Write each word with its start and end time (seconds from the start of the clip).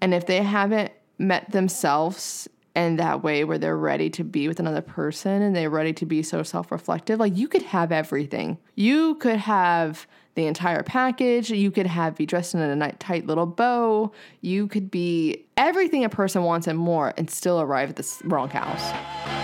And 0.00 0.14
if 0.14 0.26
they 0.26 0.42
haven't 0.42 0.92
met 1.18 1.50
themselves 1.50 2.48
in 2.74 2.96
that 2.96 3.22
way 3.22 3.44
where 3.44 3.58
they're 3.58 3.76
ready 3.76 4.08
to 4.10 4.24
be 4.24 4.48
with 4.48 4.58
another 4.58 4.80
person 4.80 5.42
and 5.42 5.54
they're 5.54 5.70
ready 5.70 5.92
to 5.92 6.06
be 6.06 6.22
so 6.22 6.42
self 6.42 6.72
reflective, 6.72 7.18
like 7.18 7.36
you 7.36 7.48
could 7.48 7.62
have 7.62 7.92
everything. 7.92 8.58
You 8.74 9.16
could 9.16 9.36
have 9.36 10.06
the 10.34 10.46
entire 10.46 10.82
package. 10.82 11.50
You 11.50 11.70
could 11.70 11.86
have 11.86 12.16
be 12.16 12.26
dressed 12.26 12.54
in 12.54 12.60
a 12.60 12.92
tight 12.92 13.26
little 13.26 13.46
bow. 13.46 14.12
You 14.40 14.66
could 14.66 14.90
be 14.90 15.44
everything 15.56 16.04
a 16.04 16.08
person 16.08 16.42
wants 16.42 16.66
and 16.66 16.78
more 16.78 17.12
and 17.16 17.28
still 17.28 17.60
arrive 17.60 17.90
at 17.90 17.96
the 17.96 18.20
wrong 18.24 18.48
house. 18.48 19.41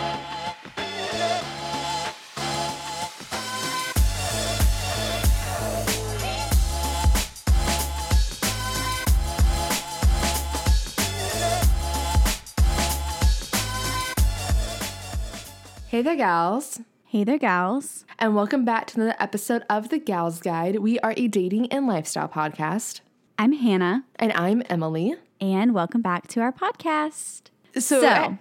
Hey 15.98 16.02
there, 16.02 16.14
gals. 16.14 16.80
Hey 17.06 17.24
there, 17.24 17.38
gals. 17.38 18.04
And 18.20 18.36
welcome 18.36 18.64
back 18.64 18.86
to 18.86 19.00
another 19.00 19.16
episode 19.18 19.64
of 19.68 19.88
The 19.88 19.98
Gals 19.98 20.40
Guide. 20.40 20.78
We 20.78 21.00
are 21.00 21.12
a 21.16 21.26
dating 21.26 21.72
and 21.72 21.88
lifestyle 21.88 22.28
podcast. 22.28 23.00
I'm 23.36 23.50
Hannah, 23.50 24.04
And 24.14 24.32
I'm 24.34 24.62
Emily. 24.70 25.16
and 25.40 25.74
welcome 25.74 26.00
back 26.00 26.28
to 26.28 26.40
our 26.40 26.52
podcast. 26.52 27.50
So, 27.74 28.00
So, 28.00 28.38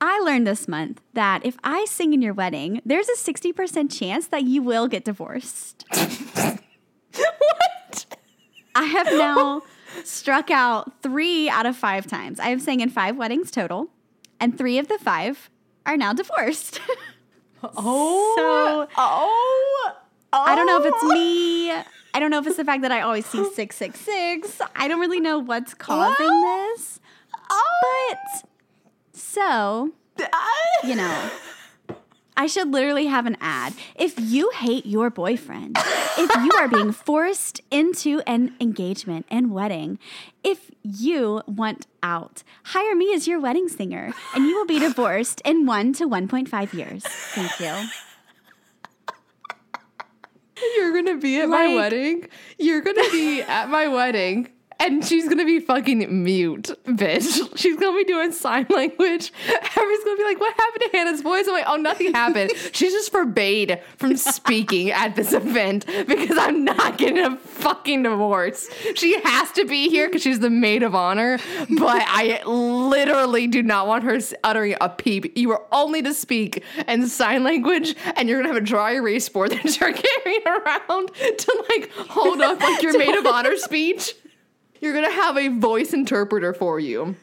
I 0.00 0.18
learned 0.24 0.46
this 0.46 0.66
month 0.66 1.02
that 1.12 1.44
if 1.44 1.58
I 1.62 1.84
sing 1.84 2.14
in 2.14 2.22
your 2.22 2.32
wedding, 2.32 2.80
there's 2.86 3.10
a 3.10 3.16
60% 3.18 3.94
chance 3.94 4.28
that 4.28 4.44
you 4.44 4.62
will 4.62 4.88
get 4.88 5.04
divorced. 5.04 5.84
what? 5.92 8.06
I 8.74 8.84
have 8.84 9.08
now 9.08 9.60
struck 10.04 10.50
out 10.50 11.02
three 11.02 11.50
out 11.50 11.66
of 11.66 11.76
five 11.76 12.06
times. 12.06 12.40
I 12.40 12.48
have 12.48 12.62
sang 12.62 12.80
in 12.80 12.88
five 12.88 13.18
weddings 13.18 13.50
total, 13.50 13.90
and 14.40 14.56
three 14.56 14.78
of 14.78 14.88
the 14.88 14.96
five 14.96 15.50
are 15.86 15.96
now 15.96 16.12
divorced. 16.12 16.80
Oh. 17.64 18.34
So- 18.36 18.88
oh. 18.96 19.92
I 20.32 20.56
don't 20.56 20.66
know 20.66 20.80
if 20.82 20.86
it's 20.92 21.04
me. 21.14 21.70
I 21.70 22.18
don't 22.18 22.30
know 22.32 22.38
if 22.40 22.46
it's 22.48 22.56
the 22.56 22.64
fact 22.64 22.82
that 22.82 22.90
I 22.90 23.02
always 23.02 23.24
see 23.24 23.38
666. 23.38 24.60
I 24.74 24.88
don't 24.88 24.98
really 24.98 25.20
know 25.20 25.38
what's 25.38 25.72
causing 25.72 26.40
this. 26.74 26.98
Oh. 27.50 28.08
But 28.10 28.48
so, 29.12 29.92
you 30.84 30.96
know, 30.96 31.30
I 32.36 32.46
should 32.46 32.72
literally 32.72 33.06
have 33.06 33.26
an 33.26 33.36
ad. 33.40 33.74
If 33.94 34.14
you 34.18 34.50
hate 34.54 34.86
your 34.86 35.10
boyfriend, 35.10 35.76
if 36.18 36.34
you 36.44 36.50
are 36.58 36.68
being 36.68 36.92
forced 37.08 37.60
into 37.70 38.22
an 38.26 38.54
engagement 38.60 39.26
and 39.30 39.52
wedding, 39.52 39.98
if 40.42 40.70
you 40.82 41.42
want 41.46 41.86
out, 42.02 42.42
hire 42.64 42.96
me 42.96 43.14
as 43.14 43.28
your 43.28 43.38
wedding 43.38 43.68
singer 43.68 44.12
and 44.34 44.46
you 44.46 44.56
will 44.56 44.66
be 44.66 44.78
divorced 44.78 45.40
in 45.44 45.66
1 45.66 45.92
to 45.94 46.08
1.5 46.08 46.72
years. 46.72 47.04
Thank 47.04 47.60
you. 47.60 47.88
You're 50.76 50.92
going 50.92 51.06
to 51.06 51.18
be 51.18 51.40
at 51.40 51.48
my 51.48 51.74
wedding. 51.74 52.28
You're 52.58 52.82
going 52.82 52.96
to 52.96 53.10
be 53.10 53.42
at 53.42 53.68
my 53.68 53.88
wedding. 53.88 54.48
And 54.82 55.04
she's 55.04 55.28
gonna 55.28 55.44
be 55.44 55.60
fucking 55.60 56.24
mute, 56.24 56.70
bitch. 56.84 57.56
She's 57.56 57.76
gonna 57.76 57.96
be 57.96 58.02
doing 58.02 58.32
sign 58.32 58.66
language. 58.68 59.32
Everyone's 59.46 60.04
gonna 60.04 60.16
be 60.16 60.24
like, 60.24 60.40
"What 60.40 60.54
happened 60.54 60.82
to 60.90 60.98
Hannah's 60.98 61.20
voice?" 61.20 61.46
I'm 61.46 61.52
like, 61.52 61.66
"Oh, 61.68 61.76
nothing 61.76 62.12
happened. 62.12 62.50
She's 62.72 62.92
just 62.92 63.12
forbade 63.12 63.80
from 63.96 64.16
speaking 64.16 64.90
at 64.90 65.14
this 65.14 65.32
event 65.32 65.86
because 65.86 66.36
I'm 66.36 66.64
not 66.64 66.98
getting 66.98 67.24
a 67.24 67.36
fucking 67.36 68.02
divorce. 68.02 68.68
She 68.96 69.20
has 69.20 69.52
to 69.52 69.64
be 69.64 69.88
here 69.88 70.08
because 70.08 70.22
she's 70.22 70.40
the 70.40 70.50
maid 70.50 70.82
of 70.82 70.96
honor, 70.96 71.38
but 71.78 72.02
I 72.04 72.42
literally 72.44 73.46
do 73.46 73.62
not 73.62 73.86
want 73.86 74.02
her 74.02 74.18
uttering 74.42 74.74
a 74.80 74.88
peep. 74.88 75.36
You 75.36 75.52
are 75.52 75.62
only 75.70 76.02
to 76.02 76.12
speak 76.12 76.64
in 76.88 77.06
sign 77.06 77.44
language, 77.44 77.94
and 78.16 78.28
you're 78.28 78.38
gonna 78.40 78.52
have 78.52 78.60
a 78.60 78.66
dry 78.66 78.94
erase 78.94 79.28
board 79.28 79.50
that 79.52 79.78
you're 79.78 79.92
carrying 79.92 80.42
around 80.44 81.12
to 81.14 81.64
like 81.68 81.92
hold 81.92 82.40
up 82.40 82.60
like 82.60 82.82
your 82.82 82.98
maid 82.98 83.14
of 83.14 83.26
honor 83.26 83.56
speech. 83.56 84.14
You're 84.82 84.92
gonna 84.92 85.10
have 85.12 85.38
a 85.38 85.48
voice 85.48 85.92
interpreter 85.94 86.52
for 86.52 86.78
you. 86.80 87.16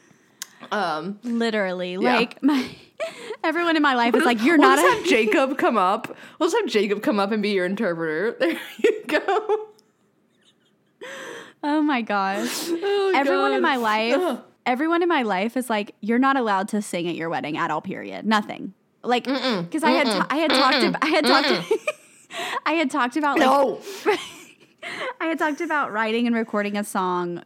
Um, 0.72 1.18
Literally, 1.22 1.92
Yeah. 1.92 2.16
like 2.16 2.42
my 2.42 2.66
everyone 3.44 3.76
in 3.76 3.82
my 3.82 3.94
life 3.94 4.14
is 4.14 4.24
like, 4.24 4.42
you're 4.42 4.58
we'll 4.58 4.68
not 4.70 4.78
just 4.78 4.92
a 4.94 4.96
have 4.98 5.06
Jacob 5.06 5.58
come 5.64 5.78
up. 5.78 6.16
We'll 6.38 6.48
just 6.50 6.60
have 6.60 6.68
Jacob 6.70 7.02
come 7.02 7.20
up 7.20 7.30
and 7.32 7.42
be 7.42 7.50
your 7.50 7.66
interpreter. 7.66 8.32
There 8.40 8.58
you 8.78 9.04
go. 9.06 9.66
Oh 11.62 11.82
my 11.82 12.00
gosh. 12.02 12.68
Oh, 12.70 13.12
everyone 13.14 13.52
in 13.52 13.62
my 13.62 13.76
life, 13.76 14.14
Ugh. 14.16 14.42
everyone 14.64 15.02
in 15.02 15.08
my 15.08 15.22
life 15.22 15.56
is 15.56 15.68
like, 15.68 15.94
you're 16.00 16.18
not 16.18 16.36
allowed 16.38 16.68
to 16.68 16.80
sing 16.80 17.06
at 17.08 17.14
your 17.14 17.28
wedding 17.28 17.58
at 17.58 17.70
all. 17.70 17.82
Period. 17.82 18.24
Nothing. 18.24 18.72
Like, 19.02 19.24
because 19.24 19.82
I 19.84 19.90
had 19.90 20.06
ta- 20.06 20.26
I 20.30 20.36
had 20.36 20.50
talked 20.50 20.82
about 20.84 21.04
I 21.04 21.08
had 21.08 21.24
talked 21.26 21.82
I 22.66 22.72
had 22.72 22.90
talked 22.90 23.16
about 23.16 23.38
like 23.38 23.46
No. 23.46 23.80
I 25.20 25.26
had 25.26 25.38
talked 25.38 25.60
about 25.60 25.92
writing 25.92 26.26
and 26.26 26.34
recording 26.34 26.76
a 26.76 26.84
song 26.84 27.42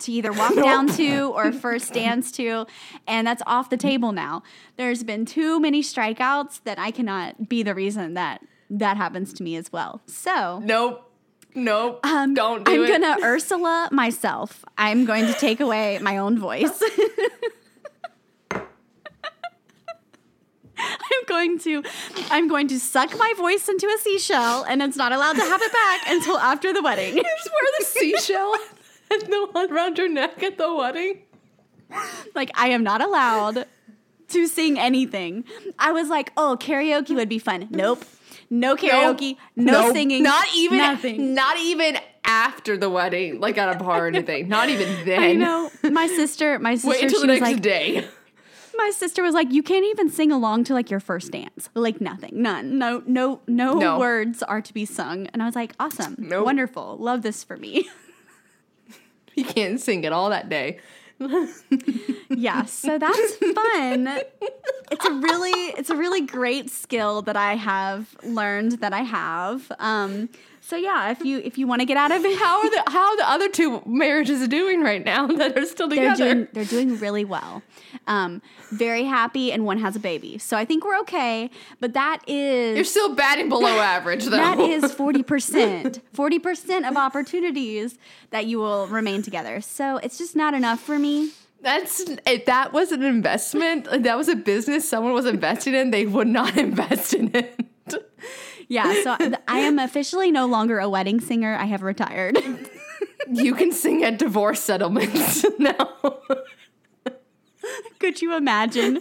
to 0.00 0.12
either 0.12 0.32
walk 0.40 0.54
down 0.54 0.88
to 0.94 1.32
or 1.34 1.52
first 1.52 1.92
dance 1.92 2.30
to, 2.32 2.66
and 3.06 3.26
that's 3.26 3.42
off 3.46 3.70
the 3.70 3.76
table 3.76 4.12
now. 4.12 4.42
There's 4.76 5.02
been 5.04 5.24
too 5.24 5.60
many 5.60 5.82
strikeouts 5.82 6.62
that 6.64 6.78
I 6.78 6.90
cannot 6.90 7.48
be 7.48 7.62
the 7.62 7.74
reason 7.74 8.14
that 8.14 8.42
that 8.70 8.96
happens 8.96 9.32
to 9.34 9.42
me 9.42 9.56
as 9.56 9.72
well. 9.72 10.02
So. 10.06 10.60
Nope. 10.64 11.02
Nope. 11.54 12.04
Um, 12.04 12.34
Don't 12.34 12.64
do 12.66 12.72
I'm 12.72 12.82
it. 12.84 12.88
gonna 12.88 13.16
Ursula 13.24 13.88
myself. 13.90 14.64
I'm 14.76 15.06
going 15.06 15.26
to 15.26 15.32
take 15.34 15.60
away 15.60 15.98
my 16.00 16.18
own 16.18 16.38
voice. 16.38 16.82
I'm 20.78 21.24
going 21.26 21.58
to 21.60 21.82
I'm 22.30 22.48
going 22.48 22.68
to 22.68 22.78
suck 22.78 23.16
my 23.18 23.32
voice 23.36 23.68
into 23.68 23.86
a 23.86 23.98
seashell 23.98 24.64
and 24.64 24.82
it's 24.82 24.96
not 24.96 25.12
allowed 25.12 25.32
to 25.34 25.40
have 25.40 25.62
it 25.62 25.72
back 25.72 26.00
until 26.08 26.36
after 26.38 26.72
the 26.72 26.82
wedding. 26.82 27.14
just 27.14 27.50
wear 27.50 27.72
the 27.78 27.84
seashell 27.84 28.54
and 29.10 29.22
the 29.22 29.48
one 29.52 29.72
around 29.72 29.98
your 29.98 30.08
neck 30.08 30.42
at 30.42 30.58
the 30.58 30.74
wedding. 30.74 31.22
like 32.34 32.50
I 32.54 32.68
am 32.68 32.82
not 32.82 33.00
allowed 33.00 33.66
to 34.28 34.46
sing 34.48 34.78
anything. 34.78 35.44
I 35.78 35.92
was 35.92 36.08
like, 36.08 36.32
"Oh, 36.36 36.56
karaoke 36.58 37.14
would 37.14 37.28
be 37.28 37.38
fun." 37.38 37.68
Nope. 37.70 38.04
No 38.50 38.76
karaoke, 38.76 39.36
no 39.56 39.82
Nope. 39.82 39.92
singing, 39.92 40.22
Not 40.22 40.46
even 40.54 40.78
nothing. 40.78 41.34
Not 41.34 41.56
even 41.58 41.98
after 42.24 42.76
the 42.76 42.88
wedding, 42.90 43.40
like 43.40 43.58
at 43.58 43.74
a 43.74 43.78
bar 43.78 44.04
or 44.04 44.08
anything. 44.08 44.48
Not 44.56 44.68
even 44.68 45.04
then. 45.04 45.20
I 45.20 45.32
know. 45.32 45.70
My 45.82 46.06
sister, 46.06 46.58
my 46.60 46.74
sister, 46.76 46.88
Wait 46.90 47.02
until 47.04 47.20
the 47.22 47.26
next 47.28 47.40
like, 47.40 47.60
day. 47.62 48.06
My 48.76 48.90
sister 48.94 49.22
was 49.22 49.34
like, 49.34 49.52
"You 49.52 49.62
can't 49.62 49.84
even 49.86 50.10
sing 50.10 50.30
along 50.30 50.64
to 50.64 50.74
like 50.74 50.90
your 50.90 51.00
first 51.00 51.32
dance. 51.32 51.68
Like 51.74 52.00
nothing, 52.00 52.42
none, 52.42 52.78
no, 52.78 53.02
no, 53.06 53.40
no, 53.48 53.74
No. 53.74 53.98
words 53.98 54.42
are 54.42 54.60
to 54.60 54.74
be 54.74 54.84
sung." 54.84 55.26
And 55.28 55.42
I 55.42 55.46
was 55.46 55.54
like, 55.56 55.72
"Awesome, 55.80 56.14
Nope. 56.18 56.44
wonderful, 56.44 56.96
love 56.98 57.22
this 57.22 57.42
for 57.44 57.56
me." 57.56 57.88
You 59.40 59.44
can't 59.44 59.78
sing 59.78 60.04
it 60.04 60.12
all 60.14 60.30
that 60.30 60.48
day. 60.48 60.78
yeah, 62.30 62.64
so 62.64 62.98
that's 62.98 63.36
fun. 63.36 64.20
It's 64.90 65.04
a 65.04 65.12
really, 65.12 65.50
it's 65.78 65.90
a 65.90 65.96
really 65.96 66.22
great 66.22 66.70
skill 66.70 67.20
that 67.22 67.36
I 67.36 67.54
have 67.54 68.16
learned 68.22 68.80
that 68.80 68.94
I 68.94 69.02
have. 69.02 69.70
Um, 69.78 70.30
so 70.66 70.74
yeah, 70.74 71.12
if 71.12 71.24
you 71.24 71.38
if 71.38 71.58
you 71.58 71.68
want 71.68 71.80
to 71.80 71.86
get 71.86 71.96
out 71.96 72.10
of 72.10 72.24
it, 72.24 72.36
How 72.40 72.58
are 72.60 72.68
the 72.68 72.82
how 72.90 73.10
are 73.10 73.16
the 73.16 73.30
other 73.30 73.48
two 73.48 73.82
marriages 73.86 74.48
doing 74.48 74.82
right 74.82 75.04
now 75.04 75.26
that 75.40 75.56
are 75.56 75.64
still 75.64 75.86
they're 75.86 76.10
together? 76.10 76.34
doing 76.34 76.48
they're 76.52 76.64
doing 76.64 76.98
really 76.98 77.24
well. 77.24 77.62
Um, 78.08 78.42
very 78.72 79.04
happy, 79.04 79.52
and 79.52 79.64
one 79.64 79.78
has 79.78 79.94
a 79.94 80.00
baby. 80.00 80.38
So 80.38 80.56
I 80.56 80.64
think 80.64 80.84
we're 80.84 80.98
okay. 81.02 81.50
But 81.78 81.92
that 81.92 82.20
is 82.26 82.74
You're 82.74 82.84
still 82.84 83.14
batting 83.14 83.48
below 83.48 83.78
average 83.78 84.24
though. 84.24 84.30
That 84.32 84.58
is 84.58 84.82
40%. 84.92 86.00
40% 86.12 86.88
of 86.88 86.96
opportunities 86.96 87.96
that 88.30 88.46
you 88.46 88.58
will 88.58 88.88
remain 88.88 89.22
together. 89.22 89.60
So 89.60 89.98
it's 89.98 90.18
just 90.18 90.34
not 90.34 90.52
enough 90.52 90.80
for 90.80 90.98
me. 90.98 91.30
That's 91.60 92.00
if 92.26 92.46
that 92.46 92.72
was 92.72 92.90
an 92.90 93.04
investment, 93.04 93.84
that 94.02 94.16
was 94.16 94.28
a 94.28 94.34
business 94.34 94.88
someone 94.88 95.12
was 95.12 95.26
investing 95.26 95.74
in, 95.74 95.92
they 95.92 96.06
would 96.06 96.26
not 96.28 96.56
invest 96.56 97.14
in 97.14 97.30
it. 97.34 97.60
Yeah, 98.68 98.92
so 99.02 99.16
I- 99.46 99.58
am 99.60 99.78
officially 99.78 100.30
no 100.32 100.46
longer 100.46 100.78
a 100.78 100.88
wedding 100.88 101.20
singer. 101.20 101.54
I 101.54 101.64
have 101.66 101.82
retired. 101.82 102.38
You 103.28 103.56
can 103.56 103.72
sing 103.72 104.04
at 104.04 104.18
divorce 104.20 104.60
settlements 104.60 105.44
now. 105.58 105.96
Could 107.98 108.22
you 108.22 108.36
imagine? 108.36 109.00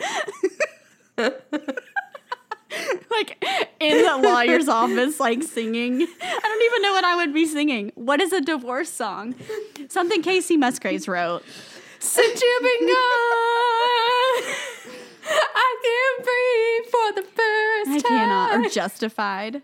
like 3.12 3.46
in 3.80 4.04
the 4.04 4.18
lawyer's 4.24 4.68
office, 4.68 5.20
like 5.20 5.44
singing. 5.44 5.94
I 6.02 6.40
don't 6.42 6.64
even 6.64 6.82
know 6.82 6.92
what 6.94 7.04
I 7.06 7.16
would 7.18 7.34
be 7.36 7.46
singing. 7.46 7.92
What 7.94 8.20
is 8.20 8.34
a 8.34 8.42
divorce 8.42 8.90
song? 8.90 9.36
Something 9.90 10.24
Kacey 10.24 10.58
Musgraves 10.58 11.08
wrote. 11.08 11.44
Since 12.00 12.42
you've 12.42 12.64
been 12.64 12.88
gone, 12.88 12.94
I 15.88 16.16
can't 16.16 16.26
breathe 16.26 16.92
for 16.92 17.22
the 17.22 17.28
first 17.28 18.06
I 18.06 18.10
time. 18.10 18.30
cannot. 18.30 18.66
Or 18.66 18.70
Justified. 18.70 19.62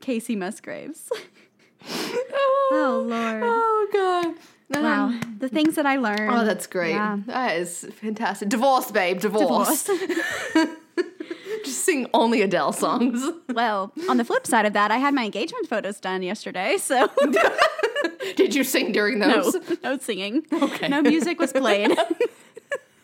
Kacey 0.00 0.36
Musgraves. 0.36 1.10
oh, 1.90 3.04
Lord. 3.06 3.42
Oh 3.44 3.88
god. 3.92 4.34
Wow, 4.82 5.06
Um, 5.08 5.36
the 5.38 5.48
things 5.50 5.74
that 5.74 5.84
I 5.84 5.96
learned. 5.98 6.30
Oh, 6.32 6.44
that's 6.46 6.66
great. 6.66 6.92
Yeah. 6.92 7.18
That 7.26 7.56
is 7.58 7.86
fantastic. 8.00 8.48
Divorce, 8.48 8.90
babe. 8.90 9.20
Divorce. 9.20 9.84
Divorce. 9.84 10.68
Just 11.64 11.84
sing 11.84 12.08
only 12.14 12.40
Adele 12.40 12.72
songs. 12.72 13.22
well, 13.52 13.92
on 14.08 14.16
the 14.16 14.24
flip 14.24 14.46
side 14.46 14.64
of 14.66 14.72
that, 14.72 14.90
I 14.90 14.96
had 14.96 15.12
my 15.14 15.24
engagement 15.24 15.68
photos 15.68 16.00
done 16.00 16.22
yesterday, 16.22 16.78
so 16.78 17.08
Did 18.36 18.54
you 18.54 18.64
sing 18.64 18.92
during 18.92 19.18
no, 19.18 19.42
those? 19.50 19.56
no 19.84 19.98
singing. 19.98 20.44
Okay. 20.52 20.88
No 20.88 21.02
music 21.02 21.38
was 21.38 21.52
played. 21.52 21.96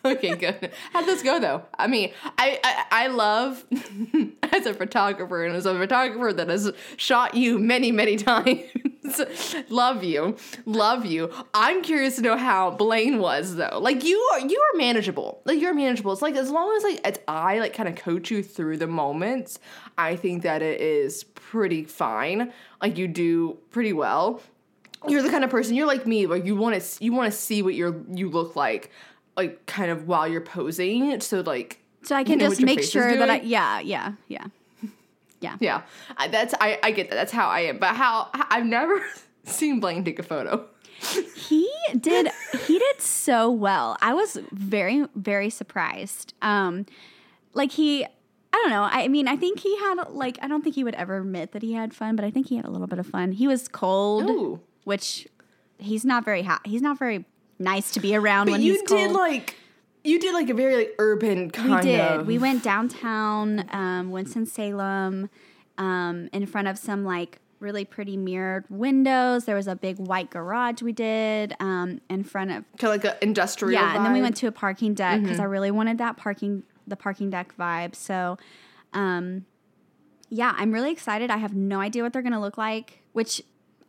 okay, 0.05 0.35
good. 0.35 0.71
How'd 0.93 1.05
those 1.05 1.21
go 1.21 1.39
though? 1.39 1.63
I 1.77 1.87
mean, 1.87 2.11
I 2.37 2.59
I, 2.63 3.03
I 3.05 3.07
love 3.07 3.65
as 4.53 4.65
a 4.65 4.73
photographer 4.73 5.45
and 5.45 5.55
as 5.55 5.65
a 5.65 5.77
photographer 5.77 6.31
that 6.31 6.47
has 6.47 6.71
shot 6.95 7.35
you 7.35 7.59
many 7.59 7.91
many 7.91 8.15
times. 8.17 8.61
love 9.69 10.03
you, 10.03 10.37
love 10.65 11.05
you. 11.05 11.31
I'm 11.53 11.81
curious 11.81 12.15
to 12.15 12.21
know 12.21 12.37
how 12.37 12.71
Blaine 12.71 13.19
was 13.19 13.55
though. 13.55 13.79
Like 13.81 14.05
you 14.05 14.17
are 14.33 14.39
you 14.39 14.59
are 14.59 14.77
manageable. 14.77 15.41
Like 15.43 15.59
you're 15.59 15.73
manageable. 15.73 16.13
It's 16.13 16.21
like 16.21 16.35
as 16.35 16.49
long 16.49 16.73
as 16.77 16.83
like 16.83 17.01
as 17.05 17.19
I 17.27 17.59
like 17.59 17.73
kind 17.73 17.89
of 17.89 17.95
coach 17.95 18.31
you 18.31 18.41
through 18.41 18.77
the 18.77 18.87
moments, 18.87 19.59
I 19.97 20.15
think 20.15 20.43
that 20.43 20.61
it 20.61 20.79
is 20.79 21.25
pretty 21.25 21.83
fine. 21.83 22.53
Like 22.81 22.97
you 22.97 23.07
do 23.07 23.57
pretty 23.69 23.91
well 23.93 24.41
you're 25.07 25.21
the 25.21 25.29
kind 25.29 25.45
of 25.45 25.49
person 25.49 25.75
you're 25.75 25.87
like 25.87 26.05
me 26.05 26.25
like 26.25 26.45
you 26.45 26.55
want 26.55 26.79
to 26.79 27.03
you 27.03 27.13
want 27.13 27.31
to 27.31 27.37
see 27.37 27.61
what 27.61 27.73
you're 27.73 28.03
you 28.11 28.29
look 28.29 28.55
like 28.57 28.91
like 29.39 29.65
kind 29.65 29.89
of 29.91 30.07
while 30.07 30.27
you're 30.27 30.41
posing 30.41 31.19
so 31.21 31.41
like 31.41 31.79
so 32.03 32.15
I 32.15 32.19
you 32.19 32.25
can 32.25 32.39
know 32.39 32.49
just 32.49 32.61
make 32.61 32.83
sure 32.83 33.15
that 33.17 33.29
I 33.29 33.41
yeah, 33.41 33.79
yeah, 33.79 34.13
yeah. 34.27 34.45
Yeah. 35.41 35.55
yeah 35.61 35.81
I, 36.17 36.27
that's 36.27 36.53
I, 36.59 36.79
I 36.83 36.91
get 36.91 37.09
that 37.09 37.15
that's 37.15 37.31
how 37.31 37.47
i 37.47 37.61
am 37.61 37.77
but 37.79 37.95
how 37.95 38.27
i've 38.33 38.65
never 38.65 39.01
seen 39.45 39.79
blaine 39.79 40.03
take 40.03 40.19
a 40.19 40.23
photo 40.23 40.65
He 41.47 41.69
did 41.97 42.29
he 42.67 42.77
did 42.77 43.01
so 43.01 43.49
well. 43.49 43.95
I 44.01 44.13
was 44.13 44.37
very 44.51 45.05
very 45.15 45.49
surprised. 45.49 46.33
Um 46.41 46.85
like 47.53 47.71
he 47.71 48.05
I 48.51 48.57
don't 48.61 48.69
know. 48.69 48.83
I 48.83 49.07
mean, 49.07 49.27
I 49.27 49.37
think 49.37 49.59
he 49.59 49.77
had 49.77 49.95
like 50.09 50.37
I 50.41 50.47
don't 50.47 50.61
think 50.63 50.75
he 50.75 50.83
would 50.83 50.95
ever 50.95 51.17
admit 51.17 51.53
that 51.53 51.61
he 51.61 51.73
had 51.73 51.93
fun, 51.93 52.15
but 52.15 52.25
I 52.25 52.31
think 52.31 52.49
he 52.49 52.57
had 52.57 52.65
a 52.65 52.69
little 52.69 52.87
bit 52.87 52.99
of 52.99 53.07
fun. 53.07 53.31
He 53.31 53.47
was 53.47 53.67
cold, 53.67 54.29
Ooh. 54.29 54.59
which 54.83 55.27
he's 55.77 56.03
not 56.03 56.25
very 56.25 56.43
ha- 56.43 56.61
he's 56.65 56.81
not 56.81 56.99
very 56.99 57.25
nice 57.59 57.91
to 57.91 57.99
be 57.99 58.15
around 58.15 58.45
but 58.45 58.53
when 58.53 58.61
you 58.61 58.83
did 58.87 59.11
like 59.11 59.55
you 60.03 60.17
did 60.19 60.33
like 60.33 60.49
a 60.49 60.53
very 60.53 60.75
like 60.77 60.95
urban 60.97 61.51
kind 61.51 61.73
of. 61.73 61.83
we 61.83 61.91
did. 61.91 61.99
of 61.99 62.27
We 62.27 62.37
went 62.37 62.63
downtown, 62.63 63.65
um, 63.71 64.11
Winston 64.11 64.45
Salem, 64.45 65.29
um, 65.77 66.29
in 66.31 66.45
front 66.45 66.69
of 66.69 66.77
some 66.77 67.03
like 67.03 67.39
really 67.59 67.83
pretty 67.83 68.15
mirrored 68.15 68.63
windows. 68.69 69.43
There 69.43 69.57
was 69.57 69.67
a 69.67 69.75
big 69.75 69.97
white 69.99 70.29
garage 70.29 70.81
we 70.81 70.93
did 70.93 71.53
um, 71.59 71.99
in 72.09 72.23
front 72.23 72.51
of 72.51 72.63
kind 72.77 72.95
of 72.95 73.03
like 73.03 73.13
an 73.13 73.19
industrial 73.21 73.73
yeah, 73.73 73.95
and 73.97 74.05
then 74.05 74.13
we 74.13 74.21
went 74.21 74.37
to 74.37 74.47
a 74.47 74.51
parking 74.53 74.93
deck 74.93 75.21
because 75.21 75.37
I 75.39 75.43
Mm-hmm. 75.43 75.51
really 75.51 75.71
wanted 75.71 75.97
that 75.97 76.15
parking 76.15 76.63
the 76.87 76.95
parking 76.95 77.29
deck 77.29 77.53
vibe. 77.59 77.93
So, 77.93 78.37
um, 78.93 79.45
yeah, 80.29 80.53
I'm 80.57 80.71
really 80.71 80.91
excited. 80.91 81.29
I 81.29 81.37
have 81.37 81.53
no 81.53 81.81
idea 81.81 82.03
what 82.03 82.13
they're 82.13 82.21
gonna 82.21 82.39
look 82.41 82.57
like, 82.57 83.03
which 83.11 83.41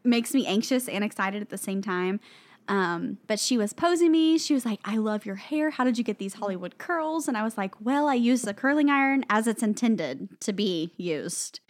makes 0.03 0.35
me 0.35 0.45
anxious 0.47 0.89
and 0.89 1.05
excited 1.05 1.41
at 1.41 1.51
the 1.51 1.59
same 1.59 1.83
time. 1.83 2.19
Um, 2.69 3.19
but 3.27 3.41
she 3.41 3.59
was 3.59 3.73
posing 3.73 4.13
me. 4.13 4.39
She 4.39 4.55
was 4.55 4.65
like, 4.65 4.81
"I 4.85 4.97
love 4.97 5.27
your 5.27 5.37
hair. 5.37 5.71
How 5.71 5.85
did 5.85 5.99
you 5.99 6.05
get 6.05 6.19
these 6.19 6.35
Hollywood 6.35 6.79
curls?" 6.79 7.27
And 7.27 7.37
I 7.37 7.43
was 7.43 7.59
like, 7.59 7.75
"Well, 7.81 8.07
I 8.09 8.15
used 8.15 8.45
the 8.45 8.55
curling 8.55 8.91
iron 8.91 9.25
as 9.29 9.47
it's 9.47 9.63
intended 9.63 10.41
to 10.41 10.53
be 10.53 10.93
used." 10.97 11.61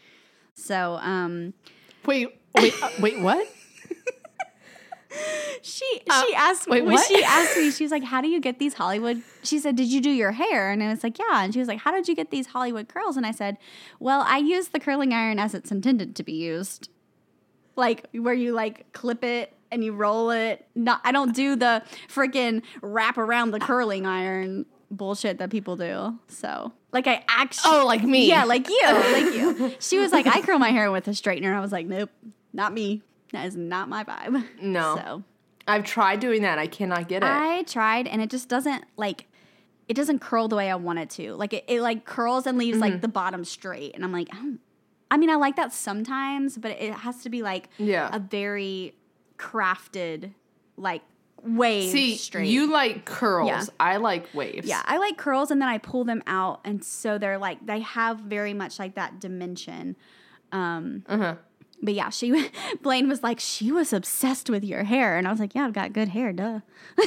So, 0.55 0.99
um, 1.01 1.55
wait 2.05 2.29
wait 2.55 2.75
uh, 2.83 2.91
wait 3.01 3.21
what 3.21 3.47
She 5.63 6.01
she 6.05 6.35
asked 6.35 6.69
wait, 6.69 6.85
what? 6.85 7.07
she 7.07 7.23
asked 7.25 7.57
me, 7.57 7.71
she 7.71 7.85
was 7.85 7.91
like, 7.91 8.05
How 8.05 8.21
do 8.21 8.29
you 8.29 8.41
get 8.41 8.59
these 8.59 8.75
Hollywood? 8.75 9.23
She 9.43 9.59
said, 9.59 9.77
Did 9.77 9.89
you 9.89 10.01
do 10.01 10.11
your 10.11 10.33
hair? 10.33 10.71
And 10.71 10.83
I 10.83 10.89
was 10.89 11.03
like, 11.03 11.19
Yeah. 11.19 11.45
And 11.45 11.53
she 11.53 11.59
was 11.59 11.69
like, 11.69 11.81
How 11.81 11.91
did 11.91 12.09
you 12.09 12.15
get 12.15 12.31
these 12.31 12.49
Hollywood 12.49 12.89
curls? 12.89 13.17
And 13.17 13.27
I 13.27 13.33
said, 13.33 13.59
Well, 13.99 14.23
I 14.27 14.39
use 14.39 14.69
the 14.69 14.81
curling 14.81 15.13
iron 15.13 15.39
as 15.39 15.55
it's 15.55 15.71
intended 15.71 16.15
to 16.17 16.23
be 16.23 16.33
used. 16.33 16.89
Like 17.77 18.07
where 18.13 18.35
you 18.35 18.53
like 18.53 18.93
clip 18.93 19.25
it 19.25 19.53
and 19.73 19.83
you 19.85 19.93
roll 19.93 20.31
it. 20.31 20.67
Not 20.75 21.01
I 21.05 21.13
don't 21.13 21.35
do 21.35 21.57
the 21.57 21.83
freaking 22.09 22.63
wrap 22.83 23.19
around 23.19 23.51
the 23.53 23.61
curling 23.61 24.07
iron 24.07 24.67
bullshit 24.91 25.39
that 25.39 25.51
people 25.51 25.77
do. 25.77 26.19
So 26.29 26.73
like 26.93 27.07
I 27.07 27.25
actually 27.29 27.77
oh 27.77 27.87
like 27.87 28.03
me 28.03 28.29
Yeah, 28.29 28.45
like 28.45 28.69
you. 28.69 28.81
like 28.85 29.35
you. 29.35 29.75
She 29.81 29.99
was 29.99 30.13
like, 30.13 30.27
I 30.27 30.41
curl 30.43 30.59
my 30.59 30.71
hair 30.71 30.91
with 30.91 31.07
a 31.09 31.13
straightener. 31.13 31.55
I 31.55 31.61
was 31.61 31.73
like, 31.73 31.87
Nope, 31.87 32.11
not 32.53 32.73
me. 32.73 33.03
That 33.33 33.47
is 33.47 33.57
not 33.57 33.89
my 33.89 34.05
vibe. 34.05 34.45
No. 34.61 34.97
So 34.97 35.25
i've 35.69 35.85
tried 35.85 36.19
doing 36.21 36.41
that 36.43 36.59
i 36.59 36.67
cannot 36.67 37.07
get 37.07 37.23
it 37.23 37.27
I 37.29 37.63
tried 37.65 38.09
and 38.09 38.21
it 38.23 38.31
just 38.31 38.49
doesn't 38.49 38.83
like 38.97 39.27
it 39.89 39.95
doesn't 39.95 40.21
curl 40.21 40.49
the 40.49 40.57
way 40.57 40.71
I 40.71 40.75
want 40.77 41.01
it 41.01 41.11
to. 41.11 41.35
Like 41.35 41.53
it, 41.53 41.65
it 41.69 41.81
like 41.81 42.05
curls 42.05 42.47
and 42.47 42.57
leaves 42.57 42.79
Mm-hmm. 42.79 42.93
like 42.93 43.01
the 43.01 43.09
bottom 43.09 43.45
straight. 43.45 43.93
And 43.97 44.05
I'm 44.05 44.13
like, 44.13 44.29
I, 44.33 44.37
don't, 44.37 44.61
I 45.11 45.17
mean, 45.17 45.31
I 45.31 45.35
like 45.35 45.57
that 45.57 45.73
sometimes, 45.73 46.57
but 46.59 46.71
it 46.71 46.93
has 46.95 47.23
to 47.25 47.29
be 47.29 47.43
like 47.43 47.69
Yeah. 47.77 48.09
a 48.13 48.21
very 48.21 48.95
crafted 49.41 50.33
like 50.77 51.03
wave 51.43 51.91
see 51.91 52.17
straight. 52.17 52.49
you 52.49 52.71
like 52.71 53.07
curls 53.07 53.49
Yeah. 53.49 53.65
i 53.81 53.97
like 53.97 54.27
waves 54.35 54.67
yeah, 54.69 54.83
I 54.85 54.99
like 54.99 55.17
curls 55.17 55.51
and 55.51 55.61
then 55.61 55.69
I 55.71 55.79
pull 55.79 56.05
them 56.05 56.23
out 56.27 56.61
and 56.65 56.85
so 56.85 57.17
they're 57.17 57.39
like 57.39 57.65
they 57.65 57.81
have 57.81 58.19
very 58.21 58.53
much 58.53 58.79
like 58.79 58.95
that 58.97 59.21
dimension. 59.21 59.97
Um 60.53 61.05
uh-huh 61.09 61.37
but 61.83 61.95
yeah, 61.95 62.11
she 62.11 62.51
Blaine 62.83 63.09
was 63.09 63.23
like 63.23 63.41
she 63.41 63.73
was 63.73 63.93
obsessed 63.95 64.51
with 64.51 64.63
your 64.65 64.85
hair 64.85 65.17
and 65.17 65.27
I 65.27 65.31
was 65.31 65.41
like, 65.41 65.55
yeah, 65.55 65.65
I've 65.65 65.73
got 65.73 65.95
good 65.95 66.09
hair, 66.09 66.33
duh. 66.33 66.61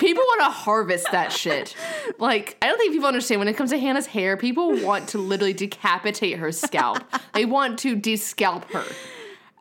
People 0.00 0.22
want 0.22 0.40
to 0.40 0.50
harvest 0.50 1.12
that 1.12 1.30
shit. 1.32 1.76
Like, 2.18 2.56
I 2.60 2.66
don't 2.66 2.76
think 2.78 2.92
people 2.92 3.06
understand 3.06 3.38
when 3.38 3.46
it 3.48 3.56
comes 3.56 3.70
to 3.70 3.78
Hannah's 3.78 4.06
hair, 4.06 4.36
people 4.36 4.72
want 4.82 5.08
to 5.10 5.18
literally 5.18 5.52
decapitate 5.52 6.38
her 6.38 6.50
scalp. 6.50 6.98
they 7.34 7.44
want 7.44 7.78
to 7.80 7.96
descalp 7.96 8.64
her 8.72 8.84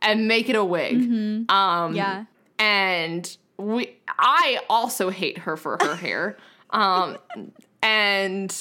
and 0.01 0.27
make 0.27 0.49
it 0.49 0.55
a 0.55 0.63
wig. 0.63 0.95
Um, 0.95 1.47
Mm-hmm. 1.49 1.95
Yeah. 1.95 2.25
And 2.59 3.37
we, 3.57 3.95
I 4.07 4.59
also 4.69 5.09
hate 5.09 5.39
her 5.39 5.57
for 5.57 5.77
her 5.81 5.95
hair. 6.05 6.37
Um, 6.69 7.17
and 7.81 8.55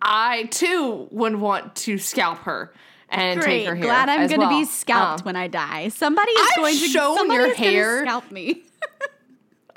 I 0.00 0.44
too 0.44 1.08
would 1.10 1.36
want 1.36 1.74
to 1.76 1.98
scalp 1.98 2.38
her 2.40 2.72
and 3.08 3.40
Great. 3.40 3.60
take 3.60 3.66
her 3.68 3.74
hair. 3.74 3.84
Glad 3.84 4.08
I'm 4.08 4.28
going 4.28 4.40
to 4.40 4.46
well. 4.46 4.60
be 4.60 4.64
scalped 4.64 5.22
Um, 5.22 5.26
when 5.26 5.36
I 5.36 5.48
die. 5.48 5.88
Somebody 5.88 6.30
is 6.32 6.48
I've 6.52 6.56
going 6.56 6.74
to 6.76 6.88
somebody 6.88 7.34
your 7.40 7.54
hair. 7.54 8.02
scalp 8.04 8.30
me 8.30 8.62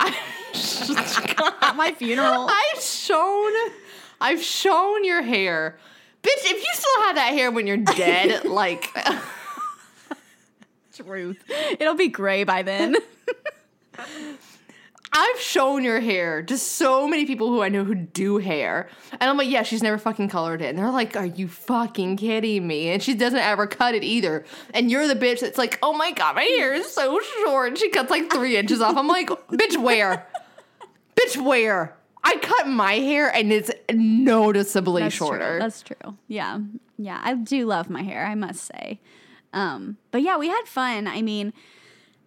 at 0.00 1.74
my 1.76 1.92
funeral. 1.96 2.48
I've 2.50 2.80
shown 2.82 3.52
I've 4.20 4.42
shown 4.42 5.04
your 5.04 5.22
hair. 5.22 5.78
Bitch, 6.22 6.44
if 6.44 6.56
you 6.58 6.66
still 6.72 7.02
have 7.04 7.16
that 7.16 7.32
hair 7.32 7.50
when 7.50 7.66
you're 7.66 7.76
dead, 7.76 8.44
like 8.48 8.90
Truth. 11.04 11.42
It'll 11.78 11.94
be 11.94 12.08
gray 12.08 12.44
by 12.44 12.62
then. 12.62 12.96
I've 15.12 15.40
shown 15.40 15.84
your 15.84 16.00
hair 16.00 16.42
to 16.42 16.58
so 16.58 17.08
many 17.08 17.24
people 17.24 17.48
who 17.48 17.62
I 17.62 17.70
know 17.70 17.82
who 17.82 17.94
do 17.94 18.38
hair. 18.38 18.88
And 19.12 19.30
I'm 19.30 19.36
like, 19.36 19.48
yeah, 19.48 19.62
she's 19.62 19.82
never 19.82 19.96
fucking 19.96 20.28
colored 20.28 20.60
it. 20.60 20.66
And 20.66 20.78
they're 20.78 20.90
like, 20.90 21.16
are 21.16 21.26
you 21.26 21.48
fucking 21.48 22.18
kidding 22.18 22.66
me? 22.66 22.90
And 22.90 23.02
she 23.02 23.14
doesn't 23.14 23.38
ever 23.38 23.66
cut 23.66 23.94
it 23.94 24.04
either. 24.04 24.44
And 24.74 24.90
you're 24.90 25.08
the 25.08 25.14
bitch 25.14 25.40
that's 25.40 25.56
like, 25.56 25.78
oh 25.82 25.94
my 25.94 26.12
god, 26.12 26.36
my 26.36 26.42
hair 26.42 26.74
is 26.74 26.92
so 26.92 27.20
short. 27.42 27.68
And 27.68 27.78
she 27.78 27.88
cuts 27.88 28.10
like 28.10 28.30
three 28.30 28.56
inches 28.56 28.80
off. 28.80 28.96
I'm 28.96 29.08
like, 29.08 29.28
bitch, 29.28 29.82
where? 29.82 30.26
bitch, 31.16 31.42
where? 31.42 31.96
I 32.22 32.36
cut 32.36 32.68
my 32.68 32.94
hair 32.94 33.34
and 33.34 33.52
it's 33.52 33.70
noticeably 33.90 35.02
That's 35.02 35.14
shorter. 35.14 35.52
True. 35.52 35.58
That's 35.58 35.82
true. 35.82 36.16
Yeah. 36.26 36.58
Yeah. 36.98 37.20
I 37.22 37.34
do 37.34 37.64
love 37.64 37.88
my 37.88 38.02
hair, 38.02 38.26
I 38.26 38.34
must 38.34 38.64
say. 38.64 39.00
Um, 39.52 39.96
but 40.10 40.22
yeah, 40.22 40.36
we 40.36 40.48
had 40.48 40.64
fun. 40.66 41.06
I 41.06 41.22
mean, 41.22 41.52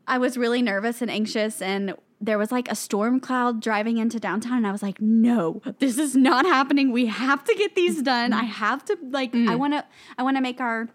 I 0.08 0.18
was 0.18 0.38
really 0.38 0.62
nervous 0.62 1.02
and 1.02 1.12
anxious 1.12 1.62
and 1.62 1.96
there 2.20 2.38
was 2.38 2.52
like 2.52 2.70
a 2.72 2.76
storm 2.76 3.20
cloud 3.20 3.62
driving 3.62 3.98
into 3.98 4.20
downtown 4.20 4.58
and 4.58 4.68
I 4.68 4.72
was 4.72 4.84
like, 4.84 5.02
"No, 5.02 5.62
this 5.80 5.98
is 5.98 6.16
not 6.16 6.46
happening. 6.46 6.92
We 6.92 7.08
have 7.08 7.44
to 7.46 7.56
get 7.56 7.76
these 7.76 8.02
done. 8.04 8.32
I 8.32 8.44
have 8.44 8.86
to 8.86 8.98
like 9.10 9.34
I 9.36 9.56
want 9.56 9.74
to 9.74 9.86
I 10.18 10.24
want 10.24 10.38
to 10.38 10.42
make 10.42 10.62
our 10.62 10.88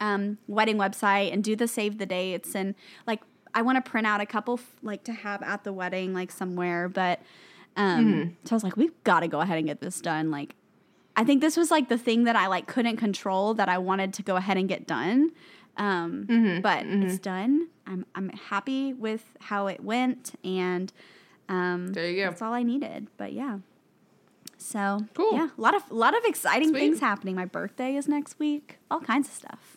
um, 0.00 0.38
wedding 0.46 0.76
website 0.76 1.32
and 1.32 1.44
do 1.44 1.54
the 1.56 1.68
save 1.68 1.98
the 1.98 2.06
dates 2.06 2.54
and 2.54 2.74
like 3.06 3.20
I 3.54 3.62
want 3.62 3.82
to 3.82 3.90
print 3.90 4.06
out 4.06 4.20
a 4.20 4.26
couple 4.26 4.54
f- 4.54 4.76
like 4.82 5.04
to 5.04 5.12
have 5.12 5.42
at 5.42 5.64
the 5.64 5.72
wedding 5.72 6.12
like 6.12 6.30
somewhere 6.32 6.88
but 6.88 7.20
um 7.76 8.36
so 8.44 8.54
I 8.54 8.56
was 8.56 8.64
like 8.64 8.76
we've 8.76 9.04
got 9.04 9.20
to 9.20 9.28
go 9.28 9.40
ahead 9.40 9.58
and 9.58 9.66
get 9.66 9.80
this 9.80 10.00
done 10.00 10.30
like 10.30 10.54
I 11.16 11.24
think 11.24 11.40
this 11.40 11.56
was 11.56 11.70
like 11.70 11.88
the 11.88 11.98
thing 11.98 12.24
that 12.24 12.36
I 12.36 12.46
like 12.48 12.66
couldn't 12.66 12.96
control 12.96 13.54
that 13.54 13.68
I 13.68 13.78
wanted 13.78 14.12
to 14.14 14.22
go 14.22 14.36
ahead 14.36 14.56
and 14.56 14.68
get 14.68 14.86
done 14.86 15.30
um 15.76 16.60
but 16.62 16.86
it's 16.86 17.18
done 17.18 17.66
I'm 17.86 18.06
I'm 18.14 18.28
happy 18.28 18.92
with 18.92 19.24
how 19.40 19.66
it 19.66 19.82
went 19.82 20.38
and 20.44 20.92
um 21.48 21.88
There 21.88 22.08
you 22.08 22.22
go. 22.24 22.30
that's 22.30 22.42
all 22.42 22.52
I 22.52 22.62
needed 22.62 23.08
but 23.16 23.32
yeah 23.32 23.58
so 24.56 25.00
Cool. 25.14 25.32
yeah 25.34 25.48
a 25.56 25.60
lot 25.60 25.74
of 25.74 25.82
a 25.90 25.94
lot 25.94 26.16
of 26.16 26.24
exciting 26.24 26.68
Sweet. 26.70 26.78
things 26.78 27.00
happening 27.00 27.34
my 27.34 27.44
birthday 27.44 27.96
is 27.96 28.06
next 28.08 28.38
week 28.38 28.78
all 28.90 29.00
kinds 29.00 29.28
of 29.28 29.34
stuff 29.34 29.76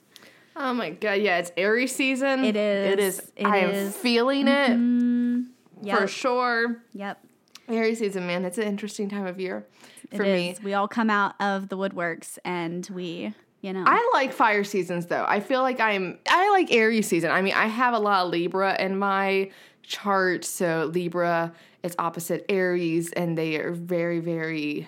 Oh 0.60 0.74
my 0.74 0.90
god, 0.90 1.20
yeah, 1.22 1.38
it's 1.38 1.52
Aries 1.56 1.94
season. 1.96 2.44
It 2.44 2.56
It 2.56 2.98
is. 3.00 3.20
is. 3.20 3.32
It 3.36 3.46
I 3.46 3.58
am 3.58 3.70
is. 3.70 3.96
feeling 3.96 4.48
it 4.48 5.46
Yep. 5.84 6.00
for 6.00 6.08
sure. 6.08 6.82
Yep. 6.96 7.24
Aries 7.68 8.00
season, 8.00 8.26
man, 8.26 8.44
it's 8.44 8.58
an 8.58 8.64
interesting 8.64 9.08
time 9.08 9.28
of 9.28 9.40
year 9.40 9.68
It 10.12 10.18
for 10.18 10.24
is. 10.24 10.60
me. 10.60 10.66
We 10.66 10.74
all 10.74 10.88
come 10.88 11.10
out 11.10 11.36
of 11.40 11.70
the 11.70 11.78
woodworks 11.78 12.38
and 12.46 12.88
we, 12.94 13.34
you 13.62 13.74
know. 13.74 13.84
I 13.86 14.10
like 14.14 14.34
fire 14.34 14.64
seasons 14.64 15.08
though. 15.08 15.26
I 15.28 15.40
feel 15.40 15.62
like 15.62 15.80
I'm 15.80 16.20
I 16.28 16.50
like 16.52 16.72
Aries 16.72 17.08
season. 17.08 17.32
I 17.32 17.42
mean, 17.42 17.54
I 17.54 17.68
have 17.68 17.94
a 17.94 18.00
lot 18.00 18.26
of 18.26 18.32
Libra 18.32 18.80
in 18.80 18.98
my 18.98 19.52
chart, 19.84 20.46
so 20.46 20.90
Libra 20.94 21.54
is 21.84 21.96
opposite 22.00 22.46
Aries 22.50 23.12
and 23.14 23.38
they 23.38 23.58
are 23.58 23.72
very 23.72 24.20
very 24.20 24.88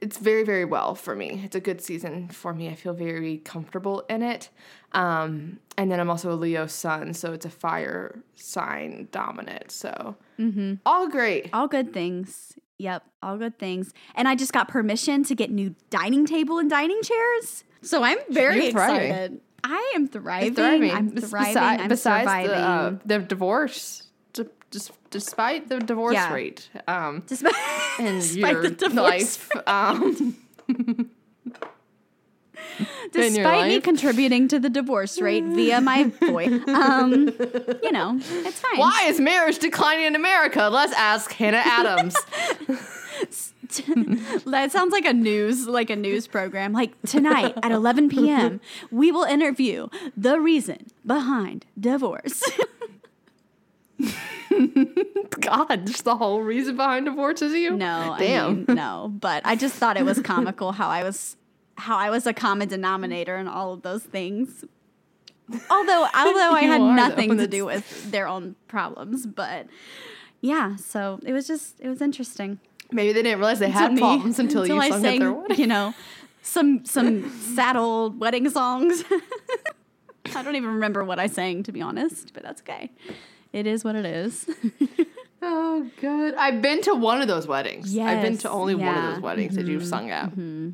it's 0.00 0.18
very 0.18 0.44
very 0.44 0.64
well 0.64 0.94
for 0.94 1.16
me. 1.16 1.40
It's 1.44 1.56
a 1.56 1.60
good 1.60 1.80
season 1.80 2.28
for 2.28 2.52
me. 2.52 2.68
I 2.68 2.74
feel 2.74 2.92
very 2.92 3.38
comfortable 3.38 4.04
in 4.08 4.22
it. 4.22 4.50
Um 4.92 5.58
and 5.78 5.90
then 5.90 6.00
I'm 6.00 6.10
also 6.10 6.32
a 6.32 6.34
Leo 6.34 6.66
sun, 6.66 7.14
so 7.14 7.32
it's 7.32 7.46
a 7.46 7.50
fire 7.50 8.22
sign 8.34 9.08
dominant. 9.10 9.70
So 9.70 10.16
mm-hmm. 10.38 10.74
all 10.84 11.08
great. 11.08 11.50
all 11.52 11.68
good 11.68 11.92
things. 11.92 12.56
Yep, 12.78 13.04
all 13.22 13.38
good 13.38 13.58
things. 13.58 13.92
And 14.14 14.28
I 14.28 14.34
just 14.34 14.52
got 14.52 14.68
permission 14.68 15.24
to 15.24 15.34
get 15.34 15.50
new 15.50 15.74
dining 15.90 16.26
table 16.26 16.58
and 16.58 16.68
dining 16.68 17.00
chairs. 17.02 17.64
So 17.82 18.02
I'm 18.02 18.18
very 18.30 18.64
You're 18.64 18.72
thriving. 18.72 19.06
excited. 19.10 19.40
I 19.64 19.92
am 19.94 20.08
thriving. 20.08 20.54
thriving. 20.54 20.90
I'm 20.92 21.10
thriving. 21.16 21.54
besi- 21.54 21.80
I'm 21.80 21.88
besides 21.88 22.22
surviving. 22.24 22.50
the, 22.50 22.56
uh, 22.56 22.96
the 23.06 23.18
divorce, 23.20 24.08
d- 24.34 24.44
dis- 24.70 24.92
despite 25.10 25.68
the 25.68 25.78
divorce 25.80 26.14
Yeah. 26.14 26.32
rate, 26.32 26.68
um, 26.86 27.22
Despite, 27.26 27.54
in 27.98 28.16
despite 28.20 28.52
your 28.52 28.62
the 28.62 28.70
divorce, 28.70 29.38
life, 29.54 29.66
um, 29.66 30.36
despite 33.12 33.68
me 33.68 33.80
contributing 33.80 34.48
to 34.48 34.58
the 34.58 34.68
divorce 34.70 35.20
rate 35.20 35.44
via 35.44 35.80
my 35.80 36.04
voice, 36.20 36.60
um, 36.68 37.28
you 37.82 37.92
know, 37.92 38.18
it's 38.18 38.60
fine. 38.60 38.78
why 38.78 39.04
is 39.06 39.20
marriage 39.20 39.58
declining 39.58 40.06
in 40.06 40.14
America? 40.16 40.68
Let's 40.72 40.92
ask 40.94 41.32
Hannah 41.32 41.62
Adams. 41.64 42.16
That 44.46 44.70
sounds 44.70 44.92
like 44.92 45.04
a 45.04 45.12
news, 45.12 45.66
like 45.66 45.90
a 45.90 45.96
news 45.96 46.28
program. 46.28 46.72
Like 46.72 46.92
tonight 47.02 47.52
at 47.62 47.72
11 47.72 48.08
p.m., 48.08 48.60
we 48.92 49.10
will 49.10 49.24
interview 49.24 49.88
the 50.16 50.38
reason 50.40 50.86
behind 51.04 51.66
divorce. 51.78 52.42
God, 55.40 55.86
just 55.86 56.04
the 56.04 56.16
whole 56.16 56.42
reason 56.42 56.76
behind 56.76 57.06
divorce 57.06 57.42
is 57.42 57.52
you. 57.54 57.72
No, 57.76 58.14
damn. 58.18 58.46
I 58.46 58.52
mean, 58.52 58.64
no. 58.68 59.12
But 59.12 59.42
I 59.44 59.56
just 59.56 59.74
thought 59.74 59.96
it 59.96 60.04
was 60.04 60.20
comical 60.20 60.72
how 60.72 60.88
I 60.88 61.02
was, 61.02 61.36
how 61.76 61.96
I 61.96 62.10
was 62.10 62.26
a 62.26 62.32
common 62.32 62.68
mm-hmm. 62.68 62.76
denominator 62.76 63.36
in 63.36 63.48
all 63.48 63.72
of 63.72 63.82
those 63.82 64.02
things. 64.02 64.64
Although, 65.70 66.06
although 66.14 66.52
I 66.52 66.62
had 66.62 66.80
though, 66.80 66.92
nothing 66.92 67.36
to 67.38 67.46
do 67.46 67.64
with 67.64 68.10
their 68.10 68.26
own 68.26 68.56
problems, 68.68 69.26
but 69.26 69.66
yeah. 70.40 70.76
So 70.76 71.20
it 71.24 71.32
was 71.32 71.46
just, 71.46 71.80
it 71.80 71.88
was 71.88 72.00
interesting. 72.00 72.58
Maybe 72.92 73.12
they 73.12 73.22
didn't 73.22 73.38
realize 73.38 73.58
they 73.58 73.70
had 73.70 73.92
me 73.92 74.00
problems 74.00 74.38
until, 74.38 74.66
you 74.66 74.78
I 74.78 74.90
sung 74.90 75.02
sang, 75.02 75.20
their 75.20 75.32
wedding. 75.32 75.58
you 75.58 75.66
know, 75.66 75.94
some 76.42 76.84
some 76.84 77.30
sad 77.54 77.76
old 77.76 78.20
wedding 78.20 78.48
songs. 78.48 79.02
I 80.34 80.42
don't 80.42 80.56
even 80.56 80.70
remember 80.70 81.04
what 81.04 81.18
I 81.18 81.26
sang 81.26 81.62
to 81.64 81.72
be 81.72 81.82
honest, 81.82 82.32
but 82.32 82.42
that's 82.42 82.62
okay. 82.62 82.90
It 83.52 83.66
is 83.66 83.84
what 83.84 83.96
it 83.96 84.04
is. 84.04 84.48
Oh, 85.48 85.88
good. 86.00 86.34
I've 86.34 86.60
been 86.60 86.82
to 86.82 86.94
one 86.94 87.22
of 87.22 87.28
those 87.28 87.46
weddings. 87.46 87.94
Yes, 87.94 88.08
I've 88.08 88.22
been 88.22 88.36
to 88.38 88.50
only 88.50 88.74
one 88.74 88.88
of 88.88 88.94
yeah. 88.94 89.00
Mm-hmm. 89.00 89.12
those 89.14 89.20
weddings 89.20 89.54
that 89.54 89.66
you've 89.66 89.86
sung 89.86 90.10
at. 90.10 90.32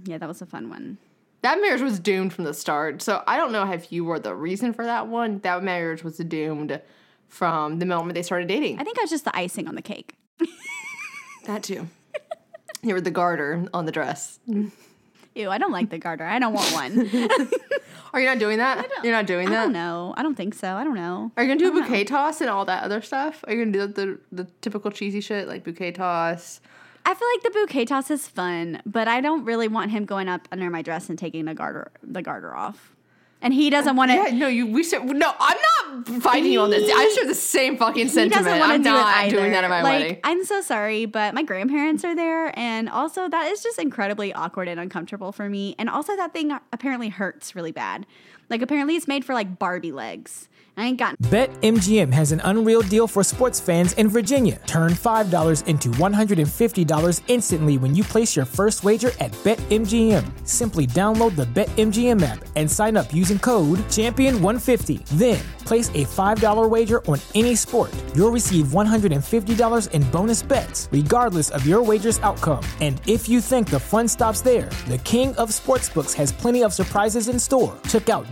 yeah, 0.08 0.18
that 0.18 0.26
was 0.28 0.40
a 0.40 0.46
fun 0.46 0.70
one. 0.70 0.96
That 1.42 1.60
marriage 1.60 1.82
was 1.82 1.98
doomed 1.98 2.32
from 2.32 2.44
the 2.44 2.54
start. 2.54 3.02
So 3.02 3.22
I 3.26 3.36
don't 3.36 3.52
know 3.52 3.70
if 3.70 3.92
you 3.92 4.04
were 4.04 4.18
the 4.18 4.34
reason 4.34 4.72
for 4.72 4.84
that 4.86 5.08
one. 5.08 5.40
That 5.40 5.62
marriage 5.62 6.02
was 6.02 6.16
doomed 6.16 6.80
from 7.28 7.80
the 7.80 7.86
moment 7.86 8.14
they 8.14 8.22
started 8.22 8.48
dating. 8.48 8.78
I 8.78 8.84
think 8.84 8.98
I 8.98 9.02
was 9.02 9.10
just 9.10 9.24
the 9.24 9.36
icing 9.36 9.68
on 9.68 9.74
the 9.74 9.82
cake. 9.82 10.14
that 11.44 11.64
too. 11.64 11.88
you 12.82 12.94
were 12.94 13.00
the 13.00 13.10
garter 13.10 13.66
on 13.74 13.84
the 13.84 13.92
dress. 13.92 14.38
Ew, 15.34 15.48
I 15.50 15.58
don't 15.58 15.72
like 15.72 15.90
the 15.90 15.98
garter. 15.98 16.24
I 16.24 16.38
don't 16.38 16.52
want 16.52 16.72
one. 16.72 17.08
Are 18.12 18.20
you 18.20 18.26
not 18.26 18.38
doing 18.38 18.58
that? 18.58 18.86
You're 19.02 19.12
not 19.12 19.26
doing 19.26 19.48
I 19.48 19.50
that? 19.50 19.62
don't 19.64 19.72
know. 19.72 20.12
I 20.16 20.22
don't 20.22 20.34
think 20.34 20.54
so. 20.54 20.74
I 20.74 20.84
don't 20.84 20.94
know. 20.94 21.32
Are 21.36 21.42
you 21.42 21.48
gonna 21.48 21.58
do 21.58 21.68
a 21.76 21.80
bouquet 21.80 22.04
toss 22.04 22.40
and 22.42 22.50
all 22.50 22.64
that 22.66 22.82
other 22.82 23.00
stuff? 23.00 23.42
Are 23.46 23.54
you 23.54 23.64
gonna 23.64 23.86
do 23.86 23.92
the, 23.92 24.18
the 24.30 24.46
typical 24.60 24.90
cheesy 24.90 25.20
shit 25.22 25.48
like 25.48 25.64
bouquet 25.64 25.92
toss? 25.92 26.60
I 27.06 27.14
feel 27.14 27.26
like 27.34 27.42
the 27.42 27.50
bouquet 27.50 27.86
toss 27.86 28.10
is 28.10 28.28
fun, 28.28 28.82
but 28.86 29.08
I 29.08 29.20
don't 29.20 29.44
really 29.44 29.66
want 29.68 29.90
him 29.90 30.04
going 30.04 30.28
up 30.28 30.46
under 30.52 30.68
my 30.70 30.82
dress 30.82 31.08
and 31.08 31.18
taking 31.18 31.46
the 31.46 31.54
garter 31.54 31.90
the 32.02 32.22
garter 32.22 32.54
off. 32.54 32.94
And 33.40 33.52
he 33.52 33.70
doesn't 33.70 33.96
want 33.96 34.10
to. 34.12 34.16
Yeah, 34.16 34.30
no, 34.30 34.46
you. 34.46 34.66
We 34.68 34.84
should. 34.84 35.02
No, 35.04 35.32
I'm 35.40 35.56
not 35.92 36.22
fighting 36.22 36.52
you 36.52 36.60
on 36.60 36.70
this. 36.70 36.90
I 36.92 37.12
share 37.14 37.26
the 37.26 37.34
same 37.34 37.76
fucking 37.76 38.06
he 38.06 38.08
sentiment. 38.08 38.62
I'm 38.62 38.82
do 38.82 38.90
not 38.90 39.30
doing 39.30 39.52
that 39.52 39.64
at 39.64 39.70
my 39.70 39.82
like, 39.82 40.00
wedding. 40.00 40.20
I'm 40.24 40.44
so 40.44 40.60
sorry, 40.60 41.06
but 41.06 41.34
my 41.34 41.42
grandparents 41.42 42.04
are 42.04 42.14
there, 42.14 42.56
and 42.58 42.88
also 42.88 43.28
that 43.28 43.50
is 43.52 43.62
just 43.62 43.78
incredibly 43.78 44.32
awkward 44.32 44.68
and 44.68 44.80
uncomfortable 44.80 45.32
for 45.32 45.48
me. 45.48 45.74
And 45.78 45.88
also, 45.88 46.16
that 46.16 46.32
thing 46.32 46.52
apparently 46.72 47.08
hurts 47.08 47.54
really 47.54 47.72
bad. 47.72 48.06
Like, 48.48 48.62
apparently, 48.62 48.96
it's 48.96 49.08
made 49.08 49.24
for 49.24 49.34
like 49.34 49.58
Barbie 49.58 49.92
legs. 49.92 50.48
I 50.74 50.86
ain't 50.86 50.98
got. 50.98 51.18
BetMGM 51.18 52.12
has 52.14 52.32
an 52.32 52.40
unreal 52.44 52.80
deal 52.80 53.06
for 53.06 53.22
sports 53.22 53.60
fans 53.60 53.92
in 53.94 54.08
Virginia. 54.08 54.58
Turn 54.66 54.92
$5 54.92 55.66
into 55.66 55.90
$150 55.90 57.20
instantly 57.28 57.76
when 57.76 57.94
you 57.94 58.02
place 58.02 58.34
your 58.34 58.46
first 58.46 58.82
wager 58.82 59.10
at 59.20 59.32
BetMGM. 59.44 60.48
Simply 60.48 60.86
download 60.86 61.36
the 61.36 61.44
BetMGM 61.44 62.22
app 62.22 62.42
and 62.56 62.70
sign 62.70 62.96
up 62.96 63.12
using 63.12 63.38
code 63.38 63.80
Champion150. 63.90 65.04
Then, 65.18 65.44
place 65.66 65.90
a 65.90 66.06
$5 66.06 66.70
wager 66.70 67.04
on 67.06 67.18
any 67.34 67.54
sport. 67.54 67.92
You'll 68.14 68.30
receive 68.30 68.66
$150 68.66 69.90
in 69.90 70.10
bonus 70.10 70.42
bets, 70.42 70.88
regardless 70.90 71.50
of 71.50 71.66
your 71.66 71.82
wager's 71.82 72.18
outcome. 72.20 72.64
And 72.80 72.98
if 73.06 73.28
you 73.28 73.42
think 73.42 73.68
the 73.68 73.78
fun 73.78 74.08
stops 74.08 74.40
there, 74.40 74.70
the 74.88 74.98
King 74.98 75.34
of 75.36 75.50
Sportsbooks 75.50 76.14
has 76.14 76.32
plenty 76.32 76.64
of 76.64 76.72
surprises 76.72 77.28
in 77.28 77.38
store. 77.38 77.78
Check 77.90 78.08
out 78.08 78.31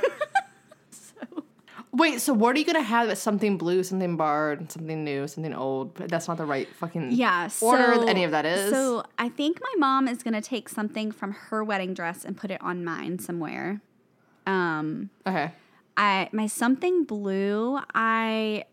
Wait, 1.93 2.21
so 2.21 2.33
what 2.33 2.55
are 2.55 2.59
you 2.59 2.65
gonna 2.65 2.81
have? 2.81 3.07
That's 3.07 3.21
something 3.21 3.57
blue, 3.57 3.83
something 3.83 4.15
barred, 4.15 4.71
something 4.71 5.03
new, 5.03 5.27
something 5.27 5.53
old. 5.53 5.93
But 5.93 6.09
that's 6.09 6.27
not 6.27 6.37
the 6.37 6.45
right 6.45 6.67
fucking 6.75 7.11
yeah. 7.11 7.47
So, 7.47 7.67
order 7.67 8.07
any 8.07 8.23
of 8.23 8.31
that 8.31 8.45
is. 8.45 8.71
So 8.71 9.03
I 9.17 9.27
think 9.27 9.59
my 9.61 9.73
mom 9.77 10.07
is 10.07 10.23
gonna 10.23 10.41
take 10.41 10.69
something 10.69 11.11
from 11.11 11.33
her 11.33 11.63
wedding 11.63 11.93
dress 11.93 12.23
and 12.23 12.37
put 12.37 12.49
it 12.49 12.61
on 12.61 12.85
mine 12.85 13.19
somewhere. 13.19 13.81
Um. 14.47 15.09
okay. 15.27 15.51
I 15.97 16.29
my 16.31 16.47
something 16.47 17.03
blue. 17.03 17.79
I 17.93 18.63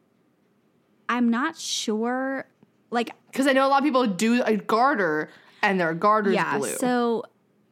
I'm 1.09 1.29
not 1.29 1.57
sure. 1.59 2.47
Like 2.91 3.11
Because 3.33 3.49
I 3.49 3.53
know 3.53 3.67
a 3.67 3.69
lot 3.69 3.79
of 3.79 3.85
people 3.85 4.07
do 4.07 4.43
a 4.45 4.57
garter 4.57 5.31
and 5.63 5.81
their 5.81 5.93
garter's 5.93 6.35
yeah. 6.35 6.57
blue. 6.57 6.69
So 6.77 7.25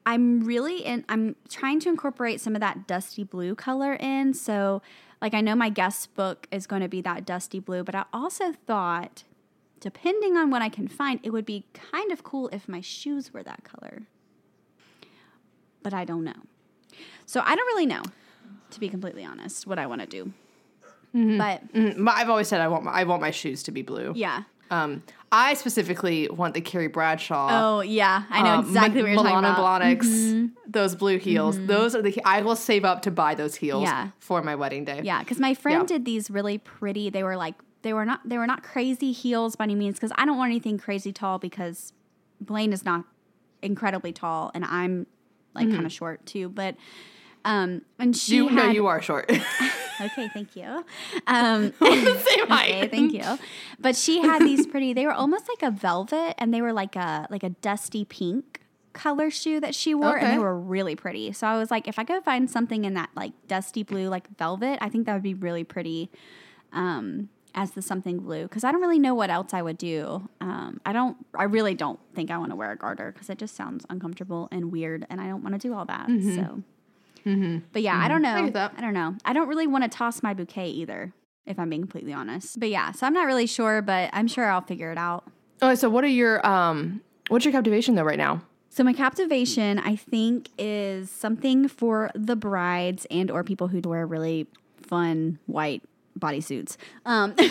I'm 0.05 0.41
really 0.41 0.85
in. 0.85 1.05
I'm 1.09 1.37
trying 1.49 1.81
to 1.81 1.88
incorporate 1.88 2.41
some 2.41 2.55
of 2.55 2.61
that 2.61 2.87
dusty 2.87 3.25
blue 3.25 3.55
color 3.55 3.95
in. 3.95 4.35
So 4.35 4.83
like 5.20 5.35
I 5.35 5.40
know 5.40 5.54
my 5.54 5.68
guest 5.70 6.14
book 6.14 6.46
is 6.50 6.66
going 6.66 6.82
to 6.82 6.88
be 6.88 7.00
that 7.02 7.25
dusty 7.25 7.58
blue, 7.61 7.82
but 7.85 7.94
I 7.94 8.04
also 8.12 8.52
thought, 8.52 9.25
depending 9.80 10.37
on 10.37 10.50
what 10.50 10.62
I 10.62 10.68
can 10.68 10.88
find, 10.88 11.20
it 11.23 11.30
would 11.30 11.46
be 11.46 11.64
kind 11.73 12.12
of 12.12 12.23
cool 12.23 12.49
if 12.52 12.68
my 12.68 12.80
shoes 12.80 13.32
were 13.32 13.42
that 13.42 13.64
color. 13.64 14.02
but 15.82 15.94
I 15.94 16.04
don't 16.04 16.25
know. 16.25 16.35
So 17.26 17.40
I 17.44 17.54
don't 17.54 17.66
really 17.66 17.87
know, 17.87 18.02
to 18.70 18.80
be 18.80 18.88
completely 18.88 19.25
honest, 19.25 19.66
what 19.68 19.78
I 19.78 19.87
want 19.87 20.00
to 20.00 20.06
do. 20.06 20.32
But 21.12 21.73
Mm, 21.73 21.96
my- 21.96 22.12
I've 22.12 22.28
always 22.28 22.49
said 22.49 22.61
I 22.61 22.68
want 22.68 22.85
my, 22.85 22.90
I 22.92 23.04
want 23.04 23.23
my 23.23 23.30
shoes 23.30 23.62
to 23.64 23.70
be 23.73 23.82
blue. 23.82 24.12
yeah. 24.16 24.42
Um, 24.70 25.02
I 25.32 25.54
specifically 25.54 26.28
want 26.28 26.54
the 26.54 26.61
Carrie 26.61 26.87
Bradshaw. 26.88 27.49
Oh 27.50 27.80
yeah, 27.80 28.25
I 28.30 28.42
know 28.42 28.50
um, 28.50 28.66
exactly 28.66 29.02
what 29.02 29.08
you're 29.08 29.16
talking 29.23 29.42
Manolo 29.42 29.52
about. 29.54 29.82
Mm-hmm. 29.82 30.46
Those 30.66 30.94
blue 30.94 31.18
heels. 31.18 31.58
Those 31.66 31.94
are 31.94 32.02
the. 32.02 32.16
I 32.25 32.42
will 32.42 32.56
save 32.56 32.85
up 32.85 33.02
to 33.02 33.11
buy 33.11 33.35
those 33.35 33.56
heels 33.56 33.82
Yeah. 33.82 34.11
for 34.18 34.42
my 34.42 34.54
wedding 34.54 34.85
day. 34.85 35.00
Yeah, 35.04 35.20
because 35.20 35.38
my 35.38 35.54
friend 35.54 35.82
Yeah. 35.82 35.96
did 35.96 36.04
these 36.04 36.30
really 36.30 36.58
pretty. 36.58 37.11
They 37.11 37.23
were 37.23 37.37
like 37.37 37.54
they 37.82 37.92
were 37.92 38.04
not 38.04 38.20
they 38.28 38.38
were 38.38 38.46
not 38.46 38.62
crazy 38.62 39.12
heels 39.12 39.56
by 39.56 39.64
any 39.64 39.75
means. 39.75 39.96
Because 39.96 40.12
I 40.16 40.25
don't 40.25 40.38
want 40.38 40.50
anything 40.50 40.78
crazy 40.78 41.12
tall 41.12 41.38
because 41.38 41.92
Blaine 42.40 42.73
is 42.73 42.85
not 42.85 43.04
incredibly 43.62 44.12
tall 44.12 44.50
and 44.54 44.64
I'm 44.64 45.06
like 45.54 45.70
kind 45.70 45.87
of 45.87 45.92
short 45.92 46.25
too. 46.26 46.49
But 46.49 46.76
um, 47.44 47.82
and 47.99 48.16
she 48.16 48.37
You 48.37 48.49
had, 48.49 48.66
no, 48.66 48.70
you 48.73 48.87
are 48.87 49.00
short. 49.02 49.30
okay, 50.00 50.29
thank 50.29 50.57
you. 50.57 50.85
Um, 51.26 51.73
Same 51.81 52.47
height. 52.47 52.75
okay, 52.75 52.88
thank 52.88 53.12
you. 53.12 53.38
But 53.79 53.97
she 53.97 54.21
had 54.21 54.43
these 54.43 54.67
pretty. 54.67 54.93
They 54.93 55.07
were 55.07 55.12
almost 55.12 55.49
like 55.49 55.62
a 55.62 55.71
velvet, 55.75 56.35
and 56.38 56.53
they 56.55 56.62
were 56.62 56.73
like 56.73 56.95
a 56.97 57.26
like 57.31 57.43
a 57.43 57.50
dusty 57.50 58.05
pink 58.05 58.61
color 58.93 59.31
shoe 59.31 59.61
that 59.61 59.75
she 59.75 59.95
wore, 59.95 60.17
and 60.17 60.33
they 60.33 60.38
were 60.38 60.59
really 60.59 60.95
pretty. 60.95 61.33
So 61.33 61.47
I 61.47 61.59
was 61.59 61.71
like, 61.71 61.88
if 61.88 61.99
I 61.99 62.05
could 62.05 62.23
find 62.25 62.49
something 62.50 62.85
in 62.85 62.95
that 62.95 63.11
like 63.17 63.33
dusty 63.49 63.83
blue, 63.83 64.09
like 64.09 64.29
velvet, 64.38 64.79
I 64.81 64.88
think 64.88 65.07
that 65.07 65.15
would 65.15 65.23
be 65.23 65.35
really 65.35 65.65
pretty. 65.65 66.11
Um, 66.73 67.29
as 67.59 67.71
the 67.71 67.81
something 67.81 68.19
blue, 68.19 68.43
because 68.43 68.65
I 68.65 68.71
don't 68.71 68.83
really 68.83 68.99
know 68.99 69.15
what 69.15 69.31
else 69.31 69.55
I 69.55 69.62
would 69.62 69.79
do. 69.79 70.29
Um, 70.43 70.79
I 70.85 70.93
don't. 70.93 71.17
I 71.35 71.45
really 71.45 71.75
don't 71.75 71.99
think 72.15 72.31
I 72.31 72.37
want 72.37 72.50
to 72.50 72.57
wear 72.57 72.71
a 72.71 72.76
garter 72.76 73.11
because 73.12 73.31
it 73.31 73.38
just 73.38 73.57
sounds 73.57 73.87
uncomfortable 73.88 74.47
and 74.53 74.71
weird, 74.71 75.07
and 75.09 75.21
I 75.23 75.26
don't 75.29 75.43
want 75.43 75.55
to 75.55 75.69
do 75.69 75.73
all 75.75 75.87
that. 75.87 76.07
So. 76.37 76.62
But 77.73 77.83
yeah, 77.83 77.97
I 77.97 78.09
don't 78.09 78.23
know. 78.23 78.28
Mm-hmm. 78.50 78.56
I. 78.56 78.71
I 78.78 78.80
don't 78.80 78.95
know. 78.95 79.14
I 79.25 79.33
don't 79.33 79.49
really 79.49 79.66
want 79.66 79.85
to 79.85 79.90
toss 79.90 80.23
my 80.23 80.33
bouquet 80.33 80.68
either, 80.68 81.12
if 81.45 81.59
I'm 81.59 81.68
being 81.68 81.83
completely 81.83 82.12
honest. 82.12 82.59
But 82.61 82.71
yeah, 82.71 82.92
so 82.92 83.06
I'm 83.06 83.12
not 83.12 83.26
really 83.26 83.47
sure, 83.47 83.83
but 83.83 84.11
I'm 84.12 84.28
sure 84.28 84.49
I'll 84.49 84.61
figure 84.62 84.92
it 84.92 84.99
out. 84.99 85.25
oh, 85.62 85.75
so 85.75 85.90
what 85.90 86.04
are 86.04 86.09
your 86.09 86.47
um? 86.47 87.02
What's 87.28 87.45
your 87.45 87.52
captivation 87.52 87.97
though 87.97 88.04
right 88.04 88.18
now? 88.18 88.42
So 88.68 88.85
my 88.85 88.92
captivation, 88.92 89.78
I 89.78 89.97
think, 89.97 90.50
is 90.59 91.11
something 91.11 91.66
for 91.66 92.11
the 92.14 92.37
brides 92.37 93.06
and 93.11 93.30
or 93.30 93.42
people 93.42 93.68
who 93.68 93.80
wear 93.80 94.06
really 94.06 94.47
fun 94.83 95.38
white 95.47 95.83
bodysuits. 96.18 96.76
Um, 97.04 97.35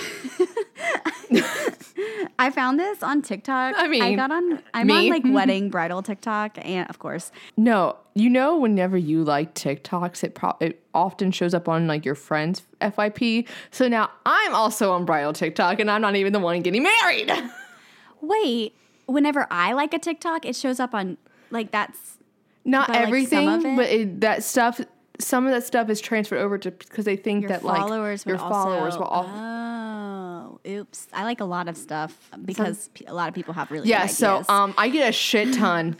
I 2.37 2.49
found 2.51 2.79
this 2.79 3.01
on 3.01 3.21
TikTok. 3.21 3.75
I 3.77 3.87
mean, 3.87 4.01
I 4.01 4.15
got 4.15 4.31
on. 4.31 4.61
I'm 4.73 4.87
me. 4.87 4.93
on 4.93 5.09
like 5.09 5.23
wedding 5.33 5.69
bridal 5.69 6.01
TikTok, 6.01 6.57
and 6.61 6.89
of 6.89 6.99
course, 6.99 7.31
No, 7.57 7.97
you 8.13 8.29
know, 8.29 8.57
whenever 8.57 8.97
you 8.97 9.23
like 9.23 9.53
TikToks, 9.55 10.23
it 10.23 10.35
pro- 10.35 10.57
it 10.59 10.81
often 10.93 11.31
shows 11.31 11.53
up 11.53 11.67
on 11.69 11.87
like 11.87 12.05
your 12.05 12.15
friends' 12.15 12.63
FYP. 12.81 13.47
So 13.71 13.87
now 13.87 14.09
I'm 14.25 14.53
also 14.53 14.91
on 14.91 15.05
bridal 15.05 15.33
TikTok, 15.33 15.79
and 15.79 15.89
I'm 15.89 16.01
not 16.01 16.15
even 16.15 16.33
the 16.33 16.39
one 16.39 16.61
getting 16.61 16.83
married. 16.83 17.31
wait. 18.21 18.73
Whenever 19.07 19.45
I 19.51 19.73
like 19.73 19.93
a 19.93 19.99
TikTok, 19.99 20.45
it 20.45 20.55
shows 20.55 20.79
up 20.79 20.95
on 20.95 21.17
like 21.51 21.71
that's 21.71 22.17
Not 22.63 22.89
like, 22.89 23.01
everything, 23.01 23.47
it? 23.49 23.75
but 23.75 23.89
it, 23.89 24.21
that 24.21 24.43
stuff. 24.43 24.81
Some 25.19 25.45
of 25.45 25.53
that 25.53 25.63
stuff 25.63 25.89
is 25.89 26.01
transferred 26.01 26.39
over 26.39 26.57
to 26.57 26.71
because 26.71 27.05
they 27.05 27.15
think 27.15 27.43
your 27.43 27.49
that 27.49 27.61
followers 27.61 28.25
like 28.25 28.31
your 28.31 28.37
followers 28.37 28.95
also, 28.95 28.99
will 28.99 29.05
all. 29.05 30.59
Oh, 30.65 30.69
oops! 30.69 31.07
I 31.13 31.23
like 31.23 31.39
a 31.39 31.45
lot 31.45 31.67
of 31.67 31.77
stuff 31.77 32.29
because 32.43 32.89
pe- 32.93 33.05
a 33.05 33.13
lot 33.13 33.29
of 33.29 33.35
people 33.35 33.53
have 33.53 33.71
really 33.71 33.87
yeah, 33.89 34.07
so 34.07 34.43
um, 34.49 34.73
I 34.77 34.89
get 34.89 35.09
a 35.09 35.11
shit 35.11 35.53
ton. 35.53 35.97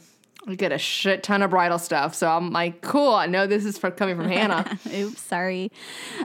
I 0.48 0.55
get 0.55 0.72
a 0.72 0.77
shit 0.77 1.24
ton 1.24 1.41
of 1.41 1.50
bridal 1.50 1.79
stuff. 1.79 2.13
So 2.13 2.29
I'm 2.29 2.51
like, 2.51 2.81
cool. 2.81 3.13
I 3.13 3.25
know 3.25 3.48
this 3.48 3.65
is 3.65 3.77
from, 3.79 3.93
coming 3.93 4.15
from 4.15 4.27
Hannah. 4.29 4.77
Oops, 4.93 5.19
sorry. 5.19 5.72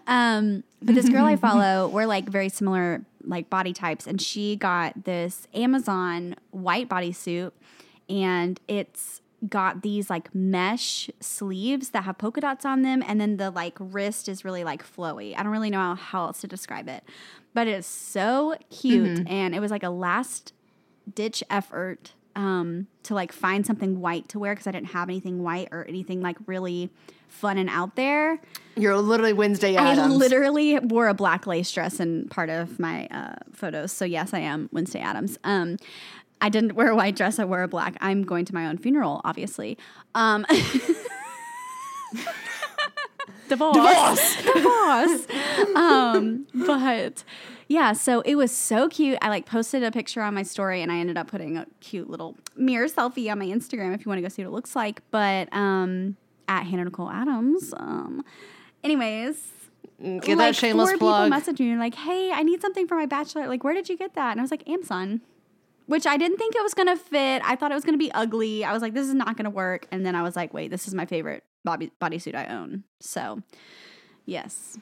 Um, 0.06 0.62
but 0.82 0.94
this 0.94 1.08
girl 1.08 1.24
I 1.24 1.36
follow, 1.36 1.88
we're 1.88 2.06
like 2.06 2.28
very 2.28 2.50
similar 2.50 3.02
like 3.24 3.48
body 3.50 3.72
types, 3.72 4.06
and 4.06 4.20
she 4.20 4.56
got 4.56 5.04
this 5.04 5.46
Amazon 5.54 6.36
white 6.50 6.88
bodysuit, 6.88 7.52
and 8.08 8.60
it's 8.68 9.19
got 9.48 9.82
these 9.82 10.10
like 10.10 10.34
mesh 10.34 11.10
sleeves 11.20 11.90
that 11.90 12.04
have 12.04 12.18
polka 12.18 12.40
dots 12.40 12.64
on 12.64 12.82
them, 12.82 13.02
and 13.06 13.20
then 13.20 13.36
the 13.36 13.50
like 13.50 13.76
wrist 13.78 14.28
is 14.28 14.44
really 14.44 14.64
like 14.64 14.84
flowy. 14.84 15.34
I 15.36 15.42
don't 15.42 15.52
really 15.52 15.70
know 15.70 15.78
how, 15.78 15.94
how 15.94 16.26
else 16.26 16.40
to 16.42 16.46
describe 16.46 16.88
it, 16.88 17.04
but 17.54 17.66
it's 17.66 17.86
so 17.86 18.54
cute, 18.70 19.26
and 19.28 19.54
it 19.54 19.60
was 19.60 19.70
like 19.70 19.82
a 19.82 19.90
last 19.90 20.52
ditch 21.14 21.42
effort 21.50 22.12
um, 22.36 22.86
to 23.02 23.14
like 23.14 23.32
find 23.32 23.66
something 23.66 24.00
white 24.00 24.28
to 24.28 24.38
wear 24.38 24.54
because 24.54 24.66
I 24.66 24.72
didn't 24.72 24.90
have 24.90 25.08
anything 25.08 25.42
white 25.42 25.68
or 25.72 25.86
anything 25.88 26.20
like 26.20 26.36
really 26.46 26.90
fun 27.28 27.58
and 27.58 27.68
out 27.70 27.96
there. 27.96 28.40
You're 28.76 28.96
literally 28.96 29.32
Wednesday 29.32 29.76
Addams. 29.76 30.12
I 30.12 30.16
literally 30.16 30.78
wore 30.78 31.08
a 31.08 31.14
black 31.14 31.46
lace 31.46 31.70
dress 31.70 32.00
in 32.00 32.28
part 32.28 32.50
of 32.50 32.78
my 32.78 33.06
uh, 33.06 33.36
photos. 33.52 33.92
So 33.92 34.04
yes, 34.04 34.34
I 34.34 34.40
am 34.40 34.68
Wednesday 34.72 35.00
Addams. 35.00 35.38
Um, 35.44 35.76
I 36.40 36.48
didn't 36.48 36.74
wear 36.74 36.88
a 36.88 36.96
white 36.96 37.16
dress. 37.16 37.38
I 37.38 37.44
wore 37.44 37.62
a 37.62 37.68
black. 37.68 37.96
I'm 38.00 38.22
going 38.22 38.44
to 38.46 38.54
my 38.54 38.66
own 38.66 38.78
funeral, 38.78 39.20
obviously. 39.24 39.76
Um, 40.14 40.46
divorce. 43.48 43.74
Divorce. 43.76 44.36
Divorce. 44.54 45.26
um, 45.76 46.46
but 46.66 47.24
yeah, 47.68 47.92
so 47.92 48.20
it 48.22 48.34
was 48.36 48.50
so 48.52 48.88
cute. 48.88 49.18
I 49.22 49.28
like 49.28 49.46
posted 49.46 49.82
a 49.82 49.90
picture 49.90 50.22
on 50.22 50.34
my 50.34 50.42
story 50.42 50.82
and 50.82 50.90
I 50.90 50.98
ended 50.98 51.16
up 51.16 51.28
putting 51.28 51.56
a 51.56 51.66
cute 51.80 52.08
little 52.10 52.36
mirror 52.56 52.86
selfie 52.88 53.30
on 53.30 53.38
my 53.38 53.46
Instagram 53.46 53.94
if 53.94 54.04
you 54.04 54.08
want 54.08 54.18
to 54.18 54.22
go 54.22 54.28
see 54.28 54.42
what 54.42 54.48
it 54.48 54.52
looks 54.52 54.74
like. 54.74 55.02
But 55.10 55.48
um, 55.52 56.16
at 56.48 56.64
Hannah 56.64 56.84
Nicole 56.84 57.10
Adams. 57.10 57.72
Um, 57.76 58.24
anyways, 58.82 59.52
Get 60.22 60.38
that 60.38 60.56
shameless 60.56 60.90
four 60.90 60.98
plug. 60.98 61.30
people 61.30 61.38
messaged 61.54 61.60
me 61.60 61.70
and 61.70 61.78
like, 61.78 61.94
"Hey, 61.94 62.32
I 62.32 62.42
need 62.42 62.62
something 62.62 62.86
for 62.86 62.96
my 62.96 63.04
bachelor. 63.04 63.46
Like, 63.46 63.62
where 63.62 63.74
did 63.74 63.88
you 63.90 63.98
get 63.98 64.14
that?" 64.14 64.30
And 64.30 64.40
I 64.40 64.42
was 64.42 64.50
like, 64.50 64.66
"Amazon." 64.68 65.20
Which 65.86 66.06
I 66.06 66.16
didn't 66.16 66.36
think 66.38 66.54
it 66.54 66.62
was 66.62 66.74
gonna 66.74 66.96
fit. 66.96 67.42
I 67.44 67.56
thought 67.56 67.72
it 67.72 67.74
was 67.74 67.84
gonna 67.84 67.98
be 67.98 68.12
ugly. 68.12 68.64
I 68.64 68.72
was 68.72 68.80
like, 68.82 68.94
"This 68.94 69.08
is 69.08 69.14
not 69.14 69.36
gonna 69.36 69.50
work." 69.50 69.86
And 69.90 70.06
then 70.06 70.14
I 70.14 70.22
was 70.22 70.36
like, 70.36 70.54
"Wait, 70.54 70.70
this 70.70 70.86
is 70.86 70.94
my 70.94 71.04
favorite 71.06 71.42
body 71.64 71.90
bodysuit 72.00 72.34
I 72.34 72.46
own." 72.46 72.84
So, 73.00 73.42
yes, 74.26 74.78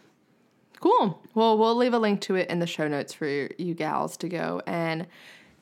Cool. 0.80 1.20
Well, 1.34 1.58
we'll 1.58 1.74
leave 1.74 1.92
a 1.92 1.98
link 1.98 2.20
to 2.20 2.36
it 2.36 2.48
in 2.50 2.60
the 2.60 2.66
show 2.66 2.86
notes 2.86 3.12
for 3.12 3.26
you 3.26 3.74
gals 3.74 4.16
to 4.18 4.28
go 4.28 4.62
and 4.64 5.08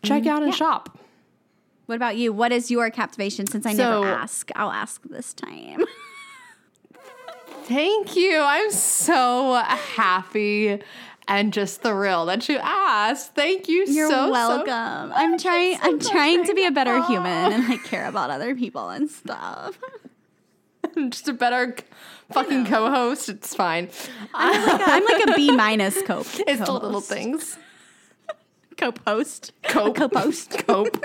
check 0.03 0.25
Mm, 0.25 0.27
out 0.27 0.43
and 0.43 0.55
shop. 0.55 0.99
What 1.87 1.95
about 1.95 2.17
you? 2.19 2.35
What 2.35 2.53
is 2.53 2.71
your 2.71 2.91
captivation? 2.91 3.47
Since 3.47 3.65
I 3.65 3.73
So- 3.73 4.03
never 4.03 4.15
ask, 4.15 4.51
I'll 4.55 4.71
ask 4.73 5.01
this 5.05 5.33
time. 5.33 5.85
Thank 7.65 8.15
you. 8.15 8.39
I'm 8.41 8.71
so 8.71 9.55
happy 9.55 10.81
and 11.29 11.53
just 11.53 11.83
thrilled 11.83 12.29
that 12.29 12.49
you 12.49 12.59
asked. 12.59 13.35
Thank 13.35 13.69
you 13.69 13.85
You're 13.87 14.09
so 14.09 14.27
so- 14.27 14.31
welcome. 14.31 15.13
I'm 15.15 15.39
trying. 15.39 15.79
I'm 15.83 15.99
trying 15.99 16.45
to 16.45 16.55
be 16.55 16.65
a 16.67 16.71
better 16.71 17.03
human 17.05 17.53
and 17.53 17.69
like 17.69 17.85
care 17.85 18.07
about 18.07 18.31
other 18.31 18.55
people 18.55 18.89
and 18.91 19.11
stuff. 19.11 19.79
I'm 20.97 21.11
just 21.11 21.29
a 21.29 21.33
better 21.33 21.75
fucking 22.31 22.67
co-host. 22.67 23.29
It's 23.29 23.55
fine. 23.55 23.89
I'm 24.35 24.63
like 24.67 24.81
a, 24.81 24.85
I'm 24.93 25.05
like 25.05 25.29
a 25.29 25.33
B 25.35 25.51
minus 25.55 26.01
cope. 26.03 26.27
It's 26.47 26.65
the 26.65 26.73
little 26.73 27.01
things. 27.01 27.59
Cope 28.77 29.01
host. 29.07 29.53
Cope. 29.65 29.97
Co-host. 29.97 30.51
Cope. 30.67 31.03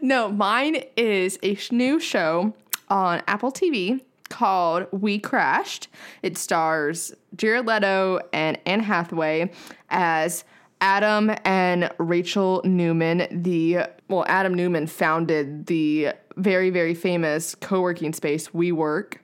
no, 0.00 0.28
mine 0.30 0.84
is 0.96 1.38
a 1.42 1.56
new 1.72 1.98
show 1.98 2.54
on 2.88 3.22
Apple 3.26 3.50
TV 3.52 4.00
called 4.28 4.86
We 4.92 5.18
Crashed. 5.18 5.88
It 6.22 6.38
stars 6.38 7.14
Jared 7.36 7.66
Leto 7.66 8.20
and 8.32 8.58
Anne 8.66 8.80
Hathaway 8.80 9.50
as 9.90 10.44
Adam 10.80 11.32
and 11.44 11.90
Rachel 11.98 12.60
Newman. 12.64 13.26
The 13.42 13.88
well, 14.08 14.24
Adam 14.28 14.54
Newman 14.54 14.86
founded 14.86 15.66
the 15.66 16.08
very 16.36 16.70
very 16.70 16.94
famous 16.94 17.54
co-working 17.54 18.12
space 18.12 18.48
WeWork 18.48 19.18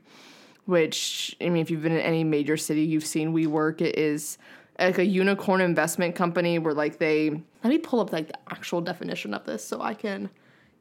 which 0.70 1.34
I 1.40 1.48
mean, 1.48 1.62
if 1.62 1.70
you've 1.70 1.82
been 1.82 1.92
in 1.92 2.00
any 2.00 2.22
major 2.22 2.56
city, 2.56 2.82
you've 2.82 3.04
seen 3.04 3.34
WeWork. 3.34 3.80
It 3.80 3.98
is 3.98 4.38
like 4.78 4.98
a 4.98 5.04
unicorn 5.04 5.60
investment 5.60 6.14
company 6.14 6.58
where 6.58 6.72
like 6.72 6.98
they 6.98 7.30
let 7.30 7.70
me 7.70 7.78
pull 7.78 8.00
up 8.00 8.12
like 8.12 8.28
the 8.28 8.38
actual 8.52 8.80
definition 8.80 9.34
of 9.34 9.44
this 9.44 9.64
so 9.64 9.82
I 9.82 9.94
can 9.94 10.30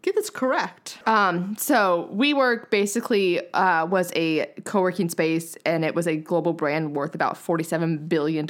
get 0.01 0.15
this 0.15 0.29
correct. 0.29 0.99
Um, 1.05 1.55
so 1.57 2.09
WeWork 2.13 2.69
basically 2.69 3.41
uh, 3.53 3.85
was 3.85 4.11
a 4.15 4.49
co-working 4.63 5.09
space 5.09 5.57
and 5.65 5.83
it 5.83 5.93
was 5.93 6.07
a 6.07 6.15
global 6.15 6.53
brand 6.53 6.95
worth 6.95 7.15
about 7.15 7.35
$47 7.35 8.07
billion 8.07 8.45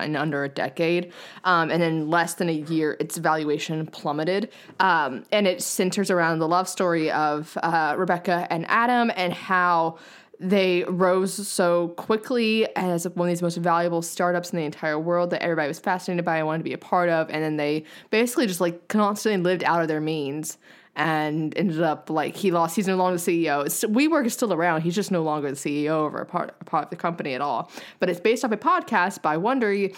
in 0.00 0.16
under 0.16 0.44
a 0.44 0.48
decade. 0.48 1.12
Um, 1.44 1.70
and 1.70 1.82
in 1.82 2.08
less 2.08 2.34
than 2.34 2.48
a 2.48 2.52
year, 2.52 2.96
its 2.98 3.18
valuation 3.18 3.86
plummeted. 3.86 4.50
Um, 4.80 5.24
and 5.32 5.46
it 5.46 5.62
centers 5.62 6.10
around 6.10 6.38
the 6.38 6.48
love 6.48 6.68
story 6.68 7.10
of 7.10 7.56
uh, 7.62 7.94
Rebecca 7.98 8.46
and 8.50 8.64
Adam 8.68 9.10
and 9.16 9.32
how 9.32 9.98
they 10.38 10.84
rose 10.84 11.48
so 11.48 11.88
quickly 11.88 12.68
as 12.76 13.08
one 13.08 13.28
of 13.28 13.32
these 13.32 13.42
most 13.42 13.56
valuable 13.56 14.02
startups 14.02 14.50
in 14.50 14.58
the 14.58 14.64
entire 14.64 14.98
world 14.98 15.30
that 15.30 15.42
everybody 15.42 15.68
was 15.68 15.78
fascinated 15.78 16.24
by 16.24 16.38
and 16.38 16.46
wanted 16.46 16.58
to 16.58 16.64
be 16.64 16.74
a 16.74 16.78
part 16.78 17.08
of. 17.08 17.30
And 17.30 17.42
then 17.42 17.56
they 17.56 17.84
basically 18.10 18.46
just 18.46 18.60
like 18.60 18.88
constantly 18.88 19.42
lived 19.42 19.64
out 19.64 19.80
of 19.82 19.88
their 19.88 20.00
means 20.00 20.58
and 20.96 21.56
ended 21.56 21.82
up 21.82 22.10
like 22.10 22.34
he 22.34 22.50
lost. 22.50 22.74
He's 22.74 22.88
no 22.88 22.96
longer 22.96 23.18
the 23.18 23.44
CEO. 23.44 23.66
It's, 23.66 23.84
WeWork 23.84 24.26
is 24.26 24.32
still 24.32 24.52
around. 24.52 24.80
He's 24.80 24.94
just 24.94 25.10
no 25.10 25.22
longer 25.22 25.50
the 25.50 25.56
CEO 25.56 26.06
of 26.06 26.14
a 26.14 26.24
part, 26.24 26.54
a 26.60 26.64
part 26.64 26.84
of 26.84 26.90
the 26.90 26.96
company 26.96 27.34
at 27.34 27.40
all. 27.40 27.70
But 28.00 28.08
it's 28.08 28.18
based 28.18 28.44
off 28.44 28.52
a 28.52 28.56
podcast 28.56 29.22
by 29.22 29.36
Wondery 29.36 29.94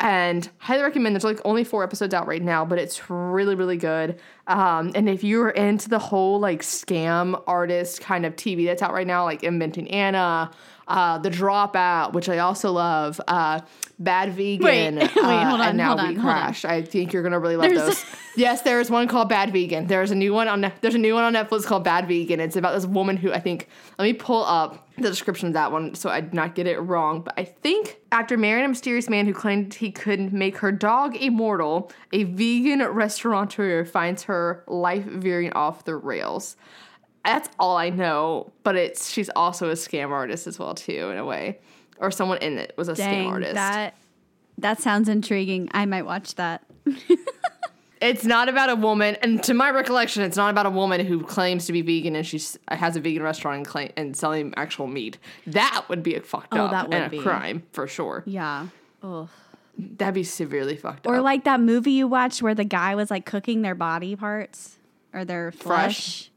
and 0.00 0.48
highly 0.58 0.82
recommend. 0.82 1.14
There's 1.14 1.24
like 1.24 1.40
only 1.44 1.62
four 1.62 1.84
episodes 1.84 2.14
out 2.14 2.26
right 2.26 2.42
now, 2.42 2.64
but 2.64 2.78
it's 2.78 3.08
really 3.10 3.54
really 3.54 3.76
good. 3.76 4.18
Um, 4.46 4.90
and 4.94 5.08
if 5.08 5.22
you're 5.22 5.50
into 5.50 5.88
the 5.88 5.98
whole 5.98 6.40
like 6.40 6.62
scam 6.62 7.40
artist 7.46 8.00
kind 8.00 8.26
of 8.26 8.34
TV 8.34 8.66
that's 8.66 8.82
out 8.82 8.92
right 8.92 9.06
now, 9.06 9.24
like 9.24 9.44
Inventing 9.44 9.90
Anna, 9.90 10.50
uh, 10.90 11.18
The 11.18 11.30
Dropout, 11.30 12.12
which 12.12 12.28
I 12.28 12.38
also 12.38 12.72
love, 12.72 13.20
uh, 13.28 13.60
Bad 13.98 14.32
Vegan, 14.32 14.64
Wait, 14.64 14.94
wait, 15.00 15.16
uh, 15.18 15.48
hold 15.48 15.60
on, 15.60 15.68
and 15.68 15.76
Now 15.78 15.94
We 15.94 16.16
on. 16.16 16.20
Crash. 16.20 16.64
I 16.64 16.82
think 16.82 17.12
you're 17.12 17.22
gonna 17.22 17.38
really 17.38 17.56
love 17.56 17.68
There's- 17.70 17.84
those. 18.02 18.04
yes, 18.36 18.62
there 18.62 18.80
is 18.80 18.90
one 18.90 19.06
called 19.08 19.28
Bad 19.28 19.52
Vegan. 19.52 19.86
There's 19.86 20.10
a 20.10 20.14
new 20.14 20.32
one 20.32 20.48
on 20.48 20.72
there's 20.80 20.94
a 20.94 20.98
new 20.98 21.14
one 21.14 21.22
on 21.24 21.34
Netflix 21.34 21.64
called 21.66 21.84
Bad 21.84 22.08
Vegan. 22.08 22.40
It's 22.40 22.56
about 22.56 22.74
this 22.74 22.86
woman 22.86 23.16
who 23.18 23.30
I 23.32 23.40
think. 23.40 23.68
Let 23.98 24.04
me 24.06 24.14
pull 24.14 24.42
up 24.44 24.88
the 24.96 25.08
description 25.08 25.48
of 25.48 25.54
that 25.54 25.70
one 25.72 25.94
so 25.94 26.08
I 26.08 26.22
do 26.22 26.30
not 26.34 26.54
get 26.54 26.66
it 26.66 26.78
wrong. 26.78 27.20
But 27.20 27.34
I 27.38 27.44
think 27.44 27.98
after 28.10 28.38
marrying 28.38 28.64
a 28.64 28.68
mysterious 28.68 29.08
man 29.10 29.26
who 29.26 29.34
claimed 29.34 29.74
he 29.74 29.90
could 29.92 30.32
make 30.32 30.56
her 30.58 30.72
dog 30.72 31.14
immortal, 31.16 31.92
a 32.12 32.24
vegan 32.24 32.82
restaurateur 32.82 33.84
finds 33.84 34.22
her 34.24 34.64
life 34.66 35.04
veering 35.04 35.52
off 35.52 35.84
the 35.84 35.94
rails. 35.96 36.56
That's 37.24 37.48
all 37.58 37.76
I 37.76 37.90
know, 37.90 38.50
but 38.62 38.76
it's 38.76 39.10
she's 39.10 39.28
also 39.36 39.68
a 39.70 39.74
scam 39.74 40.10
artist 40.10 40.46
as 40.46 40.58
well 40.58 40.74
too 40.74 41.10
in 41.10 41.18
a 41.18 41.24
way, 41.24 41.58
or 41.98 42.10
someone 42.10 42.38
in 42.38 42.58
it 42.58 42.72
was 42.76 42.88
a 42.88 42.94
scam 42.94 43.26
artist. 43.28 43.54
that 43.54 43.94
that 44.58 44.80
sounds 44.80 45.08
intriguing. 45.08 45.68
I 45.72 45.86
might 45.86 46.02
watch 46.06 46.34
that. 46.36 46.64
It's 48.02 48.24
not 48.24 48.48
about 48.48 48.70
a 48.70 48.76
woman, 48.76 49.16
and 49.22 49.42
to 49.42 49.52
my 49.52 49.68
recollection, 49.70 50.22
it's 50.22 50.36
not 50.38 50.48
about 50.48 50.64
a 50.64 50.70
woman 50.70 51.04
who 51.04 51.22
claims 51.22 51.66
to 51.66 51.72
be 51.74 51.82
vegan 51.82 52.16
and 52.16 52.26
she 52.26 52.40
has 52.68 52.96
a 52.96 53.00
vegan 53.00 53.22
restaurant 53.22 53.58
and, 53.58 53.66
claim, 53.66 53.90
and 53.94 54.16
selling 54.16 54.54
actual 54.56 54.86
meat. 54.86 55.18
That 55.46 55.84
would 55.90 56.02
be 56.02 56.14
a 56.14 56.22
fucked 56.22 56.54
Oh, 56.54 56.64
up 56.64 56.86
and 56.90 57.04
a 57.04 57.08
be. 57.10 57.18
crime 57.18 57.62
for 57.72 57.86
sure. 57.86 58.22
Yeah. 58.24 58.68
Oh. 59.02 59.28
That'd 59.76 60.14
be 60.14 60.24
severely 60.24 60.76
fucked 60.76 61.06
Or 61.06 61.16
up. 61.16 61.18
Or 61.18 61.22
like 61.22 61.44
that 61.44 61.60
movie 61.60 61.92
you 61.92 62.08
watched 62.08 62.40
where 62.40 62.54
the 62.54 62.64
guy 62.64 62.94
was 62.94 63.10
like 63.10 63.26
cooking 63.26 63.60
their 63.60 63.74
body 63.74 64.16
parts 64.16 64.78
or 65.12 65.26
their 65.26 65.52
flesh. 65.52 66.30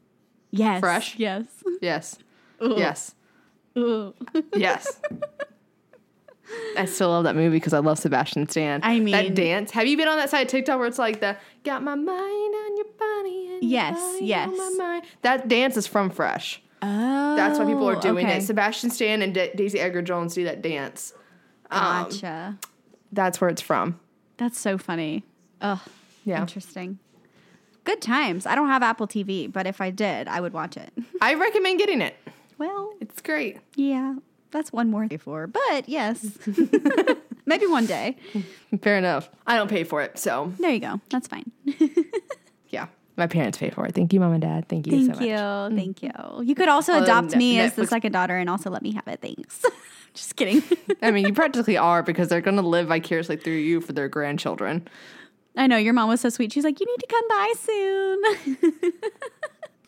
Yes. 0.56 0.80
Fresh? 0.80 1.16
Yes. 1.18 1.44
yes, 1.80 2.18
yes, 2.60 3.14
yes. 4.54 5.00
I 6.76 6.84
still 6.84 7.08
love 7.08 7.24
that 7.24 7.34
movie 7.34 7.56
because 7.56 7.72
I 7.72 7.78
love 7.78 7.98
Sebastian 7.98 8.48
Stan. 8.48 8.80
I 8.82 9.00
mean, 9.00 9.12
that 9.12 9.34
dance. 9.34 9.70
Have 9.72 9.86
you 9.86 9.96
been 9.96 10.08
on 10.08 10.18
that 10.18 10.30
side 10.30 10.42
of 10.42 10.48
TikTok 10.48 10.78
where 10.78 10.86
it's 10.86 10.98
like 10.98 11.20
the 11.20 11.36
"Got 11.64 11.82
my 11.82 11.94
mind 11.94 12.10
on 12.54 12.76
your 12.76 12.86
body"? 12.98 13.48
And 13.54 13.62
your 13.62 13.70
Yes, 13.70 13.96
body 13.96 14.26
yes. 14.26 14.48
On 14.50 14.56
my 14.78 14.84
mind. 14.84 15.04
That 15.22 15.48
dance 15.48 15.76
is 15.76 15.86
from 15.86 16.10
Fresh. 16.10 16.62
Oh. 16.82 17.34
That's 17.36 17.58
why 17.58 17.64
people 17.64 17.88
are 17.88 17.98
doing 17.98 18.26
okay. 18.26 18.38
it. 18.38 18.42
Sebastian 18.42 18.90
Stan 18.90 19.22
and 19.22 19.34
Da- 19.34 19.54
Daisy 19.54 19.80
Edgar 19.80 20.02
Jones 20.02 20.34
do 20.34 20.44
that 20.44 20.60
dance. 20.60 21.14
Um, 21.70 22.04
Gotcha. 22.04 22.58
That's 23.10 23.40
where 23.40 23.48
it's 23.48 23.62
from. 23.62 23.98
That's 24.36 24.58
so 24.58 24.76
funny. 24.76 25.24
Ugh. 25.62 25.78
Yeah. 26.24 26.40
Interesting. 26.42 26.98
Good 27.84 28.00
times. 28.02 28.46
I 28.46 28.54
don't 28.54 28.68
have 28.68 28.82
Apple 28.82 29.06
TV, 29.06 29.50
but 29.52 29.66
if 29.66 29.80
I 29.80 29.90
did, 29.90 30.26
I 30.28 30.40
would 30.40 30.52
watch 30.52 30.76
it. 30.76 30.90
I 31.20 31.34
recommend 31.34 31.78
getting 31.78 32.00
it. 32.00 32.16
Well, 32.58 32.92
It's 33.00 33.20
great. 33.20 33.58
yeah, 33.76 34.14
that's 34.50 34.72
one 34.72 34.90
more 34.90 35.06
for. 35.18 35.46
But 35.46 35.88
yes, 35.88 36.38
maybe 37.46 37.66
one 37.66 37.86
day. 37.86 38.16
Fair 38.82 38.96
enough. 38.96 39.28
I 39.46 39.56
don't 39.56 39.68
pay 39.68 39.84
for 39.84 40.00
it, 40.02 40.18
so 40.18 40.52
There 40.58 40.70
you 40.70 40.80
go. 40.80 41.00
That's 41.10 41.28
fine. 41.28 41.50
yeah. 42.70 42.86
My 43.16 43.26
parents 43.28 43.58
pay 43.58 43.70
for 43.70 43.86
it. 43.86 43.94
Thank 43.94 44.12
you, 44.12 44.18
mom 44.20 44.32
and 44.32 44.42
dad. 44.42 44.68
Thank 44.68 44.86
you 44.88 44.92
Thank 44.92 45.04
so 45.14 45.20
much. 45.20 45.28
you. 45.28 45.34
Mm. 45.36 45.76
Thank 45.76 46.02
you. 46.02 46.10
You 46.42 46.54
could 46.56 46.68
also 46.68 46.94
Well, 46.94 47.04
adopt 47.04 47.36
me 47.36 47.60
as 47.60 47.74
the 47.74 47.86
second 47.86 48.10
daughter 48.12 48.36
and 48.36 48.50
also 48.50 48.70
let 48.70 48.82
me 48.82 48.92
have 48.92 49.06
it. 49.06 49.20
Thanks. 49.20 49.64
Just 50.14 50.34
kidding. 50.36 50.62
I 51.02 51.10
mean, 51.12 51.24
you 51.26 51.32
practically 51.32 51.76
are 51.76 52.02
because 52.02 52.28
they're 52.28 52.40
going 52.40 52.56
to 52.56 52.62
live 52.62 52.88
vicariously 52.88 53.36
through 53.36 53.54
you 53.54 53.80
for 53.80 53.92
their 53.92 54.08
grandchildren. 54.08 54.88
I 55.56 55.66
know 55.66 55.76
your 55.76 55.92
mom 55.92 56.08
was 56.08 56.20
so 56.20 56.28
sweet. 56.28 56.52
She's 56.52 56.64
like, 56.64 56.80
"You 56.80 56.86
need 56.86 57.00
to 57.00 57.06
come 57.06 57.28
by 57.28 57.52
soon." 57.58 58.92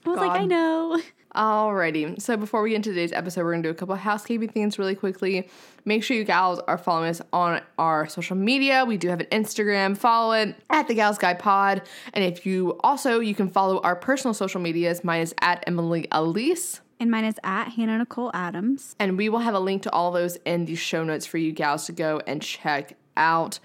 I 0.04 0.08
was 0.08 0.18
like, 0.18 0.40
"I 0.40 0.44
know." 0.44 1.00
Alrighty. 1.36 2.20
So 2.20 2.38
before 2.38 2.62
we 2.62 2.70
get 2.70 2.76
into 2.76 2.90
today's 2.90 3.12
episode, 3.12 3.44
we're 3.44 3.52
gonna 3.52 3.62
do 3.62 3.68
a 3.68 3.74
couple 3.74 3.94
of 3.94 4.00
housekeeping 4.00 4.48
things 4.48 4.78
really 4.78 4.94
quickly. 4.94 5.50
Make 5.84 6.02
sure 6.02 6.16
you 6.16 6.24
gals 6.24 6.60
are 6.66 6.78
following 6.78 7.10
us 7.10 7.20
on 7.30 7.60
our 7.78 8.08
social 8.08 8.36
media. 8.36 8.86
We 8.86 8.96
do 8.96 9.08
have 9.08 9.20
an 9.20 9.26
Instagram. 9.26 9.98
Follow 9.98 10.32
it 10.32 10.56
at 10.70 10.88
the 10.88 10.94
Gals 10.94 11.18
Guide 11.18 11.38
Pod. 11.38 11.82
And 12.14 12.24
if 12.24 12.46
you 12.46 12.78
also 12.82 13.20
you 13.20 13.34
can 13.34 13.50
follow 13.50 13.80
our 13.80 13.96
personal 13.96 14.32
social 14.32 14.62
medias. 14.62 15.04
Mine 15.04 15.20
is 15.20 15.34
at 15.42 15.62
Emily 15.66 16.08
Aleece. 16.10 16.80
And 16.98 17.10
mine 17.10 17.26
is 17.26 17.38
at 17.44 17.68
Hannah 17.72 17.98
Nicole 17.98 18.30
Adams. 18.32 18.96
And 18.98 19.18
we 19.18 19.28
will 19.28 19.40
have 19.40 19.54
a 19.54 19.60
link 19.60 19.82
to 19.82 19.92
all 19.92 20.12
those 20.12 20.36
in 20.46 20.64
the 20.64 20.74
show 20.74 21.04
notes 21.04 21.26
for 21.26 21.36
you 21.36 21.52
gals 21.52 21.84
to 21.86 21.92
go 21.92 22.22
and 22.26 22.40
check 22.40 22.96
out. 23.18 23.58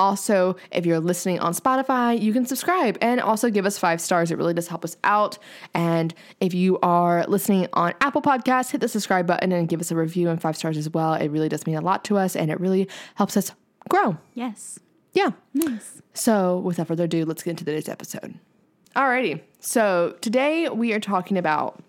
Also, 0.00 0.56
if 0.70 0.86
you're 0.86 0.98
listening 0.98 1.38
on 1.40 1.52
Spotify, 1.52 2.18
you 2.18 2.32
can 2.32 2.46
subscribe 2.46 2.96
and 3.02 3.20
also 3.20 3.50
give 3.50 3.66
us 3.66 3.76
five 3.76 4.00
stars. 4.00 4.30
It 4.30 4.38
really 4.38 4.54
does 4.54 4.66
help 4.66 4.82
us 4.82 4.96
out. 5.04 5.36
And 5.74 6.14
if 6.40 6.54
you 6.54 6.78
are 6.78 7.26
listening 7.26 7.68
on 7.74 7.92
Apple 8.00 8.22
Podcasts, 8.22 8.70
hit 8.70 8.80
the 8.80 8.88
subscribe 8.88 9.26
button 9.26 9.52
and 9.52 9.68
give 9.68 9.78
us 9.78 9.90
a 9.90 9.96
review 9.96 10.30
and 10.30 10.40
five 10.40 10.56
stars 10.56 10.78
as 10.78 10.88
well. 10.88 11.12
It 11.12 11.28
really 11.28 11.50
does 11.50 11.66
mean 11.66 11.76
a 11.76 11.82
lot 11.82 12.02
to 12.06 12.16
us 12.16 12.34
and 12.34 12.50
it 12.50 12.58
really 12.58 12.88
helps 13.16 13.36
us 13.36 13.52
grow. 13.90 14.16
Yes. 14.32 14.78
Yeah. 15.12 15.32
Nice. 15.52 16.00
So, 16.14 16.60
without 16.60 16.86
further 16.88 17.04
ado, 17.04 17.26
let's 17.26 17.42
get 17.42 17.50
into 17.50 17.66
today's 17.66 17.90
episode. 17.90 18.38
Alrighty. 18.96 19.42
So, 19.58 20.16
today 20.22 20.70
we 20.70 20.94
are 20.94 21.00
talking 21.00 21.36
about 21.36 21.82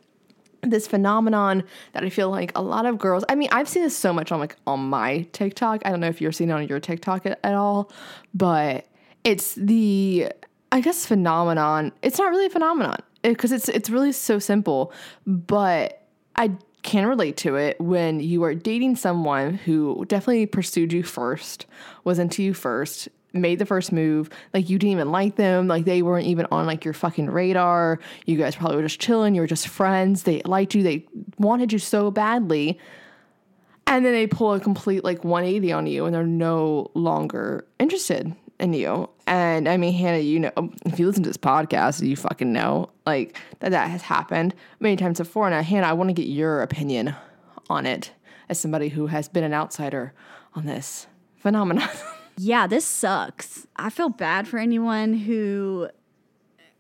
this 0.62 0.88
phenomenon 0.88 1.64
that 1.94 2.04
I 2.04 2.10
feel 2.10 2.30
like 2.30 2.52
a 2.56 2.62
lot 2.62 2.86
of 2.86 2.98
girls, 2.98 3.24
I 3.30 3.36
mean, 3.36 3.50
I've 3.52 3.68
seen 3.68 3.84
this 3.84 3.98
so 3.98 4.14
much 4.14 4.32
on 4.32 4.40
like 4.40 4.56
on 4.68 4.80
my 4.80 5.28
TikTok. 5.32 5.82
I 5.86 5.90
don't 5.90 6.00
know 6.00 6.08
if 6.08 6.22
you're 6.22 6.32
seeing 6.32 6.50
it 6.50 6.54
on 6.54 6.68
your 6.68 6.80
TikTok 6.80 7.26
at, 7.26 7.40
at 7.44 7.56
all, 7.56 7.92
but 8.34 8.88
it's 9.24 9.56
the 9.56 10.32
I 10.72 10.82
guess 10.82 11.06
phenomenon. 11.06 11.92
It's 12.02 12.18
not 12.18 12.30
really 12.30 12.46
a 12.46 12.50
phenomenon 12.50 12.98
eh, 13.24 13.30
because 13.30 13.52
it's 13.52 13.70
it's 13.70 13.90
really 13.90 14.12
so 14.12 14.40
simple, 14.40 14.94
but 15.26 16.06
I 16.36 16.52
can 16.84 17.06
relate 17.06 17.38
to 17.38 17.56
it 17.56 17.80
when 17.80 18.20
you 18.20 18.44
are 18.44 18.56
dating 18.56 18.96
someone 18.96 19.56
who 19.56 20.04
definitely 20.06 20.46
pursued 20.46 20.94
you 20.94 21.04
first, 21.04 21.66
was 22.04 22.18
into 22.18 22.42
you 22.42 22.54
first, 22.54 23.08
made 23.34 23.60
the 23.60 23.66
first 23.66 23.92
move. 23.92 24.30
Like 24.54 24.70
you 24.70 24.78
didn't 24.78 24.94
even 24.94 25.12
like 25.12 25.36
them. 25.36 25.68
Like 25.68 25.86
they 25.86 26.02
weren't 26.02 26.28
even 26.28 26.48
on 26.52 26.66
like 26.66 26.86
your 26.86 26.94
fucking 26.94 27.30
radar. 27.30 28.00
You 28.26 28.38
guys 28.38 28.56
probably 28.56 28.78
were 28.78 28.84
just 28.84 29.00
chilling. 29.00 29.36
You 29.36 29.42
were 29.42 29.48
just 29.48 29.68
friends. 29.68 30.24
They 30.24 30.42
liked 30.46 30.76
you. 30.76 30.84
They 30.84 31.06
wanted 31.38 31.72
you 31.72 31.80
so 31.80 32.12
badly. 32.12 32.80
And 33.88 34.06
then 34.06 34.14
they 34.14 34.28
pull 34.28 34.54
a 34.54 34.60
complete 34.60 35.04
like 35.04 35.24
180 35.24 35.72
on 35.72 35.88
you 35.88 36.06
and 36.06 36.16
they're 36.16 36.24
no 36.24 36.92
longer 36.94 37.66
interested 37.80 38.34
in 38.60 38.74
you. 38.74 39.10
And 39.28 39.68
I 39.68 39.76
mean, 39.78 39.94
Hannah, 39.94 40.20
you 40.20 40.40
know, 40.40 40.52
if 40.86 41.00
you 41.00 41.08
listen 41.08 41.24
to 41.24 41.30
this 41.30 41.38
podcast, 41.38 42.06
you 42.06 42.16
fucking 42.16 42.54
know 42.54 42.92
like 43.06 43.38
that 43.60 43.72
that 43.72 43.90
has 43.90 44.04
happened 44.04 44.54
many 44.80 44.96
times 44.96 45.18
before. 45.18 45.50
Now, 45.50 45.62
Hannah, 45.62 45.88
I 45.88 45.94
want 45.94 46.10
to 46.10 46.14
get 46.14 46.28
your 46.28 46.62
opinion 46.62 47.16
on 47.70 47.86
it 47.86 48.12
as 48.50 48.60
somebody 48.60 48.90
who 48.90 49.08
has 49.08 49.28
been 49.28 49.44
an 49.44 49.54
outsider 49.54 50.14
on 50.54 50.66
this 50.66 51.08
phenomenon. 51.38 51.90
Yeah, 52.44 52.66
this 52.66 52.86
sucks. 52.86 53.68
I 53.76 53.92
feel 53.92 54.10
bad 54.10 54.48
for 54.48 54.58
anyone 54.58 55.14
who 55.14 55.90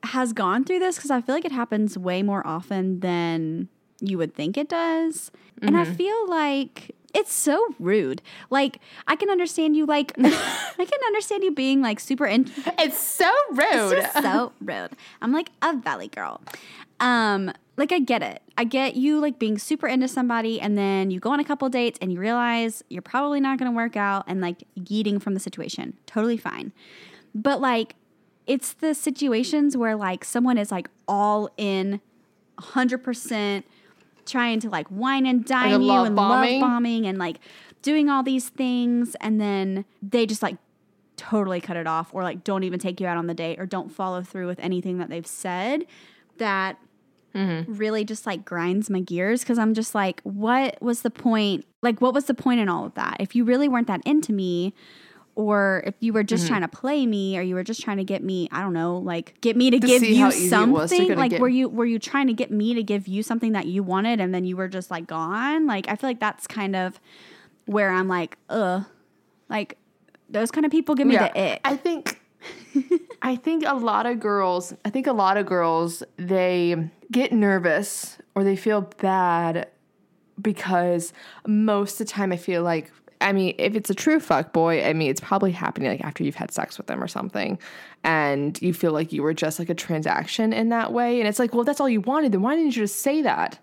has 0.03 0.33
gone 0.33 0.63
through 0.63 0.79
this 0.79 0.95
because 0.95 1.11
I 1.11 1.21
feel 1.21 1.35
like 1.35 1.45
it 1.45 1.51
happens 1.51 1.99
way 1.99 2.23
more 2.23 2.45
often 2.45 2.99
than 3.01 3.69
you 3.99 4.17
would 4.17 4.33
think 4.33 4.57
it 4.57 4.67
does. 4.67 5.29
And 5.61 5.77
I 5.77 5.85
feel 5.85 6.27
like 6.27 6.95
it's 7.13 7.31
so 7.31 7.63
rude. 7.77 8.23
Like, 8.49 8.79
I 9.05 9.15
can 9.15 9.29
understand 9.29 9.75
you, 9.75 9.85
like, 9.85 10.13
I 10.17 10.73
can 10.77 10.99
understand 11.05 11.43
you 11.43 11.51
being 11.51 11.79
like 11.79 11.99
super 11.99 12.25
in- 12.25 12.51
it's 12.79 12.97
so 12.97 13.31
rude. 13.51 13.97
It's 13.99 14.13
just 14.13 14.23
so 14.23 14.53
rude. 14.61 14.89
I'm 15.21 15.31
like 15.31 15.51
a 15.61 15.77
valley 15.77 16.07
girl. 16.07 16.41
Um, 16.99 17.51
like 17.81 17.91
I 17.91 17.97
get 17.97 18.21
it. 18.21 18.43
I 18.57 18.63
get 18.63 18.95
you 18.95 19.19
like 19.19 19.39
being 19.39 19.57
super 19.57 19.87
into 19.87 20.07
somebody 20.07 20.61
and 20.61 20.77
then 20.77 21.09
you 21.09 21.19
go 21.19 21.31
on 21.31 21.39
a 21.39 21.43
couple 21.43 21.67
dates 21.67 21.97
and 21.99 22.13
you 22.13 22.19
realize 22.19 22.83
you're 22.89 23.01
probably 23.01 23.39
not 23.39 23.57
gonna 23.57 23.71
work 23.71 23.97
out 23.97 24.23
and 24.27 24.39
like 24.39 24.63
yeeting 24.79 25.19
from 25.19 25.33
the 25.33 25.39
situation. 25.39 25.97
Totally 26.05 26.37
fine. 26.37 26.73
But 27.33 27.59
like 27.59 27.95
it's 28.45 28.73
the 28.73 28.93
situations 28.93 29.75
where 29.75 29.95
like 29.95 30.23
someone 30.23 30.59
is 30.59 30.71
like 30.71 30.89
all 31.07 31.49
in 31.57 32.01
100% 32.59 33.63
trying 34.27 34.59
to 34.59 34.69
like 34.69 34.85
wine 34.91 35.25
and 35.25 35.43
dine 35.43 35.73
a 35.73 35.79
you 35.79 35.83
love 35.83 36.05
and 36.05 36.15
bombing? 36.15 36.61
love 36.61 36.69
bombing 36.69 37.07
and 37.07 37.17
like 37.17 37.39
doing 37.81 38.09
all 38.09 38.21
these 38.21 38.49
things 38.49 39.15
and 39.21 39.41
then 39.41 39.85
they 40.03 40.27
just 40.27 40.43
like 40.43 40.57
totally 41.17 41.59
cut 41.59 41.77
it 41.77 41.87
off 41.87 42.13
or 42.13 42.21
like 42.21 42.43
don't 42.43 42.63
even 42.63 42.77
take 42.77 43.01
you 43.01 43.07
out 43.07 43.17
on 43.17 43.25
the 43.25 43.33
date 43.33 43.59
or 43.59 43.65
don't 43.65 43.91
follow 43.91 44.21
through 44.21 44.45
with 44.45 44.59
anything 44.59 44.99
that 44.99 45.09
they've 45.09 45.25
said 45.25 45.87
that 46.37 46.77
Mm-hmm. 47.33 47.73
really 47.75 48.03
just 48.03 48.25
like 48.25 48.43
grinds 48.43 48.89
my 48.89 48.99
gears 48.99 49.41
because 49.41 49.57
I'm 49.57 49.73
just 49.73 49.95
like, 49.95 50.21
what 50.23 50.81
was 50.81 51.01
the 51.01 51.09
point? 51.09 51.65
Like, 51.81 52.01
what 52.01 52.13
was 52.13 52.25
the 52.25 52.33
point 52.33 52.59
in 52.59 52.67
all 52.67 52.85
of 52.85 52.93
that? 52.95 53.17
If 53.19 53.35
you 53.35 53.45
really 53.45 53.69
weren't 53.69 53.87
that 53.87 54.01
into 54.05 54.33
me, 54.33 54.73
or 55.35 55.83
if 55.85 55.95
you 55.99 56.13
were 56.13 56.23
just 56.23 56.43
mm-hmm. 56.43 56.53
trying 56.53 56.61
to 56.61 56.67
play 56.67 57.05
me 57.05 57.37
or 57.37 57.41
you 57.41 57.55
were 57.55 57.63
just 57.63 57.81
trying 57.81 57.97
to 57.97 58.03
get 58.03 58.23
me, 58.23 58.49
I 58.51 58.61
don't 58.61 58.73
know, 58.73 58.97
like 58.97 59.39
get 59.41 59.55
me 59.55 59.69
to, 59.71 59.79
To 59.79 59.87
give 59.87 60.03
you 60.03 60.09
easy 60.09 60.21
it 60.21 60.25
was 60.25 60.35
to 60.35 60.49
something. 60.49 61.15
Like 61.15 61.31
get- 61.31 61.41
were 61.41 61.49
you 61.49 61.69
were 61.69 61.85
you 61.85 61.99
trying 61.99 62.27
to 62.27 62.33
get 62.33 62.51
me 62.51 62.73
to 62.73 62.83
give 62.83 63.07
you 63.07 63.23
something 63.23 63.53
that 63.53 63.65
you 63.65 63.83
wanted 63.83 64.19
and 64.19 64.33
then 64.33 64.45
you 64.45 64.57
were 64.57 64.67
just 64.67 64.91
like 64.91 65.07
gone? 65.07 65.67
Like 65.67 65.87
I 65.87 65.95
feel 65.95 66.09
like 66.09 66.19
that's 66.19 66.47
kind 66.47 66.75
of 66.75 66.99
where 67.65 67.91
I'm 67.91 68.07
like, 68.07 68.37
ugh. 68.49 68.85
Like 69.49 69.77
those 70.29 70.51
kind 70.51 70.65
of 70.65 70.71
people 70.71 70.95
give 70.95 71.07
me 71.07 71.17
the 71.17 71.53
ick. 71.53 71.61
I 71.63 71.75
think 71.75 72.21
I 73.21 73.35
think 73.35 73.63
a 73.65 73.75
lot 73.75 74.05
of 74.05 74.19
girls, 74.19 74.73
I 74.83 74.89
think 74.89 75.07
a 75.07 75.13
lot 75.13 75.37
of 75.37 75.45
girls 75.45 76.03
they 76.17 76.89
get 77.11 77.31
nervous 77.31 78.17
or 78.35 78.43
they 78.43 78.55
feel 78.55 78.81
bad 78.81 79.69
because 80.41 81.13
most 81.45 81.99
of 81.99 82.07
the 82.07 82.11
time 82.13 82.31
I 82.31 82.37
feel 82.37 82.63
like 82.63 82.91
I 83.21 83.33
mean, 83.33 83.53
if 83.59 83.75
it's 83.75 83.91
a 83.91 83.93
true 83.93 84.19
fuck 84.19 84.51
boy, 84.51 84.83
I 84.83 84.93
mean, 84.93 85.11
it's 85.11 85.21
probably 85.21 85.51
happening 85.51 85.89
like 85.89 86.01
after 86.01 86.23
you've 86.23 86.35
had 86.35 86.51
sex 86.51 86.79
with 86.79 86.87
them 86.87 87.03
or 87.03 87.07
something, 87.07 87.59
and 88.03 88.59
you 88.61 88.73
feel 88.73 88.93
like 88.93 89.13
you 89.13 89.21
were 89.21 89.35
just 89.35 89.59
like 89.59 89.69
a 89.69 89.75
transaction 89.75 90.51
in 90.53 90.69
that 90.69 90.91
way, 90.91 91.19
and 91.19 91.29
it's 91.29 91.37
like, 91.37 91.53
well, 91.53 91.63
that's 91.63 91.79
all 91.79 91.87
you 91.87 92.01
wanted, 92.01 92.31
then 92.31 92.41
why 92.41 92.55
didn't 92.55 92.75
you 92.75 92.81
just 92.81 92.99
say 92.99 93.21
that? 93.21 93.59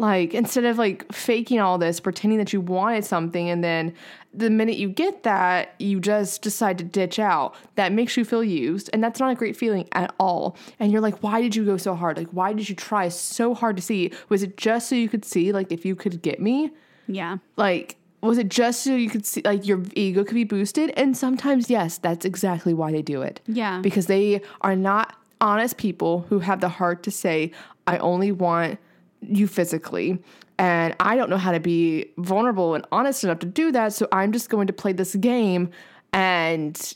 Like 0.00 0.32
instead 0.32 0.64
of 0.64 0.78
like 0.78 1.12
faking 1.12 1.60
all 1.60 1.76
this, 1.76 2.00
pretending 2.00 2.38
that 2.38 2.54
you 2.54 2.60
wanted 2.62 3.04
something, 3.04 3.50
and 3.50 3.62
then 3.62 3.92
the 4.32 4.48
minute 4.48 4.76
you 4.76 4.88
get 4.88 5.24
that, 5.24 5.74
you 5.78 6.00
just 6.00 6.40
decide 6.40 6.78
to 6.78 6.84
ditch 6.84 7.18
out. 7.18 7.54
That 7.74 7.92
makes 7.92 8.16
you 8.16 8.24
feel 8.24 8.42
used, 8.42 8.88
and 8.94 9.04
that's 9.04 9.20
not 9.20 9.30
a 9.30 9.34
great 9.34 9.56
feeling 9.56 9.86
at 9.92 10.14
all. 10.18 10.56
And 10.78 10.90
you're 10.90 11.02
like, 11.02 11.22
why 11.22 11.42
did 11.42 11.54
you 11.54 11.66
go 11.66 11.76
so 11.76 11.94
hard? 11.94 12.16
Like, 12.16 12.30
why 12.30 12.54
did 12.54 12.68
you 12.70 12.74
try 12.74 13.10
so 13.10 13.54
hard 13.54 13.76
to 13.76 13.82
see? 13.82 14.10
Was 14.30 14.42
it 14.42 14.56
just 14.56 14.88
so 14.88 14.94
you 14.94 15.08
could 15.08 15.24
see, 15.24 15.52
like, 15.52 15.70
if 15.70 15.84
you 15.84 15.94
could 15.94 16.22
get 16.22 16.40
me? 16.40 16.70
yeah. 17.06 17.36
Like, 17.56 17.96
was 18.22 18.38
it 18.38 18.48
just 18.48 18.84
so 18.84 18.94
you 18.94 19.10
could 19.10 19.26
see, 19.26 19.42
like, 19.44 19.66
your 19.66 19.82
ego 19.94 20.24
could 20.24 20.34
be 20.34 20.44
boosted? 20.44 20.94
And 20.96 21.14
sometimes, 21.16 21.68
yes, 21.68 21.98
that's 21.98 22.24
exactly 22.24 22.72
why 22.72 22.92
they 22.92 23.02
do 23.02 23.20
it. 23.20 23.40
Yeah. 23.46 23.80
Because 23.80 24.06
they 24.06 24.40
are 24.62 24.76
not 24.76 25.14
honest 25.40 25.76
people 25.76 26.26
who 26.28 26.38
have 26.38 26.60
the 26.60 26.68
heart 26.68 27.02
to 27.02 27.10
say, 27.10 27.52
I 27.86 27.98
only 27.98 28.32
want 28.32 28.78
you 29.22 29.46
physically. 29.46 30.18
And 30.58 30.94
I 31.00 31.16
don't 31.16 31.30
know 31.30 31.38
how 31.38 31.52
to 31.52 31.60
be 31.60 32.10
vulnerable 32.18 32.74
and 32.74 32.84
honest 32.92 33.24
enough 33.24 33.38
to 33.40 33.46
do 33.46 33.72
that. 33.72 33.92
So 33.94 34.06
I'm 34.12 34.32
just 34.32 34.50
going 34.50 34.66
to 34.66 34.72
play 34.72 34.92
this 34.92 35.14
game 35.16 35.70
and 36.12 36.94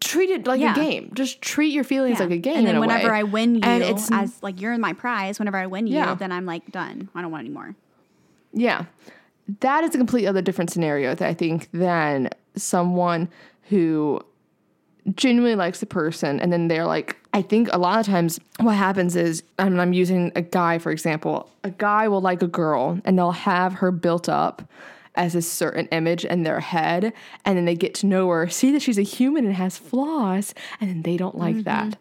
treat 0.00 0.28
it 0.28 0.46
like 0.46 0.60
Yeah. 0.60 0.72
a 0.72 0.74
game. 0.74 1.10
Just 1.14 1.40
treat 1.40 1.72
your 1.72 1.84
feelings 1.84 2.18
Yeah. 2.18 2.24
like 2.26 2.32
a 2.34 2.38
game. 2.38 2.58
And 2.58 2.66
then 2.66 2.80
whenever 2.80 3.08
way. 3.08 3.18
I 3.20 3.22
win 3.22 3.54
you 3.54 3.60
and 3.62 3.82
it's 3.82 4.10
as 4.12 4.42
like 4.42 4.60
you're 4.60 4.76
my 4.76 4.92
prize, 4.92 5.38
whenever 5.38 5.56
I 5.56 5.66
win 5.66 5.86
you, 5.86 5.94
Yeah. 5.94 6.14
then 6.14 6.32
I'm 6.32 6.44
like 6.44 6.70
done. 6.70 7.08
I 7.14 7.22
don't 7.22 7.30
want 7.30 7.46
any 7.46 7.54
more. 7.54 7.74
Yeah. 8.52 8.84
That 9.60 9.84
is 9.84 9.94
a 9.94 9.98
completely 9.98 10.26
other 10.28 10.42
different 10.42 10.70
scenario, 10.70 11.14
that 11.14 11.26
I 11.26 11.32
think, 11.32 11.70
than 11.72 12.28
someone 12.54 13.30
who 13.70 14.20
genuinely 15.14 15.54
likes 15.56 15.80
the 15.80 15.86
person 15.86 16.40
and 16.40 16.52
then 16.52 16.68
they're 16.68 16.86
like 16.86 17.16
I 17.32 17.42
think 17.42 17.68
a 17.72 17.78
lot 17.78 18.00
of 18.00 18.06
times 18.06 18.40
what 18.60 18.72
happens 18.76 19.14
is 19.16 19.42
I 19.58 19.68
mean, 19.68 19.78
I'm 19.80 19.92
using 19.92 20.32
a 20.34 20.42
guy 20.42 20.78
for 20.78 20.90
example. 20.90 21.50
A 21.64 21.70
guy 21.70 22.08
will 22.08 22.20
like 22.20 22.42
a 22.42 22.46
girl 22.48 23.00
and 23.04 23.18
they'll 23.18 23.30
have 23.32 23.74
her 23.74 23.90
built 23.90 24.28
up 24.28 24.62
as 25.14 25.34
a 25.34 25.42
certain 25.42 25.86
image 25.88 26.24
in 26.24 26.42
their 26.42 26.60
head 26.60 27.12
and 27.44 27.56
then 27.56 27.64
they 27.64 27.74
get 27.74 27.94
to 27.94 28.06
know 28.06 28.28
her, 28.28 28.48
see 28.48 28.70
that 28.72 28.82
she's 28.82 28.98
a 28.98 29.02
human 29.02 29.44
and 29.44 29.54
has 29.54 29.76
flaws, 29.76 30.54
and 30.80 30.88
then 30.90 31.02
they 31.02 31.16
don't 31.16 31.36
like 31.36 31.64
that. 31.64 31.96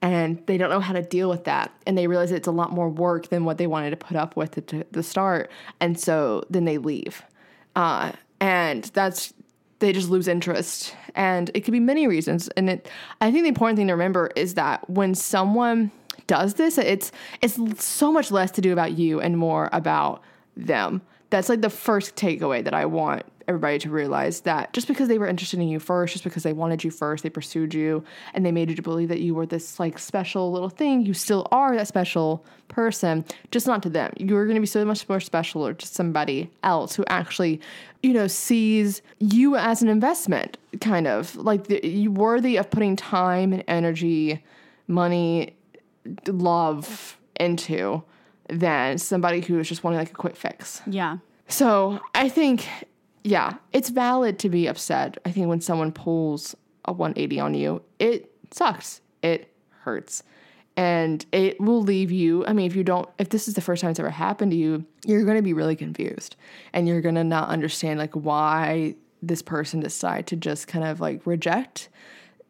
And 0.00 0.46
they 0.46 0.58
don't 0.58 0.70
know 0.70 0.78
how 0.80 0.92
to 0.92 1.02
deal 1.02 1.28
with 1.28 1.44
that 1.44 1.72
and 1.86 1.98
they 1.98 2.06
realize 2.06 2.30
it's 2.30 2.46
a 2.46 2.52
lot 2.52 2.72
more 2.72 2.88
work 2.88 3.28
than 3.28 3.44
what 3.44 3.58
they 3.58 3.66
wanted 3.66 3.90
to 3.90 3.96
put 3.96 4.16
up 4.16 4.36
with 4.36 4.56
at 4.56 4.68
the- 4.68 4.86
the 4.92 5.02
start 5.02 5.50
and 5.80 5.98
so 5.98 6.44
then 6.50 6.64
they 6.66 6.78
leave. 6.78 7.22
Uh, 7.74 8.12
and 8.40 8.84
that's 8.94 9.34
they 9.78 9.92
just 9.92 10.10
lose 10.10 10.28
interest. 10.28 10.94
And 11.14 11.50
it 11.54 11.60
could 11.60 11.72
be 11.72 11.80
many 11.80 12.06
reasons. 12.06 12.48
And 12.56 12.70
it 12.70 12.90
i 13.20 13.30
think 13.30 13.44
the 13.44 13.48
important 13.48 13.76
thing 13.76 13.88
to 13.88 13.92
remember 13.92 14.30
is 14.36 14.54
that 14.54 14.88
when 14.88 15.14
someone 15.14 15.90
does 16.26 16.54
this 16.54 16.76
it's 16.76 17.10
it's 17.40 17.84
so 17.84 18.12
much 18.12 18.30
less 18.30 18.50
to 18.50 18.60
do 18.60 18.72
about 18.72 18.98
you 18.98 19.20
and 19.20 19.38
more 19.38 19.68
about 19.72 20.22
them. 20.56 21.02
That's 21.30 21.48
like 21.48 21.60
the 21.60 21.70
first 21.70 22.16
takeaway 22.16 22.64
that 22.64 22.74
i 22.74 22.86
want 22.86 23.24
everybody 23.48 23.78
to 23.78 23.90
realize 23.90 24.42
that 24.42 24.72
just 24.72 24.86
because 24.86 25.08
they 25.08 25.18
were 25.18 25.26
interested 25.26 25.58
in 25.58 25.68
you 25.68 25.80
first 25.80 26.12
just 26.12 26.24
because 26.24 26.42
they 26.42 26.52
wanted 26.52 26.84
you 26.84 26.90
first 26.90 27.22
they 27.22 27.30
pursued 27.30 27.74
you 27.74 28.04
and 28.34 28.44
they 28.44 28.52
made 28.52 28.70
you 28.70 28.76
to 28.76 28.82
believe 28.82 29.08
that 29.08 29.20
you 29.20 29.34
were 29.34 29.46
this 29.46 29.80
like 29.80 29.98
special 29.98 30.52
little 30.52 30.68
thing 30.68 31.04
you 31.04 31.14
still 31.14 31.48
are 31.50 31.74
that 31.74 31.88
special 31.88 32.44
person 32.68 33.24
just 33.50 33.66
not 33.66 33.82
to 33.82 33.90
them. 33.90 34.12
You're 34.16 34.44
going 34.44 34.54
to 34.54 34.60
be 34.60 34.66
so 34.66 34.84
much 34.84 35.08
more 35.08 35.20
special 35.20 35.66
or 35.66 35.74
to 35.74 35.86
somebody 35.86 36.50
else 36.62 36.94
who 36.94 37.04
actually 37.08 37.60
you 38.02 38.12
know 38.12 38.26
sees 38.26 39.02
you 39.18 39.56
as 39.56 39.82
an 39.82 39.88
investment 39.88 40.58
kind 40.80 41.06
of. 41.06 41.34
Like 41.36 41.66
the, 41.66 41.84
you 41.86 42.12
worthy 42.12 42.56
of 42.56 42.70
putting 42.70 42.94
time 42.94 43.52
and 43.52 43.64
energy 43.66 44.44
money 44.86 45.56
love 46.26 47.18
into 47.40 48.02
than 48.48 48.98
somebody 48.98 49.40
who 49.40 49.58
is 49.58 49.68
just 49.68 49.84
wanting 49.84 49.98
like 49.98 50.10
a 50.10 50.14
quick 50.14 50.36
fix. 50.36 50.80
Yeah. 50.86 51.18
so 51.48 52.00
I 52.14 52.28
think, 52.28 52.66
yeah, 53.24 53.54
it's 53.72 53.88
valid 53.88 54.38
to 54.40 54.48
be 54.48 54.66
upset. 54.66 55.18
I 55.24 55.30
think 55.30 55.48
when 55.48 55.60
someone 55.60 55.92
pulls 55.92 56.56
a 56.84 56.92
180 56.92 57.40
on 57.40 57.54
you, 57.54 57.82
it 57.98 58.32
sucks. 58.50 59.00
It 59.22 59.52
hurts. 59.82 60.22
And 60.76 61.26
it 61.32 61.60
will 61.60 61.82
leave 61.82 62.12
you. 62.12 62.46
I 62.46 62.52
mean, 62.52 62.66
if 62.66 62.76
you 62.76 62.84
don't, 62.84 63.08
if 63.18 63.30
this 63.30 63.48
is 63.48 63.54
the 63.54 63.60
first 63.60 63.82
time 63.82 63.90
it's 63.90 63.98
ever 63.98 64.10
happened 64.10 64.52
to 64.52 64.56
you, 64.56 64.84
you're 65.04 65.24
going 65.24 65.36
to 65.36 65.42
be 65.42 65.52
really 65.52 65.74
confused 65.74 66.36
and 66.72 66.86
you're 66.86 67.00
going 67.00 67.16
to 67.16 67.24
not 67.24 67.48
understand 67.48 67.98
like 67.98 68.14
why 68.14 68.94
this 69.20 69.42
person 69.42 69.80
decided 69.80 70.28
to 70.28 70.36
just 70.36 70.68
kind 70.68 70.84
of 70.84 71.00
like 71.00 71.26
reject 71.26 71.88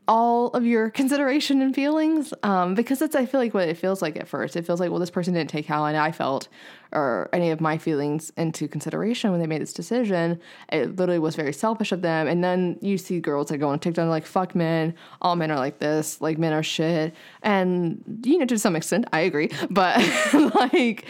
all 0.08 0.48
of 0.48 0.64
your 0.64 0.90
consideration 1.00 1.62
and 1.62 1.74
feelings 1.74 2.34
um, 2.42 2.74
because 2.74 3.00
it's 3.02 3.14
I 3.14 3.26
feel 3.26 3.40
like 3.40 3.54
what 3.54 3.68
it 3.68 3.76
feels 3.76 4.02
like 4.02 4.16
at 4.16 4.26
first. 4.26 4.56
It 4.56 4.66
feels 4.66 4.80
like 4.80 4.90
well, 4.90 4.98
this 4.98 5.10
person 5.10 5.34
didn't 5.34 5.50
take 5.50 5.66
how 5.66 5.84
I 5.84 6.10
felt 6.10 6.48
or 6.90 7.28
any 7.34 7.50
of 7.50 7.60
my 7.60 7.76
feelings 7.76 8.32
into 8.38 8.66
consideration 8.66 9.30
when 9.30 9.40
they 9.40 9.46
made 9.46 9.60
this 9.60 9.74
decision. 9.74 10.40
It 10.72 10.96
literally 10.96 11.18
was 11.18 11.36
very 11.36 11.52
selfish 11.52 11.92
of 11.92 12.00
them. 12.00 12.26
And 12.26 12.42
then 12.42 12.78
you 12.80 12.96
see 12.96 13.20
girls 13.20 13.48
that 13.48 13.58
go 13.58 13.68
on 13.68 13.78
TikTok 13.78 14.08
like 14.08 14.24
fuck 14.24 14.54
men, 14.54 14.94
all 15.20 15.36
men 15.36 15.50
are 15.50 15.58
like 15.58 15.78
this, 15.78 16.20
like 16.22 16.38
men 16.38 16.54
are 16.54 16.62
shit. 16.62 17.14
And 17.42 18.22
you 18.24 18.38
know 18.38 18.46
to 18.46 18.58
some 18.58 18.74
extent 18.74 19.06
I 19.12 19.20
agree, 19.20 19.50
but 19.70 19.98
like 20.54 21.04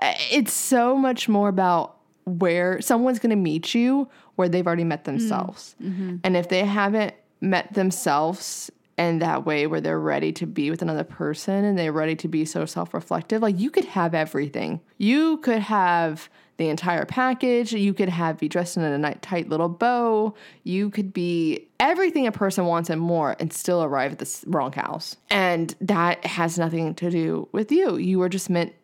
it's 0.00 0.52
so 0.52 0.96
much 0.96 1.28
more 1.28 1.48
about 1.48 1.98
where 2.24 2.80
someone's 2.80 3.18
going 3.18 3.30
to 3.30 3.36
meet 3.36 3.74
you 3.74 4.08
where 4.36 4.48
they've 4.48 4.66
already 4.66 4.84
met 4.84 5.04
themselves. 5.04 5.76
And 6.24 6.36
if 6.36 6.48
they 6.48 6.64
haven't 6.64 7.14
met 7.42 7.74
themselves 7.74 8.70
in 8.98 9.18
that 9.18 9.44
way 9.44 9.66
where 9.66 9.80
they're 9.80 9.98
ready 9.98 10.32
to 10.32 10.46
be 10.46 10.70
with 10.70 10.80
another 10.82 11.04
person 11.04 11.64
and 11.64 11.78
they're 11.78 11.92
ready 11.92 12.14
to 12.16 12.28
be 12.28 12.44
so 12.44 12.64
self-reflective. 12.64 13.42
Like 13.42 13.58
you 13.58 13.70
could 13.70 13.86
have 13.86 14.14
everything. 14.14 14.80
You 14.98 15.38
could 15.38 15.60
have 15.60 16.28
the 16.58 16.68
entire 16.68 17.04
package. 17.06 17.72
You 17.72 17.94
could 17.94 18.10
have 18.10 18.38
be 18.38 18.48
dressed 18.48 18.76
in 18.76 19.04
a 19.04 19.14
tight 19.16 19.48
little 19.48 19.70
bow. 19.70 20.34
You 20.62 20.90
could 20.90 21.12
be 21.12 21.66
everything 21.80 22.26
a 22.26 22.32
person 22.32 22.66
wants 22.66 22.90
and 22.90 23.00
more 23.00 23.34
and 23.40 23.52
still 23.52 23.82
arrive 23.82 24.12
at 24.12 24.18
the 24.18 24.44
wrong 24.46 24.72
house. 24.72 25.16
And 25.30 25.74
that 25.80 26.24
has 26.26 26.58
nothing 26.58 26.94
to 26.96 27.10
do 27.10 27.48
with 27.50 27.72
you. 27.72 27.96
You 27.96 28.18
were 28.18 28.28
just 28.28 28.50
meant 28.50 28.74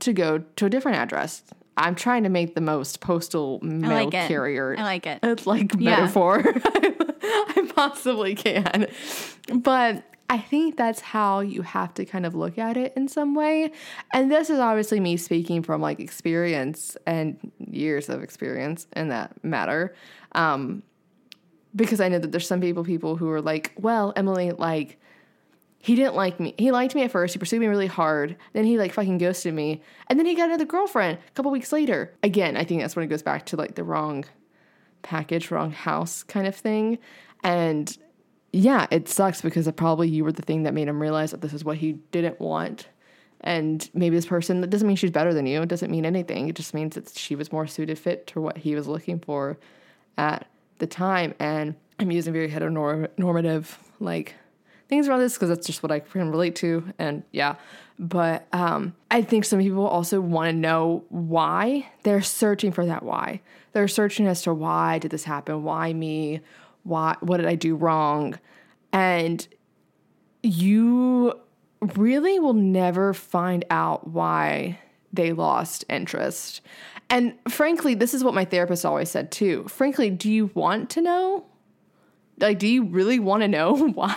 to 0.00 0.12
go 0.12 0.38
to 0.56 0.66
a 0.66 0.70
different 0.70 0.98
address. 0.98 1.42
I'm 1.76 1.94
trying 1.94 2.24
to 2.24 2.28
make 2.28 2.54
the 2.54 2.60
most 2.60 3.00
postal 3.00 3.58
mail 3.62 3.90
like 3.90 4.08
it. 4.14 4.28
carrier 4.28 4.74
I 4.78 4.82
like 4.82 5.06
it. 5.06 5.20
it's 5.22 5.46
like 5.54 5.72
Yeah. 5.78 6.00
metaphor. 6.00 6.42
I 6.64 6.91
possibly 7.88 8.34
can. 8.34 8.86
But 9.52 10.04
I 10.30 10.38
think 10.38 10.76
that's 10.76 11.00
how 11.00 11.40
you 11.40 11.62
have 11.62 11.92
to 11.94 12.04
kind 12.04 12.24
of 12.24 12.34
look 12.34 12.58
at 12.58 12.76
it 12.76 12.94
in 12.96 13.06
some 13.06 13.34
way. 13.34 13.72
And 14.14 14.30
this 14.30 14.48
is 14.48 14.58
obviously 14.58 14.98
me 14.98 15.16
speaking 15.16 15.62
from 15.62 15.82
like 15.82 16.00
experience 16.00 16.96
and 17.06 17.38
years 17.58 18.08
of 18.08 18.22
experience 18.22 18.86
in 18.96 19.08
that 19.08 19.44
matter. 19.44 19.94
Um, 20.32 20.82
because 21.76 22.00
I 22.00 22.08
know 22.08 22.18
that 22.18 22.32
there's 22.32 22.46
some 22.46 22.60
people 22.60 22.84
people 22.84 23.16
who 23.16 23.30
are 23.30 23.42
like, 23.42 23.72
well, 23.76 24.12
Emily, 24.16 24.52
like 24.52 24.98
he 25.78 25.96
didn't 25.96 26.14
like 26.14 26.38
me. 26.38 26.54
He 26.56 26.70
liked 26.70 26.94
me 26.94 27.02
at 27.02 27.10
first. 27.10 27.34
He 27.34 27.38
pursued 27.38 27.60
me 27.60 27.66
really 27.66 27.86
hard. 27.86 28.36
Then 28.52 28.64
he 28.64 28.78
like 28.78 28.92
fucking 28.92 29.18
ghosted 29.18 29.52
me. 29.52 29.82
And 30.06 30.18
then 30.18 30.26
he 30.26 30.34
got 30.34 30.48
another 30.48 30.64
girlfriend 30.64 31.18
a 31.18 31.30
couple 31.32 31.50
weeks 31.50 31.72
later. 31.72 32.14
Again, 32.22 32.56
I 32.56 32.64
think 32.64 32.80
that's 32.80 32.94
when 32.94 33.04
it 33.04 33.08
goes 33.08 33.22
back 33.22 33.46
to 33.46 33.56
like 33.56 33.74
the 33.74 33.84
wrong 33.84 34.24
package, 35.02 35.50
wrong 35.50 35.72
house 35.72 36.22
kind 36.22 36.46
of 36.46 36.54
thing. 36.54 36.98
And 37.42 37.96
yeah, 38.52 38.86
it 38.90 39.08
sucks 39.08 39.40
because 39.40 39.70
probably 39.72 40.08
you 40.08 40.24
were 40.24 40.32
the 40.32 40.42
thing 40.42 40.64
that 40.64 40.74
made 40.74 40.88
him 40.88 41.00
realize 41.00 41.30
that 41.30 41.40
this 41.40 41.52
is 41.52 41.64
what 41.64 41.78
he 41.78 41.92
didn't 42.10 42.40
want. 42.40 42.88
And 43.40 43.88
maybe 43.92 44.14
this 44.14 44.26
person, 44.26 44.60
that 44.60 44.70
doesn't 44.70 44.86
mean 44.86 44.96
she's 44.96 45.10
better 45.10 45.34
than 45.34 45.46
you. 45.46 45.62
It 45.62 45.68
doesn't 45.68 45.90
mean 45.90 46.06
anything. 46.06 46.48
It 46.48 46.54
just 46.54 46.74
means 46.74 46.94
that 46.94 47.08
she 47.16 47.34
was 47.34 47.50
more 47.50 47.66
suited 47.66 47.98
fit 47.98 48.26
to 48.28 48.40
what 48.40 48.58
he 48.58 48.74
was 48.74 48.86
looking 48.86 49.18
for 49.18 49.58
at 50.16 50.46
the 50.78 50.86
time. 50.86 51.34
And 51.40 51.74
I'm 51.98 52.10
using 52.10 52.32
very 52.32 52.48
heteronormative 52.48 53.76
like 53.98 54.34
things 54.88 55.08
around 55.08 55.20
this 55.20 55.34
because 55.34 55.48
that's 55.48 55.66
just 55.66 55.82
what 55.82 55.90
I 55.90 56.00
can 56.00 56.30
relate 56.30 56.54
to. 56.56 56.92
And 56.98 57.24
yeah, 57.32 57.56
but 57.98 58.46
um, 58.52 58.94
I 59.10 59.22
think 59.22 59.44
some 59.44 59.58
people 59.58 59.86
also 59.86 60.20
want 60.20 60.50
to 60.50 60.52
know 60.52 61.04
why. 61.08 61.88
They're 62.02 62.22
searching 62.22 62.72
for 62.72 62.84
that 62.86 63.02
why. 63.02 63.40
They're 63.72 63.88
searching 63.88 64.26
as 64.26 64.42
to 64.42 64.52
why 64.52 64.98
did 64.98 65.10
this 65.10 65.24
happen? 65.24 65.62
Why 65.62 65.92
me? 65.92 66.40
Why 66.84 67.16
what 67.20 67.38
did 67.38 67.46
I 67.46 67.54
do 67.54 67.74
wrong? 67.74 68.38
And 68.92 69.46
you 70.42 71.38
really 71.80 72.38
will 72.38 72.54
never 72.54 73.14
find 73.14 73.64
out 73.70 74.08
why 74.08 74.78
they 75.12 75.32
lost 75.32 75.84
interest. 75.88 76.60
And 77.10 77.34
frankly, 77.48 77.94
this 77.94 78.14
is 78.14 78.24
what 78.24 78.34
my 78.34 78.44
therapist 78.44 78.84
always 78.84 79.10
said 79.10 79.30
too. 79.30 79.64
Frankly, 79.68 80.10
do 80.10 80.30
you 80.30 80.50
want 80.54 80.90
to 80.90 81.02
know? 81.02 81.44
Like, 82.38 82.58
do 82.58 82.66
you 82.66 82.84
really 82.84 83.18
want 83.18 83.42
to 83.42 83.48
know 83.48 83.76
why? 83.94 84.16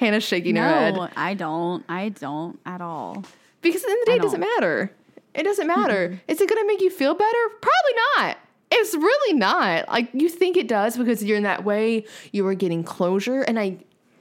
Hannah's 0.00 0.24
shaking 0.24 0.56
her 0.56 0.68
head. 0.68 0.94
No, 0.94 1.08
I 1.16 1.34
don't. 1.34 1.84
I 1.88 2.10
don't 2.10 2.58
at 2.66 2.80
all. 2.80 3.24
Because 3.62 3.82
at 3.82 3.86
the 3.86 3.92
end 3.92 4.00
of 4.00 4.06
the 4.06 4.10
day, 4.12 4.16
it 4.16 4.22
doesn't 4.22 4.40
matter. 4.40 4.92
It 5.34 5.42
doesn't 5.44 5.66
matter. 5.66 6.08
Mm-hmm. 6.08 6.18
Is 6.28 6.40
it 6.40 6.48
going 6.48 6.62
to 6.62 6.66
make 6.66 6.80
you 6.80 6.90
feel 6.90 7.14
better? 7.14 7.48
Probably 7.60 7.92
not. 8.16 8.38
It's 8.70 8.94
really 8.94 9.38
not. 9.38 9.88
Like 9.88 10.10
you 10.12 10.28
think 10.28 10.56
it 10.56 10.68
does 10.68 10.96
because 10.96 11.24
you're 11.24 11.36
in 11.36 11.44
that 11.44 11.64
way. 11.64 12.04
You 12.32 12.46
are 12.46 12.54
getting 12.54 12.84
closure, 12.84 13.42
and 13.42 13.58
I 13.58 13.78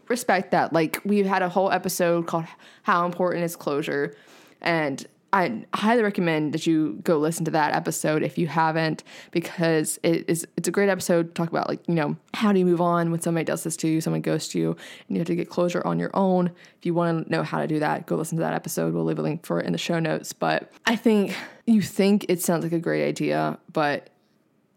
respect 0.07 0.51
that. 0.51 0.73
Like 0.73 1.01
we've 1.03 1.25
had 1.25 1.41
a 1.41 1.49
whole 1.49 1.71
episode 1.71 2.27
called 2.27 2.45
"How 2.83 3.05
Important 3.05 3.43
Is 3.43 3.55
Closure," 3.55 4.15
and 4.61 5.05
I 5.33 5.65
highly 5.73 6.03
recommend 6.03 6.53
that 6.53 6.65
you 6.65 6.99
go 7.03 7.17
listen 7.17 7.43
to 7.45 7.51
that 7.51 7.75
episode 7.75 8.23
if 8.23 8.37
you 8.37 8.47
haven't, 8.47 9.03
because 9.31 9.99
it 10.01 10.29
is 10.29 10.47
it's 10.55 10.67
a 10.67 10.71
great 10.71 10.89
episode. 10.89 11.27
To 11.27 11.33
talk 11.33 11.49
about 11.49 11.67
like 11.67 11.85
you 11.87 11.93
know 11.93 12.15
how 12.33 12.53
do 12.53 12.59
you 12.59 12.65
move 12.65 12.79
on 12.79 13.11
when 13.11 13.19
somebody 13.19 13.43
does 13.43 13.63
this 13.63 13.75
to 13.77 13.87
you, 13.87 13.99
someone 13.99 14.21
goes 14.21 14.47
to 14.49 14.59
you, 14.59 14.69
and 15.07 15.17
you 15.17 15.19
have 15.19 15.27
to 15.27 15.35
get 15.35 15.49
closure 15.49 15.85
on 15.85 15.99
your 15.99 16.11
own. 16.13 16.47
If 16.47 16.85
you 16.85 16.93
want 16.93 17.25
to 17.25 17.31
know 17.31 17.43
how 17.43 17.59
to 17.59 17.67
do 17.67 17.79
that, 17.79 18.05
go 18.05 18.15
listen 18.15 18.37
to 18.37 18.43
that 18.43 18.53
episode. 18.53 18.93
We'll 18.93 19.03
leave 19.03 19.19
a 19.19 19.21
link 19.21 19.45
for 19.45 19.59
it 19.59 19.65
in 19.65 19.73
the 19.73 19.77
show 19.77 19.99
notes. 19.99 20.31
But 20.31 20.71
I 20.85 20.95
think 20.95 21.35
you 21.65 21.81
think 21.81 22.25
it 22.29 22.41
sounds 22.41 22.63
like 22.63 22.73
a 22.73 22.79
great 22.79 23.05
idea, 23.05 23.59
but 23.73 24.09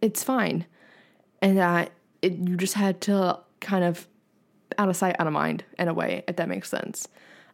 it's 0.03 0.23
fine, 0.23 0.67
and 1.43 1.59
that 1.59 1.93
it, 2.23 2.33
you 2.33 2.57
just 2.57 2.75
had 2.75 3.01
to 3.03 3.39
kind 3.61 3.85
of 3.85 4.07
out 4.79 4.89
of 4.89 4.97
sight, 4.97 5.17
out 5.19 5.27
of 5.27 5.33
mind 5.33 5.65
in 5.79 5.89
a 5.89 5.95
way, 5.95 6.25
if 6.29 6.37
that 6.37 6.49
makes 6.49 6.69
sense. 6.69 7.09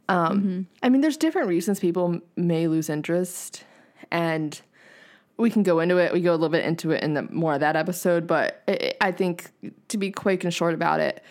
Um, 0.08 0.68
I 0.82 0.88
mean, 0.88 1.00
there's 1.00 1.16
different 1.16 1.48
reasons 1.48 1.80
people 1.80 2.14
m- 2.14 2.22
may 2.36 2.68
lose 2.68 2.88
interest, 2.88 3.64
and 4.10 4.60
we 5.36 5.50
can 5.50 5.62
go 5.62 5.80
into 5.80 5.98
it. 5.98 6.12
We 6.12 6.20
go 6.20 6.30
a 6.30 6.32
little 6.32 6.48
bit 6.48 6.64
into 6.64 6.92
it 6.92 7.02
in 7.02 7.14
the 7.14 7.22
more 7.22 7.54
of 7.54 7.60
that 7.60 7.76
episode, 7.76 8.26
but 8.26 8.62
i 8.68 8.94
I 9.00 9.12
think 9.12 9.50
to 9.88 9.98
be 9.98 10.10
quick 10.10 10.44
and 10.44 10.54
short 10.54 10.74
about 10.74 11.00
it, 11.00 11.22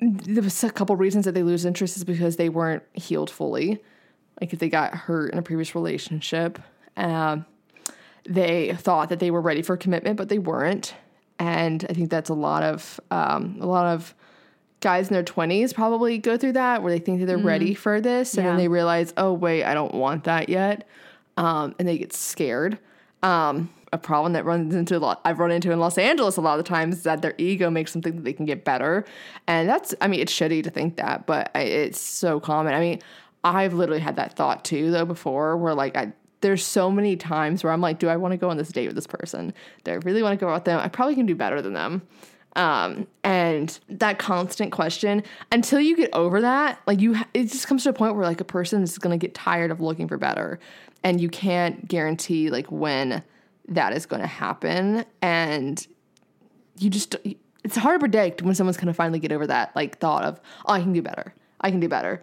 there 0.00 0.42
was 0.42 0.62
a 0.64 0.70
couple 0.70 0.96
reasons 0.96 1.24
that 1.24 1.32
they 1.32 1.42
lose 1.42 1.64
interest 1.64 1.96
is 1.96 2.04
because 2.04 2.36
they 2.36 2.48
weren't 2.48 2.82
healed 2.94 3.30
fully, 3.30 3.82
like 4.40 4.52
if 4.52 4.58
they 4.58 4.68
got 4.68 4.94
hurt 4.94 5.32
in 5.32 5.38
a 5.38 5.42
previous 5.42 5.74
relationship. 5.74 6.58
Um, 6.96 7.44
they 8.30 8.72
thought 8.74 9.08
that 9.08 9.18
they 9.18 9.30
were 9.30 9.40
ready 9.40 9.60
for 9.60 9.76
commitment, 9.76 10.16
but 10.16 10.28
they 10.28 10.38
weren't, 10.38 10.94
and 11.40 11.84
I 11.90 11.92
think 11.92 12.10
that's 12.10 12.30
a 12.30 12.34
lot 12.34 12.62
of 12.62 13.00
um, 13.10 13.58
a 13.60 13.66
lot 13.66 13.86
of 13.86 14.14
guys 14.80 15.08
in 15.08 15.14
their 15.14 15.24
20s 15.24 15.74
probably 15.74 16.16
go 16.16 16.38
through 16.38 16.52
that 16.52 16.82
where 16.82 16.90
they 16.90 16.98
think 16.98 17.20
that 17.20 17.26
they're 17.26 17.36
ready 17.36 17.74
for 17.74 18.00
this 18.00 18.38
and 18.38 18.46
then 18.46 18.56
they 18.56 18.66
realize 18.66 19.12
oh 19.18 19.30
wait 19.30 19.62
i 19.62 19.74
don't 19.74 19.94
want 19.94 20.24
that 20.24 20.48
yet. 20.48 20.86
Um, 21.36 21.74
and 21.78 21.86
they 21.86 21.98
get 21.98 22.14
scared. 22.14 22.78
Um, 23.22 23.70
a 23.92 23.98
problem 23.98 24.32
that 24.34 24.44
runs 24.44 24.74
into 24.74 24.96
a 24.96 25.00
lot 25.00 25.20
i've 25.24 25.40
run 25.40 25.50
into 25.50 25.72
in 25.72 25.80
los 25.80 25.98
angeles 25.98 26.36
a 26.36 26.40
lot 26.40 26.58
of 26.58 26.64
the 26.64 26.68
times 26.68 26.98
is 26.98 27.02
that 27.02 27.22
their 27.22 27.34
ego 27.36 27.68
makes 27.68 27.92
them 27.92 28.00
think 28.00 28.14
that 28.14 28.22
they 28.22 28.32
can 28.32 28.46
get 28.46 28.64
better. 28.64 29.04
And 29.48 29.68
that's 29.68 29.94
i 30.00 30.06
mean 30.06 30.20
it's 30.20 30.32
shitty 30.32 30.62
to 30.62 30.70
think 30.70 30.96
that 30.96 31.26
but 31.26 31.50
it's 31.56 32.00
so 32.00 32.38
common. 32.38 32.74
I 32.74 32.80
mean 32.80 33.00
i've 33.42 33.74
literally 33.74 34.00
had 34.00 34.16
that 34.16 34.36
thought 34.36 34.64
too 34.64 34.90
though 34.90 35.04
before 35.04 35.56
where 35.56 35.74
like 35.74 35.96
i 35.96 36.12
there's 36.40 36.64
so 36.64 36.90
many 36.90 37.16
times 37.16 37.62
where 37.62 37.72
i'm 37.72 37.80
like 37.80 37.98
do 37.98 38.08
i 38.08 38.16
want 38.16 38.32
to 38.32 38.38
go 38.38 38.50
on 38.50 38.56
this 38.56 38.70
date 38.70 38.86
with 38.86 38.96
this 38.96 39.06
person? 39.06 39.52
Do 39.84 39.92
i 39.92 39.94
really 39.96 40.22
want 40.22 40.38
to 40.38 40.44
go 40.44 40.50
out 40.50 40.54
with 40.54 40.64
them? 40.64 40.80
I 40.80 40.88
probably 40.88 41.14
can 41.14 41.26
do 41.26 41.34
better 41.34 41.60
than 41.62 41.72
them. 41.74 42.02
Um, 42.56 43.06
and 43.22 43.78
that 43.88 44.18
constant 44.18 44.72
question 44.72 45.22
until 45.52 45.80
you 45.80 45.96
get 45.96 46.10
over 46.12 46.40
that, 46.40 46.80
like 46.86 47.00
you, 47.00 47.16
it 47.32 47.44
just 47.44 47.68
comes 47.68 47.84
to 47.84 47.90
a 47.90 47.92
point 47.92 48.16
where 48.16 48.24
like 48.24 48.40
a 48.40 48.44
person 48.44 48.82
is 48.82 48.98
going 48.98 49.18
to 49.18 49.24
get 49.24 49.34
tired 49.34 49.70
of 49.70 49.80
looking 49.80 50.08
for 50.08 50.18
better, 50.18 50.58
and 51.04 51.20
you 51.20 51.28
can't 51.28 51.86
guarantee 51.86 52.50
like 52.50 52.70
when 52.70 53.22
that 53.68 53.92
is 53.92 54.04
going 54.04 54.20
to 54.20 54.28
happen, 54.28 55.04
and 55.22 55.86
you 56.78 56.90
just 56.90 57.14
it's 57.62 57.76
hard 57.76 58.00
to 58.00 58.00
predict 58.00 58.42
when 58.42 58.54
someone's 58.54 58.76
going 58.76 58.88
to 58.88 58.94
finally 58.94 59.20
get 59.20 59.30
over 59.30 59.46
that 59.46 59.74
like 59.76 59.98
thought 59.98 60.24
of 60.24 60.40
oh 60.66 60.72
I 60.72 60.80
can 60.80 60.92
do 60.92 61.02
better, 61.02 61.32
I 61.60 61.70
can 61.70 61.78
do 61.78 61.88
better, 61.88 62.22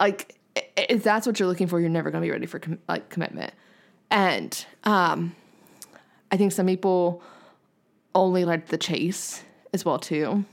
like 0.00 0.39
if 0.76 1.02
that's 1.02 1.26
what 1.26 1.38
you're 1.38 1.48
looking 1.48 1.66
for, 1.66 1.80
you're 1.80 1.88
never 1.88 2.10
going 2.10 2.22
to 2.22 2.26
be 2.26 2.30
ready 2.30 2.46
for 2.46 2.58
com- 2.58 2.78
like 2.88 3.08
commitment, 3.08 3.52
and 4.10 4.64
um, 4.84 5.34
I 6.30 6.36
think 6.36 6.52
some 6.52 6.66
people 6.66 7.22
only 8.14 8.44
like 8.44 8.66
the 8.66 8.78
chase 8.78 9.42
as 9.72 9.84
well 9.84 9.98
too. 9.98 10.44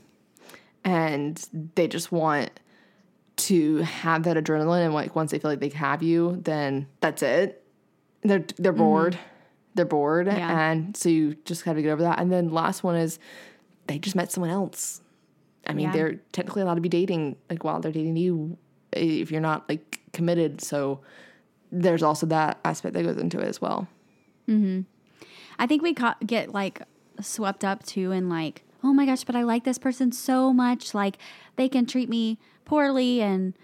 And 0.84 1.44
they 1.74 1.88
just 1.88 2.12
want 2.12 2.50
to 3.36 3.78
have 3.78 4.22
that 4.24 4.36
adrenaline 4.36 4.84
and 4.84 4.94
like 4.94 5.14
once 5.14 5.30
they 5.30 5.38
feel 5.38 5.50
like 5.50 5.60
they 5.60 5.68
have 5.70 6.02
you 6.02 6.40
then 6.42 6.86
that's 7.00 7.22
it. 7.22 7.64
They're 8.22 8.44
they're 8.56 8.72
bored. 8.72 9.18
They're 9.74 9.84
bored. 9.84 10.26
Yeah. 10.26 10.70
and 10.70 10.96
so 10.96 11.08
you 11.08 11.34
just 11.44 11.64
gotta 11.64 11.82
get 11.82 11.90
over 11.90 12.02
that. 12.02 12.20
And 12.20 12.32
then 12.32 12.50
last 12.50 12.82
one 12.82 12.96
is 12.96 13.18
they 13.86 13.98
just 13.98 14.16
met 14.16 14.30
someone 14.32 14.50
else. 14.50 15.02
I 15.66 15.72
mean 15.74 15.86
Yeah. 15.86 15.92
they're 15.92 16.14
technically 16.32 16.62
allowed 16.62 16.76
to 16.76 16.80
be 16.80 16.88
dating 16.88 17.36
like 17.50 17.64
while 17.64 17.80
they're 17.80 17.92
dating 17.92 18.16
you 18.16 18.56
if 18.98 19.30
you're 19.30 19.40
not 19.40 19.68
like 19.68 20.00
committed 20.12 20.60
so 20.60 21.00
there's 21.70 22.02
also 22.02 22.26
that 22.26 22.58
aspect 22.64 22.94
that 22.94 23.02
goes 23.02 23.16
into 23.16 23.38
it 23.38 23.46
as 23.46 23.60
well 23.60 23.86
I 25.58 25.66
think 25.66 25.82
we 25.82 25.92
ca- 25.94 26.16
get 26.24 26.52
like 26.54 26.82
swept 27.20 27.64
up 27.64 27.84
too 27.84 28.12
in 28.12 28.28
like, 28.28 28.62
oh 28.82 28.92
my 28.92 29.06
gosh, 29.06 29.24
but 29.24 29.34
I 29.36 29.42
like 29.42 29.64
this 29.64 29.78
person 29.78 30.12
so 30.12 30.52
much. 30.52 30.94
Like 30.94 31.18
they 31.56 31.68
can 31.68 31.84
treat 31.84 32.08
me 32.08 32.38
poorly 32.64 33.20
and 33.20 33.54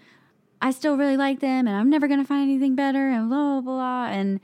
I 0.61 0.71
still 0.71 0.97
really 0.97 1.17
like 1.17 1.39
them 1.39 1.67
and 1.67 1.75
I'm 1.75 1.89
never 1.89 2.07
going 2.07 2.19
to 2.19 2.25
find 2.25 2.43
anything 2.43 2.75
better 2.75 3.09
and 3.09 3.29
blah, 3.29 3.61
blah, 3.61 3.61
blah. 3.61 4.05
And 4.07 4.39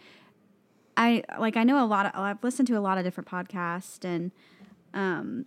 I 0.95 1.23
like, 1.39 1.57
I 1.57 1.63
know 1.63 1.83
a 1.83 1.85
lot 1.85 2.05
of, 2.05 2.11
I've 2.15 2.43
listened 2.43 2.67
to 2.69 2.77
a 2.77 2.79
lot 2.79 2.97
of 2.97 3.03
different 3.03 3.29
podcasts 3.29 4.03
and, 4.05 4.31
um, 4.93 5.45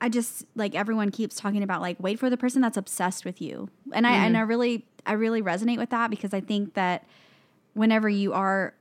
I 0.00 0.08
just 0.08 0.44
like 0.54 0.74
everyone 0.74 1.10
keeps 1.10 1.36
talking 1.36 1.62
about 1.62 1.80
like 1.80 1.96
wait 1.98 2.18
for 2.18 2.28
the 2.28 2.36
person 2.36 2.60
that's 2.62 2.76
obsessed 2.76 3.24
with 3.24 3.40
you. 3.40 3.70
And 3.92 4.06
I 4.06 4.12
and 4.26 4.36
I 4.36 4.40
really 4.40 4.86
I 5.06 5.12
really 5.12 5.42
resonate 5.42 5.78
with 5.78 5.90
that 5.90 6.10
because 6.10 6.34
I 6.34 6.40
think 6.40 6.74
that 6.74 7.06
whenever 7.74 8.08
you 8.08 8.32
are 8.32 8.74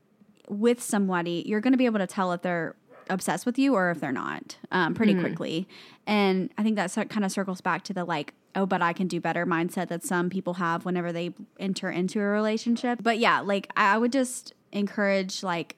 with 0.50 0.82
somebody, 0.82 1.44
you're 1.46 1.62
going 1.62 1.74
to 1.74 1.78
be 1.78 1.86
able 1.86 2.00
to 2.00 2.08
tell 2.08 2.32
if 2.32 2.42
they're 2.42 2.76
obsessed 3.10 3.46
with 3.46 3.60
you 3.60 3.76
or 3.76 3.92
if 3.92 4.00
they're 4.00 4.12
not 4.12 4.58
um, 4.72 4.94
pretty 4.94 5.14
quickly. 5.14 5.68
And 6.08 6.52
I 6.58 6.64
think 6.64 6.76
that 6.76 6.92
kind 7.10 7.24
of 7.24 7.32
circles 7.32 7.62
back 7.62 7.84
to 7.86 7.94
the 7.94 8.04
like, 8.04 8.34
oh, 8.56 8.66
but 8.66 8.82
I 8.82 8.94
can 8.94 9.08
do 9.08 9.20
better 9.20 9.46
mindset 9.46 9.90
that 9.90 10.04
some 10.04 10.30
people 10.30 10.56
have 10.56 10.86
whenever 10.86 11.12
they 11.12 11.34
enter 11.60 11.90
into 11.90 12.20
a 12.20 12.24
relationship. 12.24 13.00
But 13.04 13.20
yeah, 13.20 13.42
like 13.42 13.72
I 13.76 13.98
would 13.98 14.12
just 14.12 14.54
encourage, 14.72 15.44
like, 15.44 15.76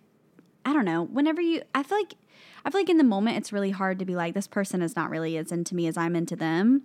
I 0.65 0.73
don't 0.73 0.86
know, 0.86 1.04
whenever 1.04 1.41
you, 1.41 1.62
I 1.73 1.84
feel 1.84 1.97
like, 1.97 2.13
I 2.67 2.69
feel 2.69 2.82
like 2.82 2.89
in 2.89 2.97
the 2.97 3.03
moment 3.06 3.38
it's 3.38 3.53
really 3.53 3.71
hard 3.71 3.97
to 3.99 4.06
be 4.06 4.15
like, 4.15 4.34
this 4.34 4.45
person 4.47 4.82
is 4.82 4.95
not 4.95 5.10
really 5.10 5.38
as 5.38 5.51
into 5.53 5.73
me 5.73 5.88
as 5.88 5.95
I'm 5.97 6.15
into 6.15 6.36
them. 6.36 6.84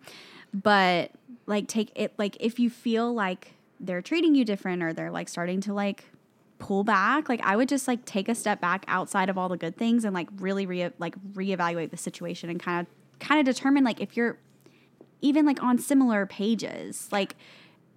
But 0.54 1.10
like, 1.46 1.66
take 1.66 1.90
it, 1.96 2.12
like, 2.18 2.36
if 2.38 2.60
you 2.60 2.70
feel 2.70 3.12
like 3.12 3.54
they're 3.80 4.00
treating 4.00 4.34
you 4.36 4.44
different 4.44 4.82
or 4.82 4.92
they're 4.92 5.10
like 5.10 5.28
starting 5.28 5.60
to 5.62 5.74
like, 5.74 6.04
pull 6.60 6.84
back 6.84 7.28
like 7.28 7.40
i 7.42 7.56
would 7.56 7.68
just 7.68 7.88
like 7.88 8.04
take 8.04 8.28
a 8.28 8.36
step 8.36 8.60
back 8.60 8.84
outside 8.86 9.28
of 9.28 9.36
all 9.36 9.48
the 9.48 9.56
good 9.56 9.76
things 9.76 10.04
and 10.04 10.14
like 10.14 10.28
really 10.38 10.64
re- 10.64 10.92
like 11.00 11.16
reevaluate 11.32 11.90
the 11.90 11.96
situation 11.96 12.48
and 12.48 12.60
kind 12.60 12.86
of 12.86 13.18
kind 13.18 13.40
of 13.40 13.52
determine 13.52 13.82
like 13.82 14.00
if 14.00 14.16
you're 14.16 14.38
even 15.22 15.44
like 15.44 15.60
on 15.60 15.76
similar 15.76 16.24
pages 16.24 17.08
like 17.10 17.34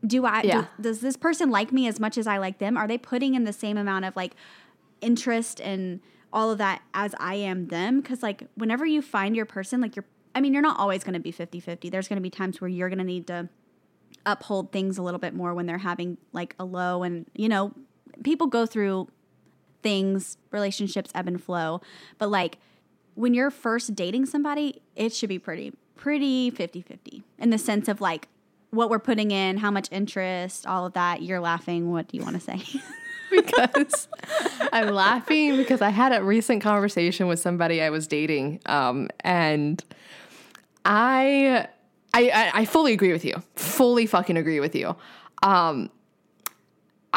do 0.04 0.26
i 0.26 0.42
Yeah. 0.42 0.62
do- 0.62 0.68
does 0.82 1.00
this 1.02 1.16
person 1.16 1.52
like 1.52 1.72
me 1.72 1.88
as 1.88 2.00
much 2.00 2.18
as 2.18 2.26
i 2.26 2.40
like 2.40 2.58
them 2.58 2.76
are 2.76 2.88
they 2.88 2.98
putting 2.98 3.36
in 3.36 3.44
the 3.44 3.54
same 3.54 3.78
amount 3.78 4.04
of 4.06 4.16
like 4.16 4.34
interest 5.00 5.62
and 5.62 6.00
all 6.34 6.52
of 6.52 6.58
that 6.58 6.82
as 6.94 7.16
i 7.20 7.36
am 7.36 7.68
them 7.68 8.02
because 8.02 8.22
like 8.22 8.44
whenever 8.56 8.86
you 8.86 9.02
find 9.02 9.36
your 9.36 9.46
person 9.46 9.82
like 9.82 9.96
you're 9.96 10.06
i 10.34 10.42
mean 10.42 10.54
you're 10.54 10.62
not 10.62 10.80
always 10.80 11.04
going 11.04 11.14
to 11.14 11.20
be 11.20 11.32
50-50 11.32 11.92
there's 11.92 12.08
going 12.08 12.18
to 12.18 12.22
be 12.22 12.30
times 12.30 12.60
where 12.60 12.70
you're 12.70 12.90
going 12.90 13.00
to 13.00 13.06
need 13.06 13.28
to 13.28 13.50
uphold 14.26 14.72
things 14.72 14.98
a 14.98 15.04
little 15.04 15.20
bit 15.20 15.34
more 15.34 15.54
when 15.54 15.66
they're 15.66 15.78
having 15.78 16.18
like 16.34 16.56
a 16.60 16.66
low 16.66 17.04
and 17.04 17.26
you 17.36 17.48
know 17.48 17.72
people 18.24 18.48
go 18.48 18.66
through 18.66 19.08
things 19.84 20.38
relationships 20.52 21.12
ebb 21.14 21.28
and 21.28 21.44
flow. 21.44 21.82
But 22.18 22.30
like 22.30 22.58
when 23.14 23.34
you're 23.34 23.52
first 23.52 23.96
dating 23.96 24.26
somebody 24.26 24.82
it 24.96 25.14
should 25.14 25.30
be 25.30 25.40
pretty 25.40 25.74
pretty 25.96 26.52
50-50 26.52 27.24
in 27.40 27.50
the 27.52 27.58
sense 27.58 27.88
of 27.88 28.02
like 28.02 28.28
what 28.72 28.90
we're 28.90 29.00
putting 29.00 29.32
in 29.32 29.58
how 29.58 29.72
much 29.72 29.88
interest 29.92 30.66
all 30.66 30.86
of 30.86 30.94
that. 30.94 31.22
You're 31.22 31.40
laughing. 31.40 31.92
What 31.92 32.08
do 32.08 32.18
you 32.18 32.24
want 32.24 32.36
to 32.36 32.42
say 32.42 32.64
because 33.42 34.08
I'm 34.74 34.94
laughing 34.94 35.58
because 35.58 35.82
I 35.82 35.90
had 35.90 36.14
a 36.14 36.24
recent 36.24 36.62
conversation 36.62 37.28
with 37.28 37.40
somebody 37.40 37.82
I 37.82 37.90
was 37.90 38.08
dating, 38.08 38.62
um, 38.66 39.10
and 39.22 39.84
I, 40.86 41.68
I, 42.14 42.52
I, 42.54 42.66
fully 42.66 42.94
agree 42.94 43.12
with 43.12 43.26
you. 43.26 43.42
Fully 43.56 44.06
fucking 44.06 44.38
agree 44.38 44.60
with 44.60 44.76
you. 44.76 44.96
Um, 45.44 45.90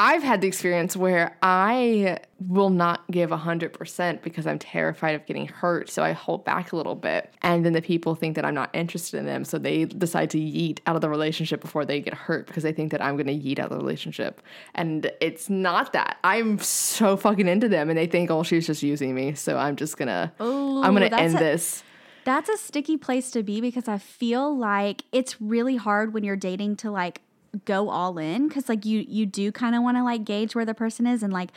I've 0.00 0.22
had 0.22 0.40
the 0.40 0.46
experience 0.46 0.96
where 0.96 1.36
I 1.42 2.20
will 2.38 2.70
not 2.70 3.00
give 3.10 3.30
100% 3.30 4.22
because 4.22 4.46
I'm 4.46 4.60
terrified 4.60 5.16
of 5.16 5.26
getting 5.26 5.48
hurt. 5.48 5.90
So 5.90 6.04
I 6.04 6.12
hold 6.12 6.44
back 6.44 6.70
a 6.70 6.76
little 6.76 6.94
bit. 6.94 7.34
And 7.42 7.66
then 7.66 7.72
the 7.72 7.82
people 7.82 8.14
think 8.14 8.36
that 8.36 8.44
I'm 8.44 8.54
not 8.54 8.70
interested 8.72 9.18
in 9.18 9.26
them. 9.26 9.44
So 9.44 9.58
they 9.58 9.86
decide 9.86 10.30
to 10.30 10.38
yeet 10.38 10.78
out 10.86 10.94
of 10.94 11.02
the 11.02 11.10
relationship 11.10 11.60
before 11.60 11.84
they 11.84 12.00
get 12.00 12.14
hurt 12.14 12.46
because 12.46 12.62
they 12.62 12.70
think 12.70 12.92
that 12.92 13.02
I'm 13.02 13.16
going 13.16 13.26
to 13.26 13.34
yeet 13.34 13.58
out 13.58 13.72
of 13.72 13.78
the 13.78 13.84
relationship. 13.84 14.40
And 14.76 15.10
it's 15.20 15.50
not 15.50 15.92
that. 15.94 16.18
I'm 16.22 16.60
so 16.60 17.16
fucking 17.16 17.48
into 17.48 17.68
them 17.68 17.90
and 17.90 17.98
they 17.98 18.06
think, 18.06 18.30
oh, 18.30 18.44
she's 18.44 18.68
just 18.68 18.84
using 18.84 19.16
me. 19.16 19.34
So 19.34 19.58
I'm 19.58 19.74
just 19.74 19.96
going 19.96 20.06
to, 20.06 20.30
I'm 20.38 20.94
going 20.94 21.10
to 21.10 21.18
end 21.18 21.34
a- 21.34 21.38
this. 21.38 21.82
That's 22.22 22.48
a 22.48 22.56
sticky 22.56 22.98
place 22.98 23.32
to 23.32 23.42
be 23.42 23.60
because 23.60 23.88
I 23.88 23.98
feel 23.98 24.56
like 24.56 25.02
it's 25.10 25.40
really 25.40 25.76
hard 25.76 26.12
when 26.14 26.22
you're 26.22 26.36
dating 26.36 26.76
to 26.76 26.90
like 26.92 27.22
go 27.64 27.88
all 27.90 28.18
in 28.18 28.48
because 28.48 28.68
like 28.68 28.84
you 28.84 29.04
you 29.08 29.24
do 29.26 29.50
kind 29.52 29.74
of 29.74 29.82
want 29.82 29.96
to 29.96 30.04
like 30.04 30.24
gauge 30.24 30.54
where 30.54 30.64
the 30.66 30.74
person 30.74 31.06
is 31.06 31.22
and 31.22 31.32
like 31.32 31.50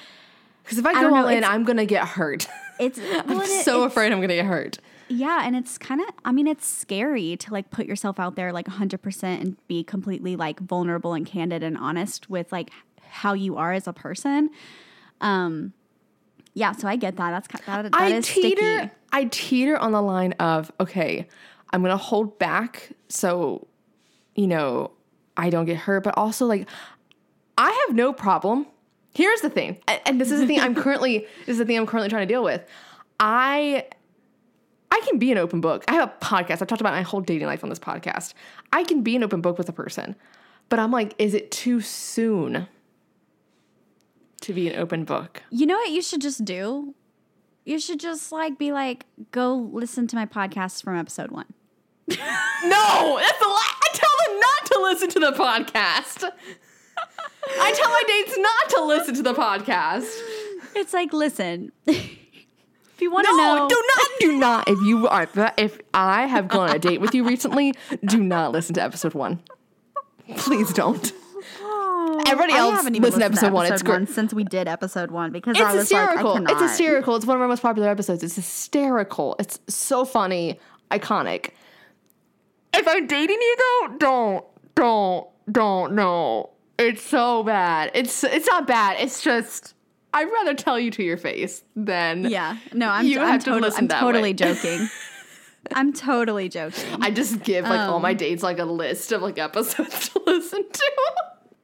Because 0.63 0.77
if 0.77 0.85
I 0.85 0.91
I 0.91 1.01
go 1.01 1.13
all 1.15 1.23
know, 1.23 1.27
in, 1.27 1.43
I'm 1.43 1.65
to 1.77 1.85
get 1.85 2.07
hurt. 2.07 2.47
it's 2.79 2.99
I'm 3.13 3.27
well, 3.27 3.41
it- 3.41 3.65
so 3.65 3.79
it's- 3.79 3.91
afraid 3.91 4.11
I'm 4.11 4.19
to 4.29 4.35
get 4.35 4.45
hurt. 4.45 4.77
yeah 5.09 5.41
and 5.45 5.55
it's 5.55 5.77
kind 5.77 5.99
of 6.01 6.07
i 6.23 6.31
mean 6.31 6.47
it's 6.47 6.65
scary 6.65 7.35
to 7.37 7.51
like 7.51 7.69
put 7.69 7.85
yourself 7.85 8.19
out 8.19 8.35
there 8.37 8.53
like 8.53 8.67
100% 8.67 9.23
and 9.41 9.57
be 9.67 9.83
completely 9.83 10.35
like 10.37 10.59
vulnerable 10.61 11.13
and 11.13 11.25
candid 11.25 11.61
and 11.63 11.77
honest 11.77 12.29
with 12.29 12.49
like 12.53 12.69
how 13.09 13.33
you 13.33 13.57
are 13.57 13.73
as 13.73 13.87
a 13.87 13.93
person 13.93 14.49
um 15.19 15.73
yeah 16.53 16.71
so 16.71 16.87
i 16.87 16.95
get 16.95 17.17
that 17.17 17.31
that's 17.31 17.65
that, 17.65 17.83
that 17.91 17.93
I 17.93 18.07
is 18.13 18.25
teeter. 18.25 18.61
sticky 18.61 18.91
I 19.13 19.25
teeter 19.25 19.77
on 19.77 19.91
the 19.91 20.01
line 20.01 20.31
of 20.39 20.71
okay, 20.79 21.27
I'm 21.73 21.81
gonna 21.81 21.97
hold 21.97 22.39
back 22.39 22.91
so 23.09 23.67
you 24.35 24.47
know 24.47 24.91
I 25.37 25.49
don't 25.49 25.65
get 25.65 25.77
hurt, 25.77 26.03
but 26.03 26.17
also 26.17 26.45
like 26.45 26.67
I 27.57 27.85
have 27.87 27.95
no 27.95 28.13
problem. 28.13 28.67
Here's 29.13 29.41
the 29.41 29.49
thing, 29.49 29.77
and 30.05 30.21
this 30.21 30.31
is 30.31 30.39
the 30.39 30.47
thing 30.47 30.59
I'm 30.59 30.75
currently 30.83 31.27
this 31.45 31.53
is 31.53 31.57
the 31.57 31.65
thing 31.65 31.77
I'm 31.77 31.85
currently 31.85 32.09
trying 32.09 32.27
to 32.27 32.33
deal 32.33 32.43
with. 32.43 32.63
I 33.19 33.85
I 34.91 35.01
can 35.07 35.19
be 35.19 35.31
an 35.31 35.37
open 35.37 35.61
book. 35.61 35.85
I 35.87 35.93
have 35.93 36.09
a 36.09 36.25
podcast. 36.25 36.61
I've 36.61 36.67
talked 36.67 36.81
about 36.81 36.93
my 36.93 37.01
whole 37.01 37.21
dating 37.21 37.47
life 37.47 37.63
on 37.63 37.69
this 37.69 37.79
podcast. 37.79 38.33
I 38.73 38.83
can 38.83 39.01
be 39.03 39.15
an 39.15 39.23
open 39.23 39.41
book 39.41 39.57
with 39.57 39.69
a 39.69 39.73
person, 39.73 40.15
but 40.69 40.79
I'm 40.79 40.91
like, 40.91 41.13
is 41.17 41.33
it 41.33 41.49
too 41.51 41.79
soon 41.81 42.67
to 44.41 44.53
be 44.53 44.67
an 44.69 44.79
open 44.79 45.03
book? 45.05 45.43
you 45.49 45.65
know 45.65 45.75
what 45.75 45.89
you 45.91 46.01
should 46.01 46.21
just 46.21 46.43
do 46.43 46.95
you 47.63 47.79
should 47.79 47.99
just 47.99 48.31
like 48.31 48.57
be 48.57 48.71
like 48.71 49.05
go 49.31 49.55
listen 49.55 50.07
to 50.07 50.15
my 50.15 50.25
podcast 50.25 50.83
from 50.83 50.97
episode 50.97 51.29
one 51.31 51.45
No, 52.65 53.17
that's 53.19 53.39
the 53.39 53.47
la- 53.47 53.55
I 53.57 53.87
tell 53.93 54.09
them 54.27 54.39
not 54.39 54.65
to 54.71 54.79
listen 54.81 55.09
to 55.09 55.19
the 55.19 55.31
podcast. 55.31 56.29
I 57.59 57.71
tell 57.73 57.89
my 57.89 58.03
dates 58.07 58.37
not 58.37 58.69
to 58.77 58.85
listen 58.85 59.15
to 59.15 59.23
the 59.23 59.33
podcast. 59.33 60.07
it's 60.75 60.93
like 60.93 61.11
listen 61.11 61.71
if 61.87 63.01
you 63.01 63.11
want 63.11 63.25
to 63.25 63.35
No, 63.35 63.55
know 63.55 63.67
do 63.69 63.83
not, 63.95 64.07
do 64.19 64.37
not. 64.37 64.67
If 64.69 64.79
you 64.85 65.07
are, 65.07 65.27
if 65.57 65.79
I 65.93 66.27
have 66.27 66.47
gone 66.47 66.69
on 66.69 66.75
a 66.75 66.79
date 66.79 67.01
with 67.01 67.15
you 67.15 67.23
recently, 67.27 67.73
do 68.05 68.21
not 68.21 68.51
listen 68.51 68.75
to 68.75 68.83
episode 68.83 69.13
one. 69.15 69.39
Please 70.37 70.71
don't. 70.71 71.11
Oh, 71.61 72.21
Everybody 72.27 72.53
I 72.53 72.57
else 72.59 72.75
haven't 72.75 72.93
even 72.95 73.03
listen 73.03 73.19
to 73.21 73.25
episode 73.25 73.53
one. 73.53 73.65
It's 73.71 73.81
great. 73.81 74.07
since 74.09 74.33
we 74.33 74.43
did 74.43 74.67
episode 74.67 75.09
one 75.09 75.31
because 75.31 75.57
It's 75.57 75.61
I 75.65 75.73
was 75.75 75.91
like, 75.91 75.99
I 75.99 76.11
hysterical. 76.11 76.45
it's 76.47 76.61
hysterical. 76.61 77.15
It's 77.15 77.25
one 77.25 77.37
of 77.37 77.41
our 77.41 77.47
most 77.47 77.63
popular 77.63 77.89
episodes. 77.89 78.23
It's 78.23 78.35
hysterical. 78.35 79.35
It's 79.39 79.59
so 79.67 80.05
funny, 80.05 80.59
iconic. 80.91 81.49
If 82.73 82.87
I'm 82.87 83.07
dating 83.07 83.37
you 83.41 83.55
though, 83.57 83.95
don't, 83.97 84.45
don't, 84.75 85.27
don't. 85.51 85.93
No, 85.93 86.51
it's 86.79 87.03
so 87.03 87.43
bad. 87.43 87.91
It's 87.93 88.23
it's 88.23 88.47
not 88.47 88.67
bad. 88.67 88.97
It's 88.99 89.21
just 89.21 89.75
I'd 90.13 90.25
rather 90.31 90.53
tell 90.53 90.79
you 90.79 90.91
to 90.91 91.03
your 91.03 91.17
face 91.17 91.63
than 91.75 92.25
Yeah, 92.29 92.57
no, 92.73 92.89
I'm. 92.89 93.05
You 93.05 93.19
I'm, 93.21 93.27
have 93.27 93.39
to 93.41 93.45
totally, 93.45 93.61
listen 93.61 93.83
I'm 93.83 93.87
that 93.89 93.99
totally 93.99 94.29
way. 94.29 94.33
joking. 94.33 94.87
I'm 95.73 95.93
totally 95.93 96.49
joking. 96.49 96.97
I 97.01 97.11
just 97.11 97.43
give 97.43 97.65
like 97.65 97.79
all 97.81 97.97
Um. 97.97 98.01
my 98.01 98.13
dates 98.13 98.41
like 98.43 98.57
a 98.59 98.65
list 98.65 99.11
of 99.11 99.21
like 99.21 99.37
episodes 99.37 100.09
to 100.13 100.21
listen 100.25 100.63
to. 100.69 100.91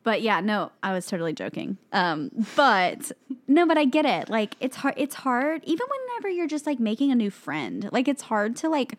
But 0.04 0.22
yeah, 0.22 0.40
no, 0.40 0.72
I 0.84 0.94
was 0.94 1.06
totally 1.08 1.34
joking. 1.34 1.78
Um, 1.92 2.32
but 2.56 3.12
no, 3.48 3.66
but 3.66 3.78
I 3.78 3.84
get 3.86 4.06
it. 4.06 4.30
Like 4.30 4.56
it's 4.60 4.78
hard. 4.78 4.94
It's 4.98 5.16
hard 5.16 5.64
even 5.66 5.86
whenever 5.90 6.30
you're 6.30 6.48
just 6.48 6.66
like 6.66 6.80
making 6.80 7.12
a 7.12 7.16
new 7.16 7.30
friend. 7.32 7.90
Like 7.92 8.08
it's 8.08 8.22
hard 8.22 8.56
to 8.58 8.70
like 8.70 8.98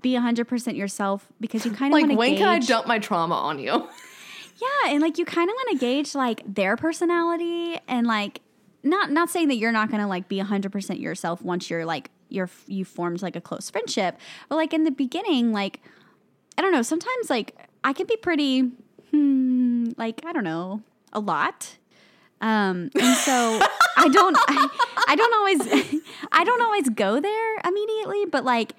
be 0.00 0.14
hundred 0.14 0.46
percent 0.48 0.76
yourself 0.76 1.28
because 1.40 1.64
you 1.64 1.72
kind 1.72 1.92
of 1.94 2.00
Like 2.00 2.16
when 2.18 2.30
gauge. 2.30 2.38
can 2.38 2.48
I 2.48 2.58
dump 2.58 2.86
my 2.86 2.98
trauma 2.98 3.34
on 3.34 3.58
you? 3.58 3.88
Yeah, 4.60 4.90
and 4.92 5.00
like 5.00 5.18
you 5.18 5.24
kind 5.24 5.48
of 5.48 5.54
want 5.54 5.78
to 5.78 5.86
gauge 5.86 6.16
like 6.16 6.42
their 6.52 6.76
personality 6.76 7.78
and 7.86 8.08
like 8.08 8.40
not 8.82 9.12
not 9.12 9.30
saying 9.30 9.46
that 9.48 9.54
you're 9.56 9.70
not 9.70 9.88
going 9.88 10.00
to 10.00 10.08
like 10.08 10.26
be 10.28 10.38
100% 10.40 10.98
yourself 11.00 11.40
once 11.42 11.70
you're 11.70 11.84
like 11.84 12.10
you're 12.28 12.50
you 12.66 12.84
formed 12.84 13.22
like 13.22 13.36
a 13.36 13.40
close 13.40 13.70
friendship, 13.70 14.18
but 14.48 14.56
like 14.56 14.74
in 14.74 14.82
the 14.82 14.90
beginning 14.90 15.52
like 15.52 15.80
I 16.56 16.62
don't 16.62 16.72
know, 16.72 16.82
sometimes 16.82 17.30
like 17.30 17.56
I 17.84 17.92
can 17.92 18.06
be 18.08 18.16
pretty 18.16 18.62
hmm, 19.12 19.90
like 19.96 20.22
I 20.26 20.32
don't 20.32 20.42
know, 20.44 20.82
a 21.12 21.20
lot. 21.20 21.76
Um 22.40 22.90
and 22.98 23.16
so 23.18 23.60
I 23.96 24.08
don't 24.08 24.36
I, 24.48 24.68
I 25.06 25.14
don't 25.14 25.34
always 25.34 26.02
I 26.32 26.42
don't 26.42 26.62
always 26.62 26.88
go 26.88 27.20
there 27.20 27.58
immediately, 27.64 28.24
but 28.26 28.44
like 28.44 28.72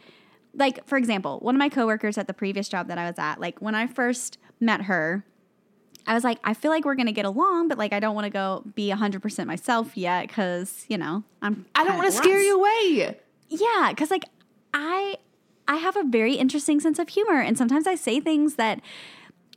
like 0.54 0.86
for 0.88 0.97
example, 0.97 1.39
one 1.39 1.56
of 1.56 1.60
my 1.60 1.70
coworkers 1.70 2.18
at 2.18 2.28
the 2.28 2.34
previous 2.34 2.70
job 2.70 2.88
that 2.88 2.97
I 2.97 3.06
was 3.08 3.18
at, 3.18 3.39
like 3.39 3.62
when 3.62 3.76
I 3.76 3.88
first 3.88 4.38
met 4.60 4.84
her, 4.84 5.26
I 6.08 6.14
was 6.14 6.24
like, 6.24 6.39
I 6.43 6.54
feel 6.54 6.72
like 6.72 6.86
we're 6.86 6.95
gonna 6.95 7.12
get 7.12 7.26
along, 7.26 7.68
but 7.68 7.78
like 7.78 7.93
I 7.93 8.00
don't 8.00 8.16
want 8.16 8.26
to 8.26 8.32
go 8.32 8.64
be 8.76 8.89
hundred 8.89 9.22
percent 9.22 9.47
myself 9.47 9.95
yet 9.95 10.28
because 10.28 10.86
you 10.88 10.97
know 10.97 11.24
I'm. 11.41 11.66
I 11.76 11.84
don't 11.84 11.97
want 11.97 12.12
to 12.12 12.18
scare 12.18 12.41
you 12.41 12.58
away. 12.60 13.18
Yeah, 13.50 13.88
because 13.89 14.12
like 14.12 14.26
I 14.74 15.18
I 15.68 15.76
have 15.78 15.95
a 15.95 16.04
very 16.04 16.34
interesting 16.34 16.80
sense 16.80 17.00
of 17.00 17.10
humor, 17.10 17.39
and 17.41 17.58
sometimes 17.58 17.86
I 17.86 17.95
say 17.95 18.20
things 18.20 18.56
that 18.56 18.82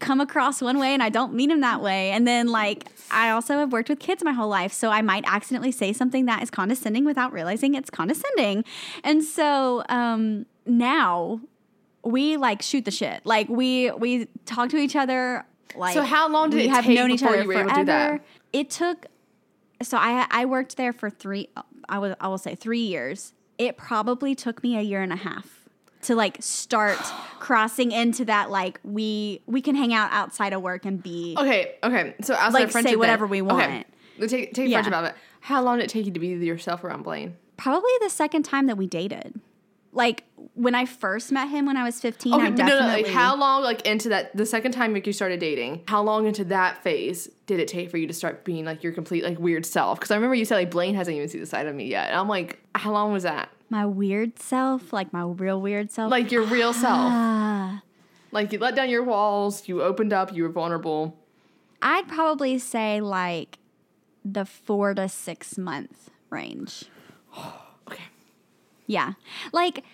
come 0.02 0.20
across 0.20 0.60
one 0.60 0.78
way 0.78 0.92
and 0.92 1.02
I 1.02 1.08
don't 1.08 1.32
mean 1.32 1.48
them 1.48 1.60
that 1.60 1.80
way. 1.80 2.10
And 2.10 2.26
then 2.26 2.48
like 2.48 2.88
I 3.10 3.30
also 3.30 3.58
have 3.58 3.72
worked 3.72 3.88
with 3.88 4.00
kids 4.00 4.22
my 4.22 4.32
whole 4.32 4.48
life, 4.48 4.72
so 4.72 4.90
I 4.90 5.00
might 5.00 5.24
accidentally 5.26 5.72
say 5.72 5.92
something 5.92 6.26
that 6.26 6.42
is 6.42 6.50
condescending 6.50 7.04
without 7.04 7.32
realizing 7.32 7.74
it's 7.74 7.88
condescending. 7.88 8.64
And 9.04 9.24
so 9.24 9.84
um 9.88 10.46
now 10.66 11.40
we 12.04 12.36
like 12.36 12.62
shoot 12.62 12.84
the 12.84 12.90
shit. 12.90 13.20
Like 13.24 13.48
we 13.48 13.90
we 13.92 14.26
talk 14.46 14.70
to 14.70 14.76
each 14.76 14.96
other 14.96 15.44
like 15.76 15.94
So 15.94 16.02
how 16.02 16.28
long 16.28 16.50
did 16.50 16.56
we 16.56 16.62
it 16.64 16.70
have 16.70 16.84
take 16.84 16.96
known 16.96 17.10
each 17.10 17.20
before 17.20 17.34
other 17.34 17.42
you 17.42 17.48
were 17.48 17.54
able 17.54 17.68
to 17.70 17.74
do 17.76 17.84
forever. 17.84 18.18
that? 18.18 18.24
It 18.52 18.70
took 18.70 19.06
so 19.82 19.96
I 19.98 20.26
I 20.30 20.44
worked 20.44 20.76
there 20.76 20.92
for 20.92 21.10
3 21.10 21.48
I 21.88 21.98
would 21.98 22.16
I 22.20 22.28
will 22.28 22.38
say 22.38 22.54
3 22.54 22.78
years. 22.80 23.34
It 23.58 23.76
probably 23.76 24.34
took 24.34 24.62
me 24.62 24.76
a 24.76 24.82
year 24.82 25.02
and 25.02 25.12
a 25.12 25.16
half 25.16 25.68
to 26.02 26.14
like 26.16 26.36
start 26.40 26.98
crossing 27.38 27.92
into 27.92 28.24
that 28.24 28.50
like 28.50 28.80
we 28.82 29.40
we 29.46 29.60
can 29.62 29.74
hang 29.74 29.94
out 29.94 30.10
outside 30.12 30.52
of 30.52 30.62
work 30.62 30.84
and 30.84 31.02
be 31.02 31.36
Okay, 31.38 31.76
okay. 31.84 32.14
So 32.22 32.34
outside 32.34 32.52
Like, 32.54 32.64
of 32.64 32.70
say 32.70 32.72
friendship, 32.72 32.90
then- 32.92 32.98
whatever 32.98 33.26
we 33.26 33.42
want. 33.42 33.86
Let's 34.18 34.32
Take 34.32 34.52
take 34.54 34.68
Yeah. 34.68 34.78
friendship 34.82 34.94
out 34.94 35.04
of 35.04 35.10
it. 35.10 35.16
How 35.40 35.62
long 35.62 35.78
did 35.78 35.84
it 35.84 35.90
take 35.90 36.06
you 36.06 36.12
to 36.12 36.20
be 36.20 36.28
yourself 36.28 36.82
around 36.84 37.02
Blaine? 37.02 37.36
probably 37.56 37.90
the 38.00 38.10
second 38.10 38.42
time 38.42 38.66
that 38.66 38.76
we 38.76 38.88
dated. 38.88 39.40
Like 39.94 40.24
when 40.54 40.74
I 40.74 40.86
first 40.86 41.30
met 41.32 41.48
him 41.48 41.66
when 41.66 41.76
I 41.76 41.84
was 41.84 42.00
15, 42.00 42.32
Okay, 42.32 42.42
I 42.42 42.50
definitely 42.50 42.80
no, 42.80 42.86
no. 42.86 42.92
Like 42.94 43.06
how 43.06 43.36
long, 43.36 43.62
like 43.62 43.82
into 43.86 44.08
that, 44.08 44.34
the 44.34 44.46
second 44.46 44.72
time 44.72 44.94
like 44.94 45.06
you 45.06 45.12
started 45.12 45.38
dating, 45.38 45.82
how 45.86 46.02
long 46.02 46.26
into 46.26 46.44
that 46.46 46.82
phase 46.82 47.28
did 47.46 47.60
it 47.60 47.68
take 47.68 47.90
for 47.90 47.98
you 47.98 48.06
to 48.06 48.14
start 48.14 48.44
being 48.44 48.64
like 48.64 48.82
your 48.82 48.92
complete 48.92 49.22
like 49.22 49.38
weird 49.38 49.66
self? 49.66 49.98
Because 49.98 50.10
I 50.10 50.14
remember 50.14 50.34
you 50.34 50.46
said 50.46 50.56
like 50.56 50.70
Blaine 50.70 50.94
hasn't 50.94 51.14
even 51.14 51.28
seen 51.28 51.40
the 51.40 51.46
side 51.46 51.66
of 51.66 51.74
me 51.74 51.86
yet. 51.86 52.08
And 52.08 52.18
I'm 52.18 52.28
like, 52.28 52.58
how 52.74 52.90
long 52.92 53.12
was 53.12 53.24
that? 53.24 53.50
my 53.72 53.86
weird 53.86 54.38
self, 54.38 54.92
like 54.92 55.14
my 55.14 55.22
real 55.22 55.58
weird 55.58 55.90
self. 55.90 56.10
Like 56.10 56.30
your 56.30 56.44
real 56.44 56.74
self. 56.74 56.98
Ah. 56.98 57.82
Like 58.30 58.52
you 58.52 58.58
let 58.58 58.76
down 58.76 58.90
your 58.90 59.02
walls, 59.02 59.66
you 59.66 59.82
opened 59.82 60.12
up, 60.12 60.32
you 60.32 60.42
were 60.42 60.50
vulnerable. 60.50 61.16
I'd 61.80 62.06
probably 62.06 62.58
say 62.58 63.00
like 63.00 63.58
the 64.24 64.44
4 64.44 64.94
to 64.94 65.08
6 65.08 65.58
month 65.58 66.10
range. 66.28 66.84
Yeah. 68.86 69.12
Like, 69.52 69.84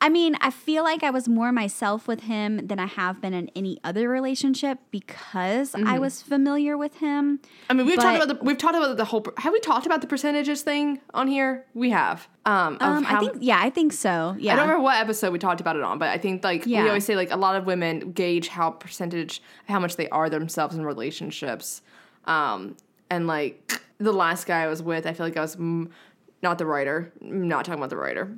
I 0.00 0.08
mean, 0.08 0.36
I 0.40 0.50
feel 0.50 0.82
like 0.82 1.02
I 1.02 1.10
was 1.10 1.28
more 1.28 1.52
myself 1.52 2.06
with 2.06 2.20
him 2.20 2.66
than 2.66 2.78
I 2.78 2.86
have 2.86 3.20
been 3.20 3.32
in 3.32 3.50
any 3.54 3.78
other 3.84 4.08
relationship 4.08 4.78
because 4.90 5.74
I 5.74 5.98
was 5.98 6.22
familiar 6.22 6.76
with 6.76 6.96
him. 6.98 7.40
I 7.68 7.74
mean, 7.74 7.86
we've 7.86 7.96
talked 7.96 8.22
about 8.22 8.28
the 8.28 8.44
we've 8.44 8.58
talked 8.58 8.76
about 8.76 8.96
the 8.96 9.04
whole. 9.04 9.24
Have 9.38 9.52
we 9.52 9.60
talked 9.60 9.86
about 9.86 10.00
the 10.00 10.06
percentages 10.06 10.62
thing 10.62 11.00
on 11.14 11.28
here? 11.28 11.64
We 11.74 11.90
have. 11.90 12.28
Um, 12.46 12.78
Um, 12.80 13.06
I 13.06 13.20
think, 13.20 13.36
yeah, 13.40 13.60
I 13.60 13.70
think 13.70 13.92
so. 13.92 14.36
Yeah. 14.38 14.52
I 14.52 14.56
don't 14.56 14.66
remember 14.66 14.82
what 14.82 14.96
episode 14.96 15.32
we 15.32 15.38
talked 15.38 15.60
about 15.60 15.76
it 15.76 15.82
on, 15.82 15.98
but 15.98 16.08
I 16.08 16.18
think 16.18 16.44
like 16.44 16.64
we 16.66 16.78
always 16.78 17.04
say 17.04 17.16
like 17.16 17.30
a 17.30 17.36
lot 17.36 17.56
of 17.56 17.66
women 17.66 18.12
gauge 18.12 18.48
how 18.48 18.70
percentage 18.70 19.42
how 19.68 19.80
much 19.80 19.96
they 19.96 20.08
are 20.08 20.28
themselves 20.28 20.76
in 20.76 20.84
relationships. 20.84 21.82
Um, 22.24 22.76
and 23.10 23.26
like 23.26 23.80
the 23.98 24.12
last 24.12 24.46
guy 24.46 24.62
I 24.62 24.66
was 24.66 24.82
with, 24.82 25.06
I 25.06 25.12
feel 25.12 25.26
like 25.26 25.36
I 25.36 25.40
was 25.42 25.56
mm, 25.56 25.90
not 26.42 26.58
the 26.58 26.66
writer, 26.66 27.12
not 27.20 27.64
talking 27.64 27.78
about 27.80 27.90
the 27.90 27.96
writer. 27.96 28.34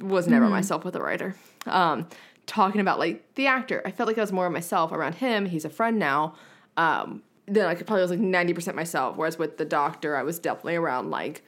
Was 0.00 0.26
never 0.26 0.46
Mm-hmm. 0.46 0.52
myself 0.54 0.84
with 0.84 0.94
the 0.94 1.02
writer. 1.02 1.34
Um, 1.66 2.08
talking 2.46 2.80
about 2.80 2.98
like 2.98 3.34
the 3.34 3.46
actor, 3.46 3.82
I 3.84 3.90
felt 3.90 4.06
like 4.06 4.16
I 4.18 4.22
was 4.22 4.32
more 4.32 4.46
of 4.46 4.52
myself 4.52 4.92
around 4.92 5.16
him. 5.16 5.44
He's 5.46 5.64
a 5.66 5.70
friend 5.70 5.98
now. 5.98 6.34
Um, 6.76 7.22
then 7.46 7.66
I 7.66 7.74
could 7.74 7.86
probably 7.86 8.02
was 8.02 8.10
like 8.10 8.20
90% 8.20 8.74
myself. 8.74 9.16
Whereas 9.16 9.38
with 9.38 9.58
the 9.58 9.64
doctor, 9.66 10.16
I 10.16 10.22
was 10.22 10.38
definitely 10.38 10.76
around 10.76 11.10
like 11.10 11.42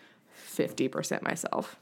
50% 0.47 1.22
myself. 1.22 1.76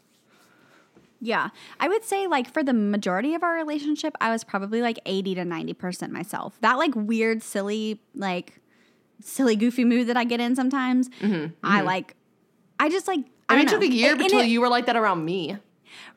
Yeah. 1.20 1.48
I 1.78 1.88
would 1.88 2.04
say 2.04 2.26
like 2.26 2.52
for 2.52 2.62
the 2.62 2.72
majority 2.72 3.34
of 3.34 3.42
our 3.42 3.54
relationship, 3.54 4.14
I 4.20 4.30
was 4.30 4.42
probably 4.44 4.80
like 4.80 4.98
80 5.04 5.34
to 5.36 5.42
90% 5.42 6.10
myself. 6.10 6.58
That 6.60 6.78
like 6.78 6.94
weird, 6.94 7.42
silly, 7.42 8.00
like 8.14 8.60
silly, 9.22 9.56
goofy 9.56 9.84
mood 9.84 10.06
that 10.06 10.16
I 10.16 10.24
get 10.24 10.40
in 10.40 10.54
sometimes. 10.56 11.10
I 11.62 11.80
like, 11.82 12.14
I 12.78 12.88
just 12.88 13.06
like, 13.06 13.24
I 13.50 13.54
I 13.54 13.56
mean, 13.56 13.66
it 13.66 13.70
took 13.70 13.82
a 13.82 13.92
year 13.92 14.14
until 14.14 14.42
you 14.42 14.60
were 14.60 14.68
like 14.68 14.86
that 14.86 14.96
around 14.96 15.24
me. 15.24 15.56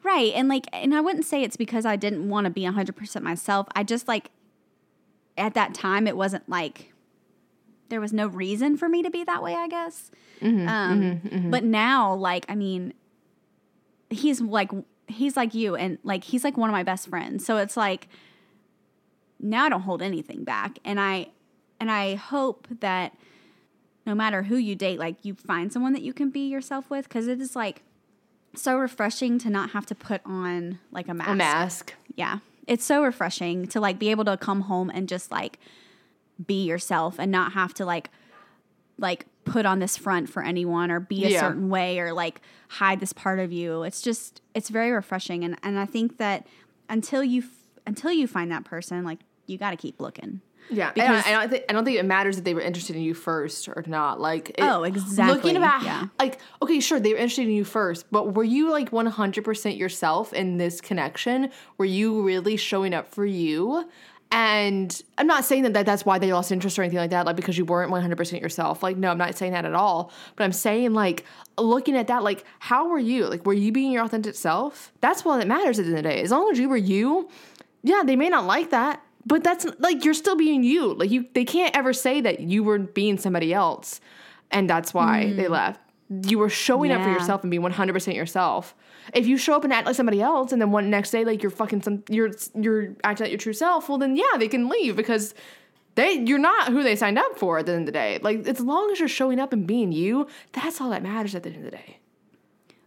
Right. 0.04 0.34
And 0.36 0.48
like, 0.48 0.66
and 0.72 0.94
I 0.94 1.02
wouldn't 1.02 1.26
say 1.26 1.44
it's 1.44 1.58
because 1.58 1.86
I 1.86 1.96
didn't 1.96 2.30
want 2.30 2.46
to 2.46 2.52
be 2.52 2.62
100% 2.62 3.22
myself. 3.22 3.68
I 3.76 3.84
just 3.84 4.08
like, 4.08 4.32
at 5.38 5.54
that 5.56 5.74
time, 5.74 6.08
it 6.08 6.16
wasn't 6.16 6.48
like, 6.48 6.94
there 7.90 8.02
was 8.02 8.14
no 8.14 8.28
reason 8.28 8.78
for 8.78 8.90
me 8.90 9.04
to 9.04 9.10
be 9.10 9.24
that 9.24 9.42
way, 9.42 9.56
I 9.56 9.68
guess. 9.68 10.12
Mm-hmm, 10.42 10.68
um, 10.68 11.02
mm-hmm, 11.02 11.28
mm-hmm. 11.28 11.50
But 11.52 11.64
now, 11.64 12.14
like, 12.14 12.46
I 12.50 12.56
mean, 12.56 12.94
he's 14.10 14.42
like, 14.42 14.72
he's 15.08 15.38
like 15.38 15.54
you, 15.54 15.76
and 15.76 15.98
like, 16.04 16.24
he's 16.24 16.44
like 16.44 16.58
one 16.58 16.70
of 16.70 16.74
my 16.74 16.84
best 16.84 17.08
friends. 17.08 17.46
So 17.46 17.58
it's 17.58 17.78
like, 17.78 18.08
now 19.40 19.66
I 19.66 19.70
don't 19.70 19.82
hold 19.82 20.02
anything 20.02 20.44
back. 20.44 20.80
And 20.84 21.00
I, 21.00 21.28
and 21.80 21.92
I 21.92 22.16
hope 22.16 22.68
that 22.80 23.16
no 24.06 24.14
matter 24.16 24.44
who 24.44 24.56
you 24.58 24.76
date, 24.76 25.00
like, 25.00 25.24
you 25.24 25.34
find 25.36 25.72
someone 25.72 25.94
that 25.94 26.02
you 26.02 26.14
can 26.14 26.30
be 26.30 26.48
yourself 26.48 26.90
with. 26.90 27.08
Cause 27.10 27.28
it 27.28 27.40
is 27.40 27.56
like, 27.56 27.84
so 28.56 28.78
refreshing 28.78 29.40
to 29.40 29.50
not 29.50 29.72
have 29.72 29.86
to 29.88 29.96
put 29.96 30.22
on 30.26 30.80
like 30.92 31.08
a 31.08 31.14
mask. 31.14 31.30
A 31.32 31.36
mask. 31.36 31.94
Yeah. 32.16 32.40
It's 32.68 32.86
so 32.86 33.04
refreshing 33.04 33.68
to 33.70 33.80
like 33.82 33.98
be 34.00 34.10
able 34.12 34.26
to 34.26 34.38
come 34.38 34.62
home 34.62 34.90
and 34.94 35.10
just 35.10 35.32
like 35.32 35.58
be 36.46 36.64
yourself 36.66 37.16
and 37.20 37.32
not 37.32 37.54
have 37.54 37.74
to 37.76 37.86
like 37.86 38.10
like 39.00 39.26
put 39.44 39.66
on 39.66 39.80
this 39.80 39.98
front 39.98 40.30
for 40.30 40.44
anyone 40.44 40.92
or 40.92 41.00
be 41.00 41.26
a 41.26 41.30
Yeah. 41.30 41.40
certain 41.42 41.70
way 41.70 42.00
or 42.00 42.14
like 42.14 42.42
hide 42.70 43.00
this 43.00 43.12
part 43.12 43.40
of 43.40 43.52
you. 43.52 43.84
It's 43.84 44.02
just 44.02 44.42
it's 44.54 44.70
very 44.70 44.92
refreshing 44.92 45.44
and 45.44 45.58
and 45.64 45.80
I 45.80 45.86
think 45.86 46.18
that 46.18 46.46
until 46.90 47.24
you 47.24 47.42
f- 47.42 47.48
until 47.88 48.12
you 48.12 48.28
find 48.28 48.52
that 48.52 48.64
person 48.66 49.04
like 49.04 49.20
you 49.48 49.58
got 49.58 49.72
to 49.72 49.78
keep 49.78 50.00
looking. 50.00 50.42
Yeah, 50.70 50.88
and 50.88 50.96
Because- 50.96 51.26
I, 51.26 51.30
I 51.30 51.40
don't 51.42 51.50
think 51.50 51.64
I 51.70 51.74
don't 51.74 51.86
think 51.86 52.00
it 52.00 52.06
matters 52.06 52.38
if 52.38 52.44
they 52.44 52.54
were 52.54 52.62
interested 52.62 52.96
in 52.96 53.02
you 53.02 53.14
first 53.14 53.68
or 53.68 53.84
not. 53.88 54.20
Like, 54.20 54.50
it- 54.50 54.56
Oh, 54.62 54.84
exactly, 54.84 55.36
Looking 55.36 55.58
about, 55.58 55.84
yeah. 55.84 56.08
like, 56.20 56.40
okay, 56.62 56.80
sure, 56.80 57.00
they 57.00 57.12
were 57.12 57.18
interested 57.20 57.44
in 57.48 57.52
you 57.52 57.64
first, 57.66 58.06
but 58.12 58.34
were 58.34 58.44
you 58.44 58.72
like 58.72 58.92
one 58.92 59.06
hundred 59.06 59.44
percent 59.44 59.76
yourself 59.78 60.34
in 60.34 60.58
this 60.58 60.82
connection? 60.82 61.50
Were 61.78 61.86
you 61.86 62.22
really 62.24 62.58
showing 62.58 62.94
up 62.94 63.08
for 63.14 63.26
you? 63.26 63.88
And 64.36 65.00
I'm 65.20 65.28
not 65.28 65.46
saying 65.46 65.62
that, 65.62 65.74
that 65.74 65.86
that's 65.86 66.06
why 66.08 66.18
they 66.18 66.34
lost 66.34 66.52
interest 66.52 66.80
or 66.80 66.82
anything 66.82 66.98
like 66.98 67.12
that, 67.12 67.28
like 67.28 67.36
because 67.36 67.56
you 67.56 67.66
weren't 67.66 67.92
100% 67.92 68.42
yourself. 68.42 68.82
Like, 68.82 68.98
no, 68.98 69.12
I'm 69.12 69.18
not 69.20 69.36
saying 69.36 69.52
that 69.52 69.64
at 69.64 69.76
all. 69.76 70.12
But 70.36 70.46
I'm 70.46 70.52
saying, 70.52 70.94
like, 70.96 71.24
looking 71.56 71.96
at 71.96 72.08
that, 72.08 72.24
like, 72.24 72.44
how 72.58 72.88
were 72.90 72.98
you? 72.98 73.28
Like, 73.28 73.46
were 73.46 73.54
you 73.54 73.72
being 73.72 73.92
your 73.92 74.04
authentic 74.04 74.34
self? 74.34 74.92
That's 75.02 75.24
all 75.24 75.38
that 75.38 75.48
matters 75.48 75.78
at 75.78 75.86
the 75.86 75.90
end 75.90 76.00
of 76.00 76.04
the 76.04 76.10
day. 76.10 76.22
As 76.24 76.32
long 76.32 76.50
as 76.52 76.58
you 76.58 76.68
were 76.68 76.78
you, 76.78 77.30
yeah, 77.84 78.02
they 78.04 78.16
may 78.16 78.28
not 78.30 78.46
like 78.46 78.72
that, 78.72 79.04
but 79.26 79.44
that's 79.44 79.66
like 79.80 80.04
you're 80.04 80.14
still 80.14 80.36
being 80.36 80.64
you. 80.64 80.94
Like 80.94 81.12
you 81.12 81.28
they 81.34 81.46
can't 81.46 81.76
ever 81.76 81.94
say 81.94 82.22
that 82.22 82.42
you 82.42 82.64
were 82.64 82.80
being 82.80 83.18
somebody 83.18 83.54
else 83.54 84.02
and 84.52 84.70
that's 84.70 84.94
why 84.94 85.34
they 85.34 85.46
mm. 85.46 85.50
left. 85.50 85.80
You 86.28 86.38
were 86.38 86.50
showing 86.50 86.92
up 86.92 87.02
for 87.02 87.10
yourself 87.10 87.42
and 87.42 87.50
being 87.50 87.64
100% 87.64 88.16
yourself. 88.16 88.76
If 89.14 89.26
you 89.26 89.38
show 89.38 89.56
up 89.56 89.64
and 89.64 89.74
act 89.74 89.88
like 89.88 89.96
somebody 89.96 90.22
else 90.22 90.52
and 90.52 90.62
then 90.62 90.72
one 90.72 90.90
next 90.90 91.12
day 91.12 91.26
like 91.26 91.42
you're 91.42 91.50
fucking 91.50 91.82
some 91.82 92.04
you're 92.10 92.32
you're 92.56 92.96
acting 93.04 93.26
like 93.26 93.32
your 93.32 93.40
true 93.40 93.54
self, 93.54 93.90
well 93.90 93.98
then 93.98 94.16
yeah, 94.16 94.38
they 94.38 94.48
can 94.48 94.70
leave 94.70 94.96
because 94.96 95.34
they 95.96 96.14
you're 96.14 96.40
not 96.40 96.70
who 96.70 96.84
they 96.84 96.96
signed 96.96 97.18
up 97.18 97.38
for 97.38 97.60
at 97.60 97.66
the 97.66 97.74
end 97.74 97.82
of 97.82 97.86
the 97.88 97.92
day. 97.92 98.20
Like 98.22 98.48
as 98.48 98.60
long 98.60 98.92
as 98.92 99.00
you're 99.00 99.08
showing 99.08 99.40
up 99.40 99.54
and 99.54 99.66
being 99.66 99.92
you, 99.92 100.28
that's 100.52 100.80
all 100.80 100.90
that 100.92 101.04
matters 101.04 101.36
at 101.36 101.44
the 101.44 101.50
end 101.50 101.58
of 101.58 101.64
the 101.64 101.72
day. 101.72 101.98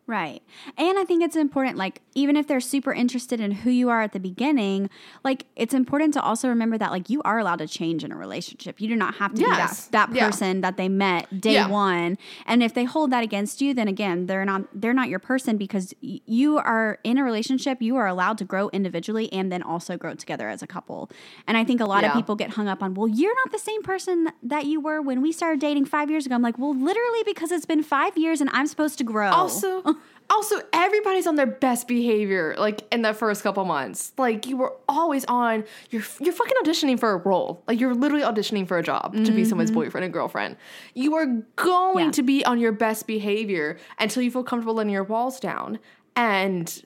Right. 0.08 0.40
And 0.78 0.98
I 1.00 1.04
think 1.04 1.22
it's 1.24 1.34
important, 1.34 1.76
like, 1.76 2.00
even 2.14 2.36
if 2.36 2.46
they're 2.46 2.60
super 2.60 2.92
interested 2.94 3.40
in 3.40 3.50
who 3.50 3.70
you 3.70 3.88
are 3.88 4.02
at 4.02 4.12
the 4.12 4.20
beginning, 4.20 4.88
like, 5.24 5.46
it's 5.56 5.74
important 5.74 6.14
to 6.14 6.22
also 6.22 6.48
remember 6.48 6.78
that, 6.78 6.92
like, 6.92 7.10
you 7.10 7.20
are 7.24 7.40
allowed 7.40 7.58
to 7.58 7.66
change 7.66 8.04
in 8.04 8.12
a 8.12 8.16
relationship. 8.16 8.80
You 8.80 8.86
do 8.86 8.94
not 8.94 9.16
have 9.16 9.34
to 9.34 9.40
Yes. 9.40 9.86
be 9.86 9.90
that, 9.90 10.08
that 10.10 10.16
Yeah. 10.16 10.26
person 10.26 10.60
that 10.60 10.76
they 10.76 10.88
met 10.88 11.40
day 11.40 11.54
Yeah. 11.54 11.68
one. 11.68 12.18
And 12.46 12.62
if 12.62 12.72
they 12.72 12.84
hold 12.84 13.10
that 13.10 13.24
against 13.24 13.60
you, 13.60 13.74
then 13.74 13.88
again, 13.88 14.26
they're 14.26 14.44
not 14.44 14.62
they're 14.72 14.94
not 14.94 15.08
your 15.08 15.18
person 15.18 15.56
because 15.56 15.92
y- 16.02 16.20
you 16.26 16.58
are 16.58 16.98
in 17.02 17.18
a 17.18 17.24
relationship, 17.24 17.82
you 17.82 17.96
are 17.96 18.06
allowed 18.06 18.38
to 18.38 18.44
grow 18.44 18.68
individually 18.70 19.32
and 19.32 19.50
then 19.50 19.60
also 19.62 19.96
grow 19.96 20.14
together 20.14 20.48
as 20.48 20.62
a 20.62 20.66
couple. 20.68 21.10
And 21.48 21.56
I 21.56 21.64
think 21.64 21.80
a 21.80 21.84
lot 21.84 22.04
of 22.04 22.12
people 22.12 22.36
get 22.36 22.50
hung 22.50 22.68
up 22.68 22.80
on, 22.82 22.94
well, 22.94 23.08
you're 23.08 23.34
not 23.34 23.50
the 23.50 23.58
same 23.58 23.82
person 23.82 24.28
that 24.42 24.66
you 24.66 24.80
were 24.80 25.02
when 25.02 25.20
we 25.20 25.32
started 25.32 25.58
dating 25.60 25.86
five 25.86 26.10
years 26.10 26.26
ago. 26.26 26.34
I'm 26.36 26.42
like, 26.42 26.58
well, 26.58 26.74
literally 26.74 27.22
because 27.24 27.50
it's 27.50 27.66
been 27.66 27.82
five 27.82 28.16
years 28.16 28.40
and 28.40 28.48
I'm 28.52 28.66
supposed 28.68 28.98
to 28.98 29.04
grow. 29.04 29.30
Also, 29.30 29.82
also 30.28 30.56
everybody's 30.72 31.26
on 31.26 31.36
their 31.36 31.46
best 31.46 31.86
behavior 31.88 32.54
like 32.58 32.82
in 32.92 33.02
the 33.02 33.14
first 33.14 33.42
couple 33.42 33.64
months. 33.64 34.12
Like 34.18 34.46
you 34.46 34.56
were 34.56 34.74
always 34.88 35.24
on 35.26 35.64
you're 35.90 36.02
you're 36.20 36.32
fucking 36.32 36.56
auditioning 36.64 36.98
for 36.98 37.12
a 37.12 37.16
role. 37.16 37.62
Like 37.66 37.80
you're 37.80 37.94
literally 37.94 38.24
auditioning 38.24 38.66
for 38.66 38.78
a 38.78 38.82
job 38.82 39.14
to 39.24 39.32
be 39.32 39.44
someone's 39.44 39.70
mm-hmm. 39.70 39.80
boyfriend 39.80 40.04
and 40.04 40.12
girlfriend. 40.12 40.56
You 40.94 41.14
are 41.16 41.26
going 41.56 42.06
Yeah. 42.06 42.10
to 42.12 42.22
be 42.22 42.44
on 42.44 42.58
your 42.58 42.72
best 42.72 43.06
behavior 43.06 43.78
until 43.98 44.22
you 44.22 44.30
feel 44.30 44.44
comfortable 44.44 44.74
letting 44.74 44.92
your 44.92 45.04
walls 45.04 45.40
down. 45.40 45.78
And 46.14 46.84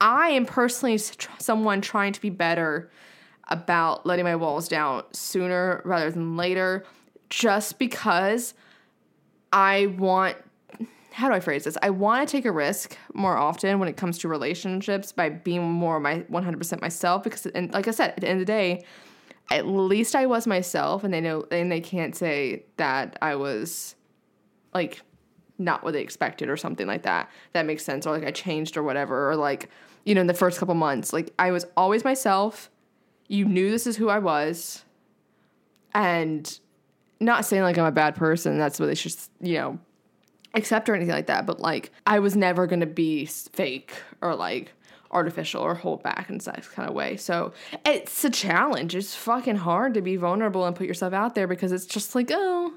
I 0.00 0.30
am 0.30 0.46
personally 0.46 0.98
someone 1.38 1.80
trying 1.80 2.12
to 2.12 2.20
be 2.20 2.30
better 2.30 2.90
about 3.48 4.06
letting 4.06 4.24
my 4.24 4.36
walls 4.36 4.68
down 4.68 5.04
sooner 5.12 5.82
rather 5.84 6.10
than 6.10 6.36
later 6.36 6.84
just 7.28 7.78
because 7.78 8.54
I 9.52 9.86
want 9.98 10.36
how 11.12 11.28
do 11.28 11.34
I 11.34 11.40
phrase 11.40 11.64
this? 11.64 11.76
I 11.82 11.90
want 11.90 12.26
to 12.26 12.32
take 12.32 12.44
a 12.44 12.52
risk 12.52 12.96
more 13.14 13.36
often 13.36 13.78
when 13.78 13.88
it 13.88 13.96
comes 13.96 14.18
to 14.18 14.28
relationships 14.28 15.12
by 15.12 15.28
being 15.28 15.62
more 15.62 16.00
my 16.00 16.20
100% 16.22 16.80
myself 16.80 17.22
because 17.22 17.46
and 17.46 17.72
like 17.72 17.86
I 17.86 17.90
said 17.90 18.10
at 18.10 18.20
the 18.20 18.28
end 18.28 18.40
of 18.40 18.46
the 18.46 18.52
day 18.52 18.84
at 19.50 19.66
least 19.66 20.16
I 20.16 20.26
was 20.26 20.46
myself 20.46 21.04
and 21.04 21.12
they 21.12 21.20
know 21.20 21.44
and 21.50 21.70
they 21.70 21.80
can't 21.80 22.16
say 22.16 22.64
that 22.76 23.18
I 23.20 23.36
was 23.36 23.94
like 24.72 25.02
not 25.58 25.84
what 25.84 25.92
they 25.92 26.00
expected 26.00 26.48
or 26.48 26.56
something 26.56 26.86
like 26.86 27.02
that. 27.02 27.30
That 27.52 27.66
makes 27.66 27.84
sense 27.84 28.06
or 28.06 28.12
like 28.12 28.26
I 28.26 28.30
changed 28.30 28.76
or 28.76 28.82
whatever 28.82 29.30
or 29.30 29.36
like 29.36 29.68
you 30.04 30.14
know 30.14 30.22
in 30.22 30.26
the 30.26 30.34
first 30.34 30.58
couple 30.58 30.74
months 30.74 31.12
like 31.12 31.32
I 31.38 31.50
was 31.50 31.66
always 31.76 32.04
myself. 32.04 32.70
You 33.28 33.44
knew 33.44 33.70
this 33.70 33.86
is 33.86 33.96
who 33.96 34.08
I 34.08 34.18
was 34.18 34.84
and 35.94 36.58
not 37.20 37.44
saying 37.44 37.62
like 37.62 37.78
I'm 37.78 37.84
a 37.84 37.92
bad 37.92 38.16
person. 38.16 38.58
That's 38.58 38.80
what 38.80 38.86
they 38.86 38.94
should, 38.94 39.14
you 39.40 39.54
know, 39.58 39.78
accept 40.54 40.88
or 40.88 40.94
anything 40.94 41.14
like 41.14 41.26
that. 41.26 41.46
But 41.46 41.60
like, 41.60 41.90
I 42.06 42.18
was 42.18 42.36
never 42.36 42.66
gonna 42.66 42.86
be 42.86 43.26
fake 43.26 43.92
or 44.20 44.34
like 44.34 44.72
artificial 45.10 45.62
or 45.62 45.74
hold 45.74 46.02
back 46.02 46.30
in 46.30 46.38
that 46.38 46.66
kind 46.74 46.88
of 46.88 46.94
way. 46.94 47.16
So 47.16 47.52
it's 47.84 48.24
a 48.24 48.30
challenge. 48.30 48.94
It's 48.94 49.14
fucking 49.14 49.56
hard 49.56 49.94
to 49.94 50.02
be 50.02 50.16
vulnerable 50.16 50.64
and 50.64 50.74
put 50.74 50.86
yourself 50.86 51.12
out 51.12 51.34
there 51.34 51.46
because 51.46 51.70
it's 51.72 51.86
just 51.86 52.14
like, 52.14 52.30
oh, 52.32 52.72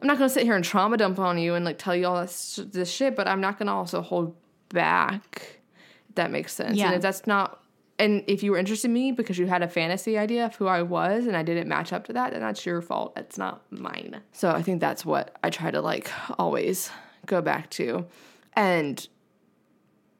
I'm 0.00 0.06
not 0.06 0.18
gonna 0.18 0.28
sit 0.28 0.44
here 0.44 0.54
and 0.54 0.64
trauma 0.64 0.96
dump 0.96 1.18
on 1.18 1.38
you 1.38 1.54
and 1.54 1.64
like 1.64 1.78
tell 1.78 1.96
you 1.96 2.06
all 2.06 2.20
this 2.20 2.60
this 2.64 2.90
shit, 2.90 3.16
but 3.16 3.26
I'm 3.26 3.40
not 3.40 3.58
gonna 3.58 3.74
also 3.74 4.02
hold 4.02 4.36
back. 4.68 5.60
If 6.08 6.14
that 6.16 6.30
makes 6.30 6.52
sense. 6.52 6.76
Yeah. 6.76 6.86
And 6.86 6.96
if 6.96 7.02
that's 7.02 7.26
not 7.26 7.62
and 7.98 8.24
if 8.26 8.42
you 8.42 8.50
were 8.50 8.58
interested 8.58 8.88
in 8.88 8.94
me 8.94 9.12
because 9.12 9.38
you 9.38 9.46
had 9.46 9.62
a 9.62 9.68
fantasy 9.68 10.18
idea 10.18 10.46
of 10.46 10.54
who 10.56 10.66
I 10.66 10.82
was 10.82 11.26
and 11.26 11.36
I 11.36 11.42
didn't 11.42 11.68
match 11.68 11.92
up 11.92 12.06
to 12.06 12.12
that, 12.12 12.32
then 12.32 12.40
that's 12.40 12.66
your 12.66 12.82
fault. 12.82 13.14
It's 13.16 13.38
not 13.38 13.62
mine. 13.70 14.20
So 14.32 14.50
I 14.50 14.62
think 14.62 14.80
that's 14.80 15.04
what 15.04 15.36
I 15.42 15.50
try 15.50 15.70
to 15.70 15.80
like 15.80 16.10
always 16.38 16.90
go 17.24 17.40
back 17.40 17.70
to. 17.70 18.06
And 18.54 19.06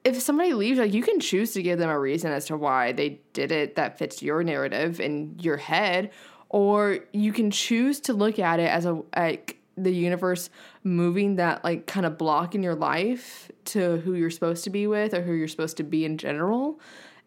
if 0.05 0.21
somebody 0.23 0.55
leaves, 0.55 0.79
like 0.79 0.95
you 0.95 1.03
can 1.03 1.21
choose 1.21 1.53
to 1.53 1.63
give 1.63 1.79
them 1.79 1.91
a 1.91 1.99
reason 1.99 2.33
as 2.33 2.47
to 2.47 2.57
why 2.57 2.93
they 2.93 3.21
did 3.33 3.53
it 3.53 3.75
that 3.77 3.99
fits 3.99 4.23
your 4.23 4.43
narrative 4.43 5.01
in 5.01 5.37
your 5.41 5.57
head, 5.57 6.11
or 6.49 7.01
you 7.13 7.33
can 7.33 7.51
choose 7.51 8.01
to 8.01 8.13
look 8.13 8.39
at 8.39 8.61
it 8.61 8.71
as 8.71 8.87
a 8.87 9.03
like 9.17 9.59
the 9.77 9.91
universe 9.91 10.49
moving 10.85 11.37
that 11.37 11.63
like 11.63 11.87
kind 11.87 12.07
of 12.07 12.17
block 12.17 12.55
in 12.55 12.63
your 12.63 12.75
life 12.75 13.51
to 13.65 13.99
who 13.99 14.15
you're 14.15 14.31
supposed 14.31 14.65
to 14.65 14.71
be 14.71 14.87
with 14.87 15.13
or 15.13 15.21
who 15.21 15.33
you're 15.33 15.49
supposed 15.49 15.77
to 15.77 15.83
be 15.83 16.05
in 16.05 16.17
general. 16.17 16.81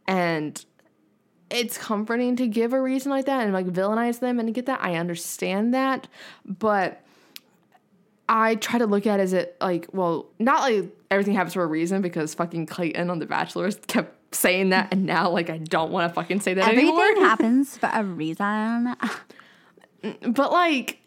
And 0.07 0.63
it's 1.49 1.77
comforting 1.77 2.35
to 2.37 2.47
give 2.47 2.73
a 2.73 2.81
reason 2.81 3.11
like 3.11 3.25
that 3.25 3.43
and 3.43 3.53
like 3.53 3.67
villainize 3.67 4.19
them 4.19 4.39
and 4.39 4.53
get 4.53 4.65
that. 4.67 4.83
I 4.83 4.95
understand 4.95 5.73
that, 5.73 6.07
but 6.45 7.03
I 8.27 8.55
try 8.55 8.77
to 8.77 8.85
look 8.85 9.07
at 9.07 9.19
it 9.19 9.23
as 9.23 9.33
it 9.33 9.57
like, 9.59 9.87
well, 9.91 10.27
not 10.37 10.61
like 10.61 10.95
everything 11.09 11.33
happens 11.33 11.53
for 11.53 11.63
a 11.63 11.67
reason 11.67 12.01
because 12.01 12.33
fucking 12.35 12.67
Clayton 12.67 13.09
on 13.09 13.19
The 13.19 13.25
Bachelor 13.25 13.71
kept 13.71 14.35
saying 14.35 14.69
that, 14.69 14.89
and 14.91 15.05
now 15.05 15.29
like 15.31 15.49
I 15.49 15.57
don't 15.57 15.91
want 15.91 16.09
to 16.09 16.13
fucking 16.13 16.41
say 16.41 16.53
that 16.53 16.61
Everything 16.61 16.89
anymore. 16.89 17.03
Everything 17.03 17.23
happens 17.29 17.77
for 17.77 17.89
a 17.91 18.03
reason. 18.03 18.95
But 20.21 20.51
like, 20.51 20.98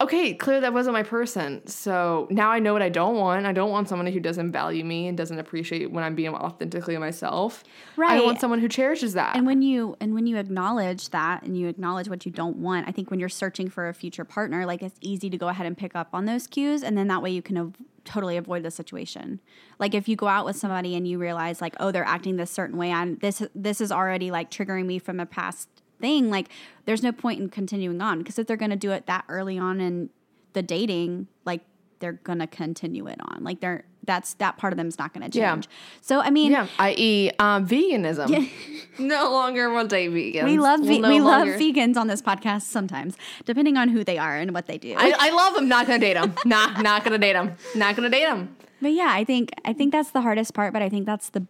okay, 0.00 0.34
clearly 0.34 0.60
that 0.62 0.72
wasn't 0.72 0.92
my 0.92 1.02
person. 1.02 1.66
So 1.66 2.26
now 2.30 2.50
I 2.50 2.58
know 2.58 2.72
what 2.72 2.82
I 2.82 2.88
don't 2.88 3.16
want. 3.16 3.46
I 3.46 3.52
don't 3.52 3.70
want 3.70 3.88
someone 3.88 4.06
who 4.06 4.20
doesn't 4.20 4.52
value 4.52 4.84
me 4.84 5.06
and 5.06 5.16
doesn't 5.16 5.38
appreciate 5.38 5.90
when 5.90 6.02
I'm 6.02 6.14
being 6.14 6.34
authentically 6.34 6.96
myself. 6.98 7.62
Right. 7.96 8.20
I 8.20 8.24
want 8.24 8.40
someone 8.40 8.60
who 8.60 8.68
cherishes 8.68 9.14
that. 9.14 9.36
And 9.36 9.46
when 9.46 9.62
you 9.62 9.96
and 10.00 10.14
when 10.14 10.26
you 10.26 10.36
acknowledge 10.36 11.10
that 11.10 11.42
and 11.42 11.56
you 11.56 11.68
acknowledge 11.68 12.08
what 12.08 12.26
you 12.26 12.32
don't 12.32 12.56
want, 12.56 12.88
I 12.88 12.92
think 12.92 13.10
when 13.10 13.20
you're 13.20 13.28
searching 13.28 13.68
for 13.70 13.88
a 13.88 13.94
future 13.94 14.24
partner, 14.24 14.66
like 14.66 14.82
it's 14.82 14.98
easy 15.00 15.30
to 15.30 15.38
go 15.38 15.48
ahead 15.48 15.66
and 15.66 15.76
pick 15.76 15.94
up 15.94 16.08
on 16.12 16.24
those 16.24 16.46
cues, 16.46 16.82
and 16.82 16.98
then 16.98 17.08
that 17.08 17.22
way 17.22 17.30
you 17.30 17.42
can 17.42 17.56
av- 17.56 17.76
totally 18.04 18.36
avoid 18.36 18.62
the 18.62 18.70
situation. 18.70 19.40
Like 19.78 19.94
if 19.94 20.08
you 20.08 20.16
go 20.16 20.26
out 20.26 20.44
with 20.44 20.56
somebody 20.56 20.94
and 20.96 21.06
you 21.06 21.18
realize 21.18 21.60
like, 21.60 21.74
oh, 21.80 21.90
they're 21.90 22.04
acting 22.04 22.36
this 22.36 22.50
certain 22.50 22.76
way, 22.76 22.90
and 22.90 23.20
this 23.20 23.42
this 23.54 23.80
is 23.80 23.92
already 23.92 24.30
like 24.30 24.50
triggering 24.50 24.86
me 24.86 24.98
from 24.98 25.20
a 25.20 25.26
past 25.26 25.68
thing. 26.04 26.30
Like 26.36 26.48
there's 26.86 27.02
no 27.02 27.12
point 27.12 27.40
in 27.40 27.48
continuing 27.48 28.00
on 28.00 28.18
because 28.18 28.38
if 28.38 28.46
they're 28.46 28.62
going 28.64 28.70
to 28.78 28.82
do 28.88 28.90
it 28.92 29.06
that 29.06 29.24
early 29.28 29.58
on 29.58 29.80
in 29.80 30.10
the 30.52 30.62
dating, 30.62 31.28
like 31.44 31.62
they're 32.00 32.20
gonna 32.30 32.46
continue 32.46 33.06
it 33.06 33.18
on. 33.30 33.42
Like 33.48 33.60
they're 33.60 33.84
that's 34.06 34.34
that 34.34 34.58
part 34.58 34.72
of 34.74 34.76
them 34.76 34.88
is 34.88 34.98
not 34.98 35.14
gonna 35.14 35.30
Yeah. 35.32 35.52
change. 35.54 35.68
So 36.02 36.20
I 36.20 36.28
mean, 36.30 36.52
yeah, 36.52 36.66
i.e., 36.78 37.30
um, 37.38 37.66
veganism. 37.66 38.50
no 38.98 39.30
longer 39.32 39.70
will 39.70 39.86
date 39.86 40.10
vegans. 40.10 40.44
We 40.44 40.58
love 40.58 40.80
Will 40.80 40.98
no 41.00 41.08
we 41.08 41.20
longer- 41.20 41.52
love 41.52 41.60
vegans 41.60 41.96
on 41.96 42.06
this 42.08 42.20
podcast 42.20 42.62
sometimes, 42.62 43.16
depending 43.46 43.76
on 43.78 43.88
who 43.88 44.04
they 44.04 44.18
are 44.18 44.36
and 44.36 44.52
what 44.52 44.66
they 44.66 44.76
do. 44.76 44.94
I, 44.98 45.14
I 45.18 45.30
love 45.30 45.54
them. 45.54 45.66
Not 45.68 45.86
gonna 45.86 45.98
date 46.00 46.14
them. 46.20 46.34
Nah, 46.44 46.78
not 46.82 47.04
gonna 47.04 47.16
date 47.18 47.32
them. 47.34 47.56
Not 47.74 47.96
gonna 47.96 48.10
date 48.10 48.26
them. 48.26 48.54
but 48.82 48.92
yeah, 48.92 49.10
I 49.10 49.24
think 49.24 49.50
I 49.64 49.72
think 49.72 49.90
that's 49.92 50.10
the 50.10 50.20
hardest 50.20 50.52
part, 50.52 50.72
but 50.74 50.82
I 50.82 50.88
think 50.90 51.06
that's 51.06 51.30
the 51.30 51.46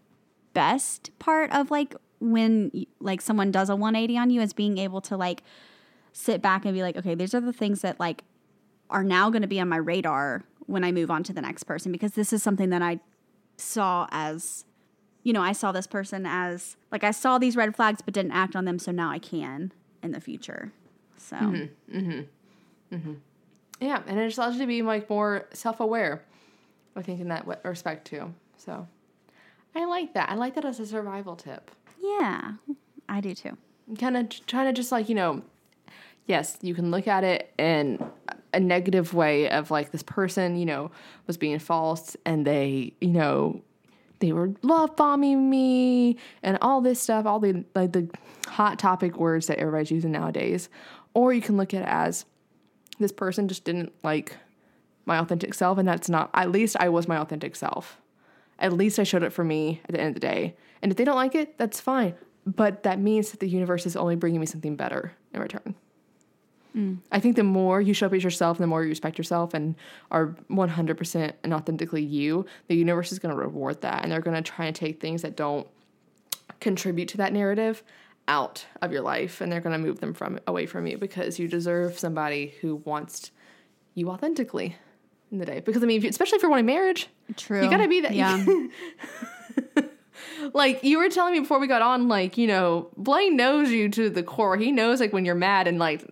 best 0.52 1.10
part 1.18 1.50
of 1.52 1.70
like 1.72 1.96
when 2.20 2.86
like 3.00 3.20
someone 3.20 3.50
does 3.50 3.68
a 3.68 3.76
180 3.76 4.18
on 4.18 4.30
you 4.30 4.40
is 4.40 4.52
being 4.52 4.78
able 4.78 5.00
to 5.02 5.16
like 5.16 5.42
sit 6.12 6.40
back 6.40 6.64
and 6.64 6.74
be 6.74 6.82
like, 6.82 6.96
okay, 6.96 7.14
these 7.14 7.34
are 7.34 7.40
the 7.40 7.52
things 7.52 7.82
that 7.82 7.98
like 8.00 8.24
are 8.90 9.04
now 9.04 9.30
going 9.30 9.42
to 9.42 9.48
be 9.48 9.60
on 9.60 9.68
my 9.68 9.76
radar 9.76 10.44
when 10.66 10.84
I 10.84 10.92
move 10.92 11.10
on 11.10 11.22
to 11.24 11.32
the 11.32 11.42
next 11.42 11.64
person 11.64 11.92
because 11.92 12.12
this 12.12 12.32
is 12.32 12.42
something 12.42 12.70
that 12.70 12.82
I 12.82 13.00
saw 13.56 14.06
as 14.10 14.64
you 15.22 15.32
know, 15.32 15.42
I 15.42 15.52
saw 15.52 15.72
this 15.72 15.86
person 15.86 16.26
as 16.26 16.76
like 16.92 17.02
I 17.02 17.10
saw 17.10 17.38
these 17.38 17.56
red 17.56 17.74
flags 17.74 18.02
but 18.02 18.14
didn't 18.14 18.32
act 18.32 18.54
on 18.54 18.66
them, 18.66 18.78
so 18.78 18.92
now 18.92 19.10
I 19.10 19.18
can 19.18 19.72
in 20.02 20.12
the 20.12 20.20
future. 20.20 20.70
So 21.16 21.36
mm-hmm, 21.36 21.98
mm-hmm, 21.98 22.94
mm-hmm. 22.94 23.14
Yeah, 23.80 24.02
and 24.06 24.20
it 24.20 24.26
just 24.26 24.38
allows 24.38 24.54
you 24.54 24.60
to 24.60 24.66
be 24.66 24.82
like 24.82 25.08
more 25.10 25.46
self-aware. 25.52 26.22
I 26.96 27.02
think 27.02 27.20
in 27.20 27.28
that 27.28 27.46
respect 27.64 28.06
too. 28.06 28.32
So, 28.56 28.86
I 29.74 29.84
like 29.86 30.14
that. 30.14 30.30
I 30.30 30.34
like 30.34 30.54
that 30.54 30.64
as 30.64 30.78
a 30.78 30.86
survival 30.86 31.34
tip. 31.34 31.70
Yeah, 32.04 32.52
I 33.08 33.20
do 33.20 33.34
too. 33.34 33.56
kind 33.98 34.16
of 34.16 34.28
trying 34.46 34.66
to 34.66 34.72
just 34.72 34.92
like 34.92 35.08
you 35.08 35.14
know 35.14 35.42
yes 36.26 36.58
you 36.62 36.74
can 36.74 36.90
look 36.90 37.06
at 37.06 37.24
it 37.24 37.52
in 37.58 37.98
a 38.52 38.60
negative 38.60 39.14
way 39.14 39.48
of 39.50 39.70
like 39.70 39.90
this 39.90 40.02
person 40.02 40.56
you 40.56 40.64
know 40.64 40.90
was 41.26 41.36
being 41.36 41.58
false 41.58 42.16
and 42.24 42.46
they 42.46 42.92
you 43.00 43.08
know 43.08 43.60
they 44.20 44.32
were 44.32 44.52
love 44.62 44.94
bombing 44.96 45.50
me 45.50 46.16
and 46.42 46.56
all 46.62 46.80
this 46.80 47.00
stuff 47.00 47.26
all 47.26 47.40
the 47.40 47.64
like 47.74 47.92
the 47.92 48.08
hot 48.46 48.78
topic 48.78 49.18
words 49.18 49.46
that 49.48 49.58
everybody's 49.58 49.90
using 49.90 50.12
nowadays 50.12 50.68
or 51.12 51.32
you 51.32 51.42
can 51.42 51.56
look 51.56 51.74
at 51.74 51.82
it 51.82 51.88
as 51.88 52.24
this 52.98 53.12
person 53.12 53.48
just 53.48 53.64
didn't 53.64 53.92
like 54.02 54.36
my 55.04 55.18
authentic 55.18 55.52
self 55.52 55.76
and 55.78 55.86
that's 55.86 56.08
not 56.08 56.30
at 56.32 56.50
least 56.50 56.76
i 56.80 56.88
was 56.88 57.06
my 57.08 57.16
authentic 57.18 57.56
self 57.56 57.98
at 58.58 58.72
least 58.72 58.98
I 58.98 59.04
showed 59.04 59.22
it 59.22 59.32
for 59.32 59.44
me 59.44 59.80
at 59.84 59.94
the 59.94 60.00
end 60.00 60.08
of 60.08 60.14
the 60.14 60.20
day. 60.20 60.56
And 60.82 60.92
if 60.92 60.96
they 60.96 61.04
don't 61.04 61.16
like 61.16 61.34
it, 61.34 61.58
that's 61.58 61.80
fine. 61.80 62.14
But 62.46 62.82
that 62.82 62.98
means 62.98 63.30
that 63.30 63.40
the 63.40 63.48
universe 63.48 63.86
is 63.86 63.96
only 63.96 64.16
bringing 64.16 64.40
me 64.40 64.46
something 64.46 64.76
better 64.76 65.12
in 65.32 65.40
return. 65.40 65.74
Hmm. 66.72 66.94
I 67.12 67.20
think 67.20 67.36
the 67.36 67.44
more 67.44 67.80
you 67.80 67.94
show 67.94 68.06
up 68.06 68.12
as 68.12 68.24
yourself, 68.24 68.58
the 68.58 68.66
more 68.66 68.82
you 68.82 68.88
respect 68.88 69.16
yourself 69.16 69.54
and 69.54 69.76
are 70.10 70.36
100% 70.50 71.32
and 71.42 71.54
authentically 71.54 72.02
you, 72.02 72.46
the 72.66 72.74
universe 72.74 73.12
is 73.12 73.18
going 73.18 73.34
to 73.34 73.40
reward 73.40 73.80
that. 73.82 74.02
And 74.02 74.12
they're 74.12 74.20
going 74.20 74.42
to 74.42 74.42
try 74.42 74.66
and 74.66 74.74
take 74.74 75.00
things 75.00 75.22
that 75.22 75.36
don't 75.36 75.66
contribute 76.60 77.08
to 77.08 77.16
that 77.18 77.32
narrative 77.32 77.82
out 78.26 78.66
of 78.82 78.90
your 78.90 79.02
life 79.02 79.40
and 79.40 79.52
they're 79.52 79.60
going 79.60 79.78
to 79.78 79.86
move 79.86 80.00
them 80.00 80.14
from 80.14 80.40
away 80.46 80.66
from 80.66 80.86
you 80.86 80.96
because 80.96 81.38
you 81.38 81.46
deserve 81.46 81.98
somebody 81.98 82.54
who 82.60 82.76
wants 82.76 83.30
you 83.94 84.10
authentically 84.10 84.76
in 85.34 85.38
the 85.38 85.46
day. 85.46 85.60
Because 85.60 85.82
I 85.82 85.86
mean, 85.86 85.98
if 85.98 86.04
you, 86.04 86.10
especially 86.10 86.36
if 86.36 86.42
you're 86.42 86.50
wanting 86.50 86.66
marriage, 86.66 87.08
True. 87.36 87.62
you 87.62 87.70
gotta 87.70 87.88
be 87.88 88.00
that. 88.00 88.14
Yeah. 88.14 88.44
like 90.54 90.82
you 90.82 90.98
were 90.98 91.08
telling 91.08 91.34
me 91.34 91.40
before 91.40 91.58
we 91.58 91.66
got 91.66 91.82
on, 91.82 92.08
like 92.08 92.38
you 92.38 92.46
know, 92.46 92.88
Blaine 92.96 93.36
knows 93.36 93.70
you 93.70 93.88
to 93.90 94.08
the 94.08 94.22
core. 94.22 94.56
He 94.56 94.72
knows 94.72 95.00
like 95.00 95.12
when 95.12 95.24
you're 95.24 95.34
mad 95.34 95.66
and 95.66 95.78
like 95.78 96.08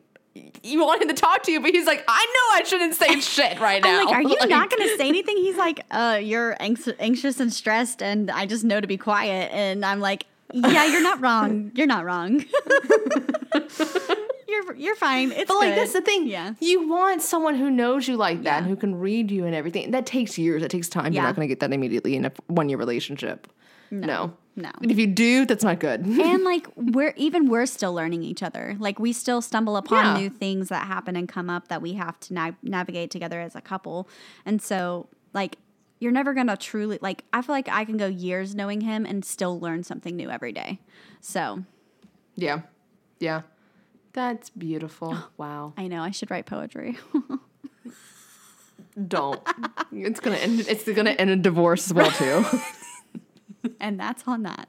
you 0.63 0.81
want 0.81 1.03
him 1.03 1.09
to 1.09 1.15
talk 1.15 1.43
to 1.45 1.53
you, 1.53 1.61
but 1.61 1.71
he's 1.71 1.87
like, 1.87 2.05
I 2.07 2.27
know 2.27 2.59
I 2.59 2.63
shouldn't 2.65 2.95
say 2.95 3.21
shit 3.21 3.61
right 3.61 3.83
now. 3.83 4.01
I'm 4.01 4.07
like, 4.07 4.15
are 4.15 4.23
you 4.23 4.37
Like, 4.41 4.49
not 4.49 4.71
going 4.71 4.89
to 4.89 4.97
say 4.97 5.09
anything? 5.09 5.37
He's 5.37 5.57
like, 5.57 5.85
uh, 5.91 6.21
you're 6.23 6.57
anx- 6.61 6.89
anxious 6.99 7.41
and 7.41 7.53
stressed, 7.53 8.03
and 8.03 8.31
I 8.31 8.47
just 8.47 8.65
know 8.65 8.81
to 8.81 8.87
be 8.87 8.97
quiet. 8.97 9.51
And 9.53 9.85
I'm 9.85 10.01
like, 10.01 10.27
yeah, 10.53 10.87
you're 10.87 11.03
not 11.03 11.21
wrong. 11.21 11.73
You're 11.75 11.87
not 11.87 12.05
wrong. 12.05 12.45
You're 14.53 14.75
you're 14.77 14.95
fine. 14.97 15.33
It's 15.33 15.49
But 15.49 15.57
like 15.59 15.71
good. 15.75 15.79
that's 15.79 15.93
the 15.95 16.01
thing. 16.01 16.27
Yeah. 16.29 16.55
You 16.61 16.89
want 16.89 17.23
someone 17.23 17.55
who 17.57 17.71
knows 17.71 18.07
you 18.07 18.17
like 18.17 18.43
that 18.45 18.59
and 18.59 18.67
who 18.67 18.77
can 18.77 18.95
read 18.95 19.31
you 19.31 19.47
and 19.47 19.55
everything. 19.55 19.91
That 19.91 20.07
takes 20.07 20.37
years. 20.39 20.63
That 20.63 20.71
takes 20.71 20.89
time. 20.89 21.13
You're 21.13 21.23
not 21.23 21.35
gonna 21.35 21.47
get 21.49 21.61
that 21.61 21.73
immediately 21.73 22.15
in 22.17 22.25
a 22.27 22.33
one 22.47 22.69
year 22.69 22.79
relationship. 22.79 23.49
No. 23.91 24.33
no. 24.57 24.71
And 24.81 24.91
if 24.91 24.97
you 24.99 25.07
do, 25.07 25.45
that's 25.45 25.63
not 25.65 25.79
good. 25.79 26.01
and 26.07 26.45
like 26.53 26.67
we're 26.77 27.13
even 27.17 27.49
we're 27.51 27.67
still 27.67 27.93
learning 27.93 28.23
each 28.23 28.43
other. 28.43 28.77
Like 28.79 28.99
we 28.99 29.13
still 29.13 29.43
stumble 29.43 29.77
upon 29.77 30.05
Yeah. 30.05 30.17
new 30.23 30.31
things 30.31 30.69
that 30.71 30.87
happen 30.87 31.15
and 31.17 31.29
come 31.29 31.51
up 31.51 31.69
that 31.69 31.83
we 31.83 31.93
have 31.95 32.19
to 32.21 32.35
na- 32.35 32.53
navigate 32.63 33.11
together 33.11 33.41
as 33.41 33.55
a 33.55 33.61
couple. 33.61 34.09
And 34.47 34.63
so 34.63 35.09
like 35.35 35.59
you're 36.01 36.11
never 36.13 36.33
gonna 36.35 36.57
truly 36.57 36.99
like. 37.03 37.25
I 37.33 37.43
feel 37.43 37.55
like 37.55 37.69
I 37.69 37.85
can 37.85 37.97
go 37.97 38.07
years 38.07 38.55
knowing 38.55 38.81
him 38.81 39.05
and 39.05 39.25
still 39.25 39.61
learn 39.61 39.83
something 39.85 40.17
new 40.17 40.31
every 40.31 40.53
day. 40.53 40.81
So 41.21 41.65
yeah. 42.35 42.63
Yeah. 43.21 43.43
That's 44.13 44.51
beautiful. 44.51 45.17
Wow. 45.39 45.73
I 45.77 45.89
know 45.89 46.03
I 46.03 46.11
should 46.11 46.31
write 46.31 46.47
poetry. 46.47 46.99
Don't. 49.09 49.41
it's 49.93 50.21
gonna 50.21 50.37
end 50.37 50.61
it's 50.61 50.85
gonna 50.85 51.11
end 51.11 51.31
in 51.31 51.43
divorce 51.43 51.87
as 51.87 51.95
well 51.95 52.11
too. 52.11 52.45
and 53.81 53.99
that's 53.99 54.23
on 54.27 54.43
that. 54.43 54.69